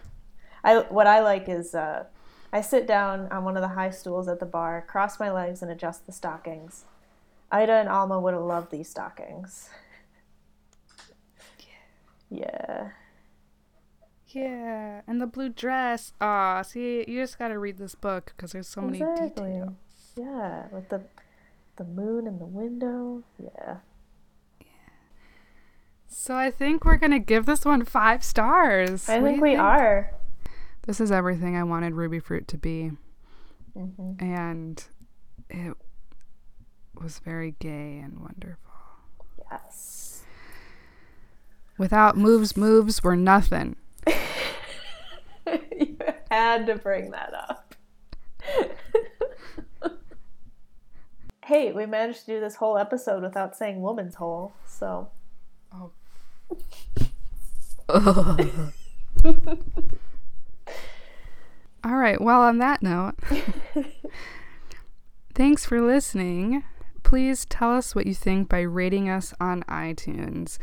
I 0.65 0.79
what 0.79 1.07
I 1.07 1.21
like 1.21 1.49
is 1.49 1.75
uh, 1.75 2.05
I 2.53 2.61
sit 2.61 2.87
down 2.87 3.29
on 3.31 3.45
one 3.45 3.57
of 3.57 3.63
the 3.63 3.69
high 3.69 3.91
stools 3.91 4.29
at 4.29 4.41
the 4.41 4.47
bar, 4.47 4.85
cross 4.87 5.21
my 5.21 5.31
legs 5.31 5.61
and 5.61 5.71
adjust 5.71 6.07
the 6.07 6.13
stockings. 6.13 6.85
Ida 7.51 7.73
and 7.73 7.89
Alma 7.89 8.21
would 8.21 8.35
have 8.35 8.43
loved 8.43 8.71
these 8.71 8.89
stockings. 8.89 9.71
Yeah. 12.31 12.41
Yeah, 12.41 12.91
and 14.35 15.21
the 15.21 15.27
blue 15.27 15.49
dress. 15.49 16.13
Ah, 16.21 16.63
see, 16.63 17.05
you 17.09 17.21
just 17.21 17.39
got 17.39 17.49
to 17.49 17.59
read 17.59 17.79
this 17.79 17.95
book 17.95 18.33
because 18.37 18.53
there's 18.53 18.69
so 18.69 18.87
exactly. 18.89 19.51
many 19.51 19.61
details. 19.61 19.73
Yeah, 20.17 20.67
with 20.73 20.89
the 20.89 21.03
The 21.77 21.85
moon 21.85 22.27
in 22.27 22.39
the 22.39 22.45
window. 22.47 23.23
Yeah. 23.39 23.77
Yeah. 24.61 24.67
So 26.09 26.35
I 26.35 26.51
think 26.51 26.85
we're 26.85 26.97
gonna 26.97 27.21
give 27.21 27.47
this 27.47 27.65
one 27.65 27.85
five 27.85 28.25
stars. 28.25 29.09
I 29.09 29.21
What 29.21 29.29
think 29.29 29.43
we 29.43 29.55
are. 29.57 30.13
This 30.87 31.01
is 31.01 31.13
everything 31.13 31.57
I 31.57 31.63
wanted 31.65 31.93
Rubyfruit 31.93 32.47
to 32.49 32.59
be, 32.59 32.93
hmm 33.75 34.13
and 34.19 34.83
it 35.51 35.77
was 37.01 37.21
very 37.21 37.55
gay 37.61 37.99
and 37.99 38.19
wonderful. 38.21 38.73
Yes. 39.51 40.23
Without 41.79 42.17
moves, 42.17 42.57
moves 42.57 43.05
were 43.05 43.15
nothing. 43.17 43.77
you 45.79 45.97
had 46.31 46.67
to 46.67 46.77
bring 46.77 47.11
that 47.11 47.35
up. 47.35 47.75
hey, 51.45 51.73
we 51.73 51.87
managed 51.87 52.21
to 52.21 52.27
do 52.27 52.41
this 52.41 52.57
whole 52.57 52.77
episode 52.77 53.23
without 53.23 53.57
saying 53.57 53.81
woman's 53.81 54.17
hole, 54.17 54.53
so. 54.67 55.09
Oh. 55.73 55.91
All 61.85 61.97
right. 61.97 62.21
Well, 62.21 62.43
on 62.43 62.59
that 62.59 62.83
note, 62.83 63.15
thanks 65.35 65.65
for 65.65 65.81
listening. 65.81 66.65
Please 67.03 67.47
tell 67.47 67.73
us 67.73 67.95
what 67.95 68.07
you 68.07 68.15
think 68.15 68.49
by 68.49 68.61
rating 68.61 69.09
us 69.09 69.33
on 69.41 69.63
iTunes. 69.63 70.59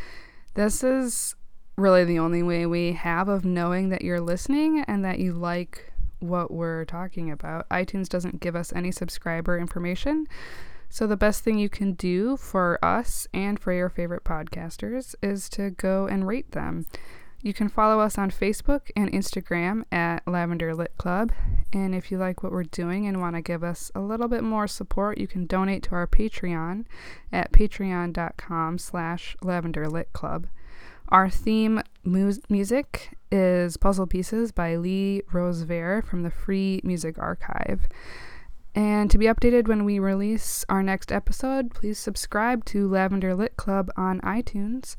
This 0.53 0.83
is 0.83 1.36
really 1.78 2.03
the 2.03 2.19
only 2.19 2.41
way 2.41 2.65
we 2.65 2.93
have 2.93 3.28
of 3.28 3.45
knowing 3.45 3.89
that 3.89 4.01
you're 4.01 4.21
listening 4.21 4.84
and 4.88 5.03
that 5.03 5.19
you 5.19 5.34
like 5.34 5.91
what 6.19 6.51
we're 6.51 6.86
talking 6.86 7.30
about. 7.30 7.67
iTunes 7.69 8.07
doesn't 8.07 8.39
give 8.39 8.55
us 8.55 8.73
any 8.73 8.91
subscriber 8.91 9.57
information. 9.57 10.28
So, 10.89 11.07
the 11.07 11.17
best 11.17 11.43
thing 11.43 11.57
you 11.57 11.67
can 11.67 11.93
do 11.93 12.38
for 12.38 12.84
us 12.84 13.28
and 13.34 13.59
for 13.59 13.73
your 13.73 13.89
favorite 13.89 14.23
podcasters 14.23 15.15
is 15.21 15.49
to 15.49 15.71
go 15.71 16.07
and 16.07 16.28
rate 16.28 16.51
them. 16.51 16.86
You 17.41 17.53
can 17.53 17.69
follow 17.69 17.99
us 17.99 18.17
on 18.17 18.32
Facebook 18.32 18.89
and 18.95 19.11
Instagram 19.11 19.84
at 19.91 20.28
Lavender 20.28 20.73
Lit 20.73 20.93
Club. 20.97 21.32
And 21.71 21.93
if 21.93 22.11
you 22.11 22.17
like 22.17 22.41
what 22.41 22.51
we're 22.51 22.63
doing 22.63 23.05
and 23.05 23.19
want 23.19 23.36
to 23.36 23.41
give 23.41 23.63
us 23.63 23.91
a 23.93 23.99
little 23.99 24.28
bit 24.28 24.43
more 24.43 24.67
support, 24.67 25.19
you 25.19 25.28
can 25.28 25.45
donate 25.45 25.84
to 25.84 25.91
our 25.95 26.07
Patreon 26.07 26.86
at 27.32 27.51
patreon.com 27.51 28.78
slash 28.80 29.38
Lavender 29.43 29.88
Lit 29.88 30.11
Club. 30.13 30.47
Our 31.10 31.30
theme 31.30 31.82
mu- 32.03 32.34
music 32.49 33.18
is 33.32 33.78
Puzzle 33.78 34.08
Pieces 34.08 34.51
by 34.51 34.76
Lee 34.76 35.22
Rosevear 35.32 36.03
from 36.06 36.24
the 36.24 36.32
Free 36.32 36.82
Music 36.84 37.18
Archive. 37.20 37.88
And 38.74 39.10
to 39.12 39.18
be 39.18 39.26
updated 39.26 39.68
when 39.68 39.86
we 39.86 39.99
release 39.99 40.66
our 40.68 40.84
next 40.84 41.12
episode, 41.12 41.74
please 41.74 41.97
subscribe 41.99 42.66
to 42.66 42.88
Lavender 42.88 43.34
Lit 43.36 43.56
Club 43.56 43.89
on 43.95 44.20
iTunes 44.22 44.95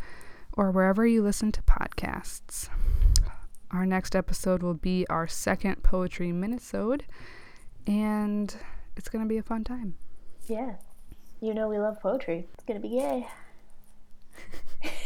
or 0.53 0.71
wherever 0.71 1.07
you 1.07 1.23
listen 1.23 1.53
to 1.53 1.63
podcasts. 1.63 2.69
Our 3.71 3.85
next 3.85 4.15
episode 4.17 4.63
will 4.63 4.75
be 4.75 5.07
our 5.11 5.27
second 5.27 5.83
Poetry 5.83 6.31
Minisode, 6.31 7.03
and 7.87 8.55
it's 8.97 9.09
going 9.09 9.25
to 9.25 9.29
be 9.29 9.37
a 9.37 9.43
fun 9.43 9.65
time. 9.65 9.97
Yeah. 10.47 10.77
You 11.41 11.53
know 11.53 11.69
we 11.69 11.79
love 11.79 12.01
poetry. 12.01 12.47
It's 12.55 12.65
gonna 12.65 12.81
be 12.81 12.89
gay. 12.91 13.27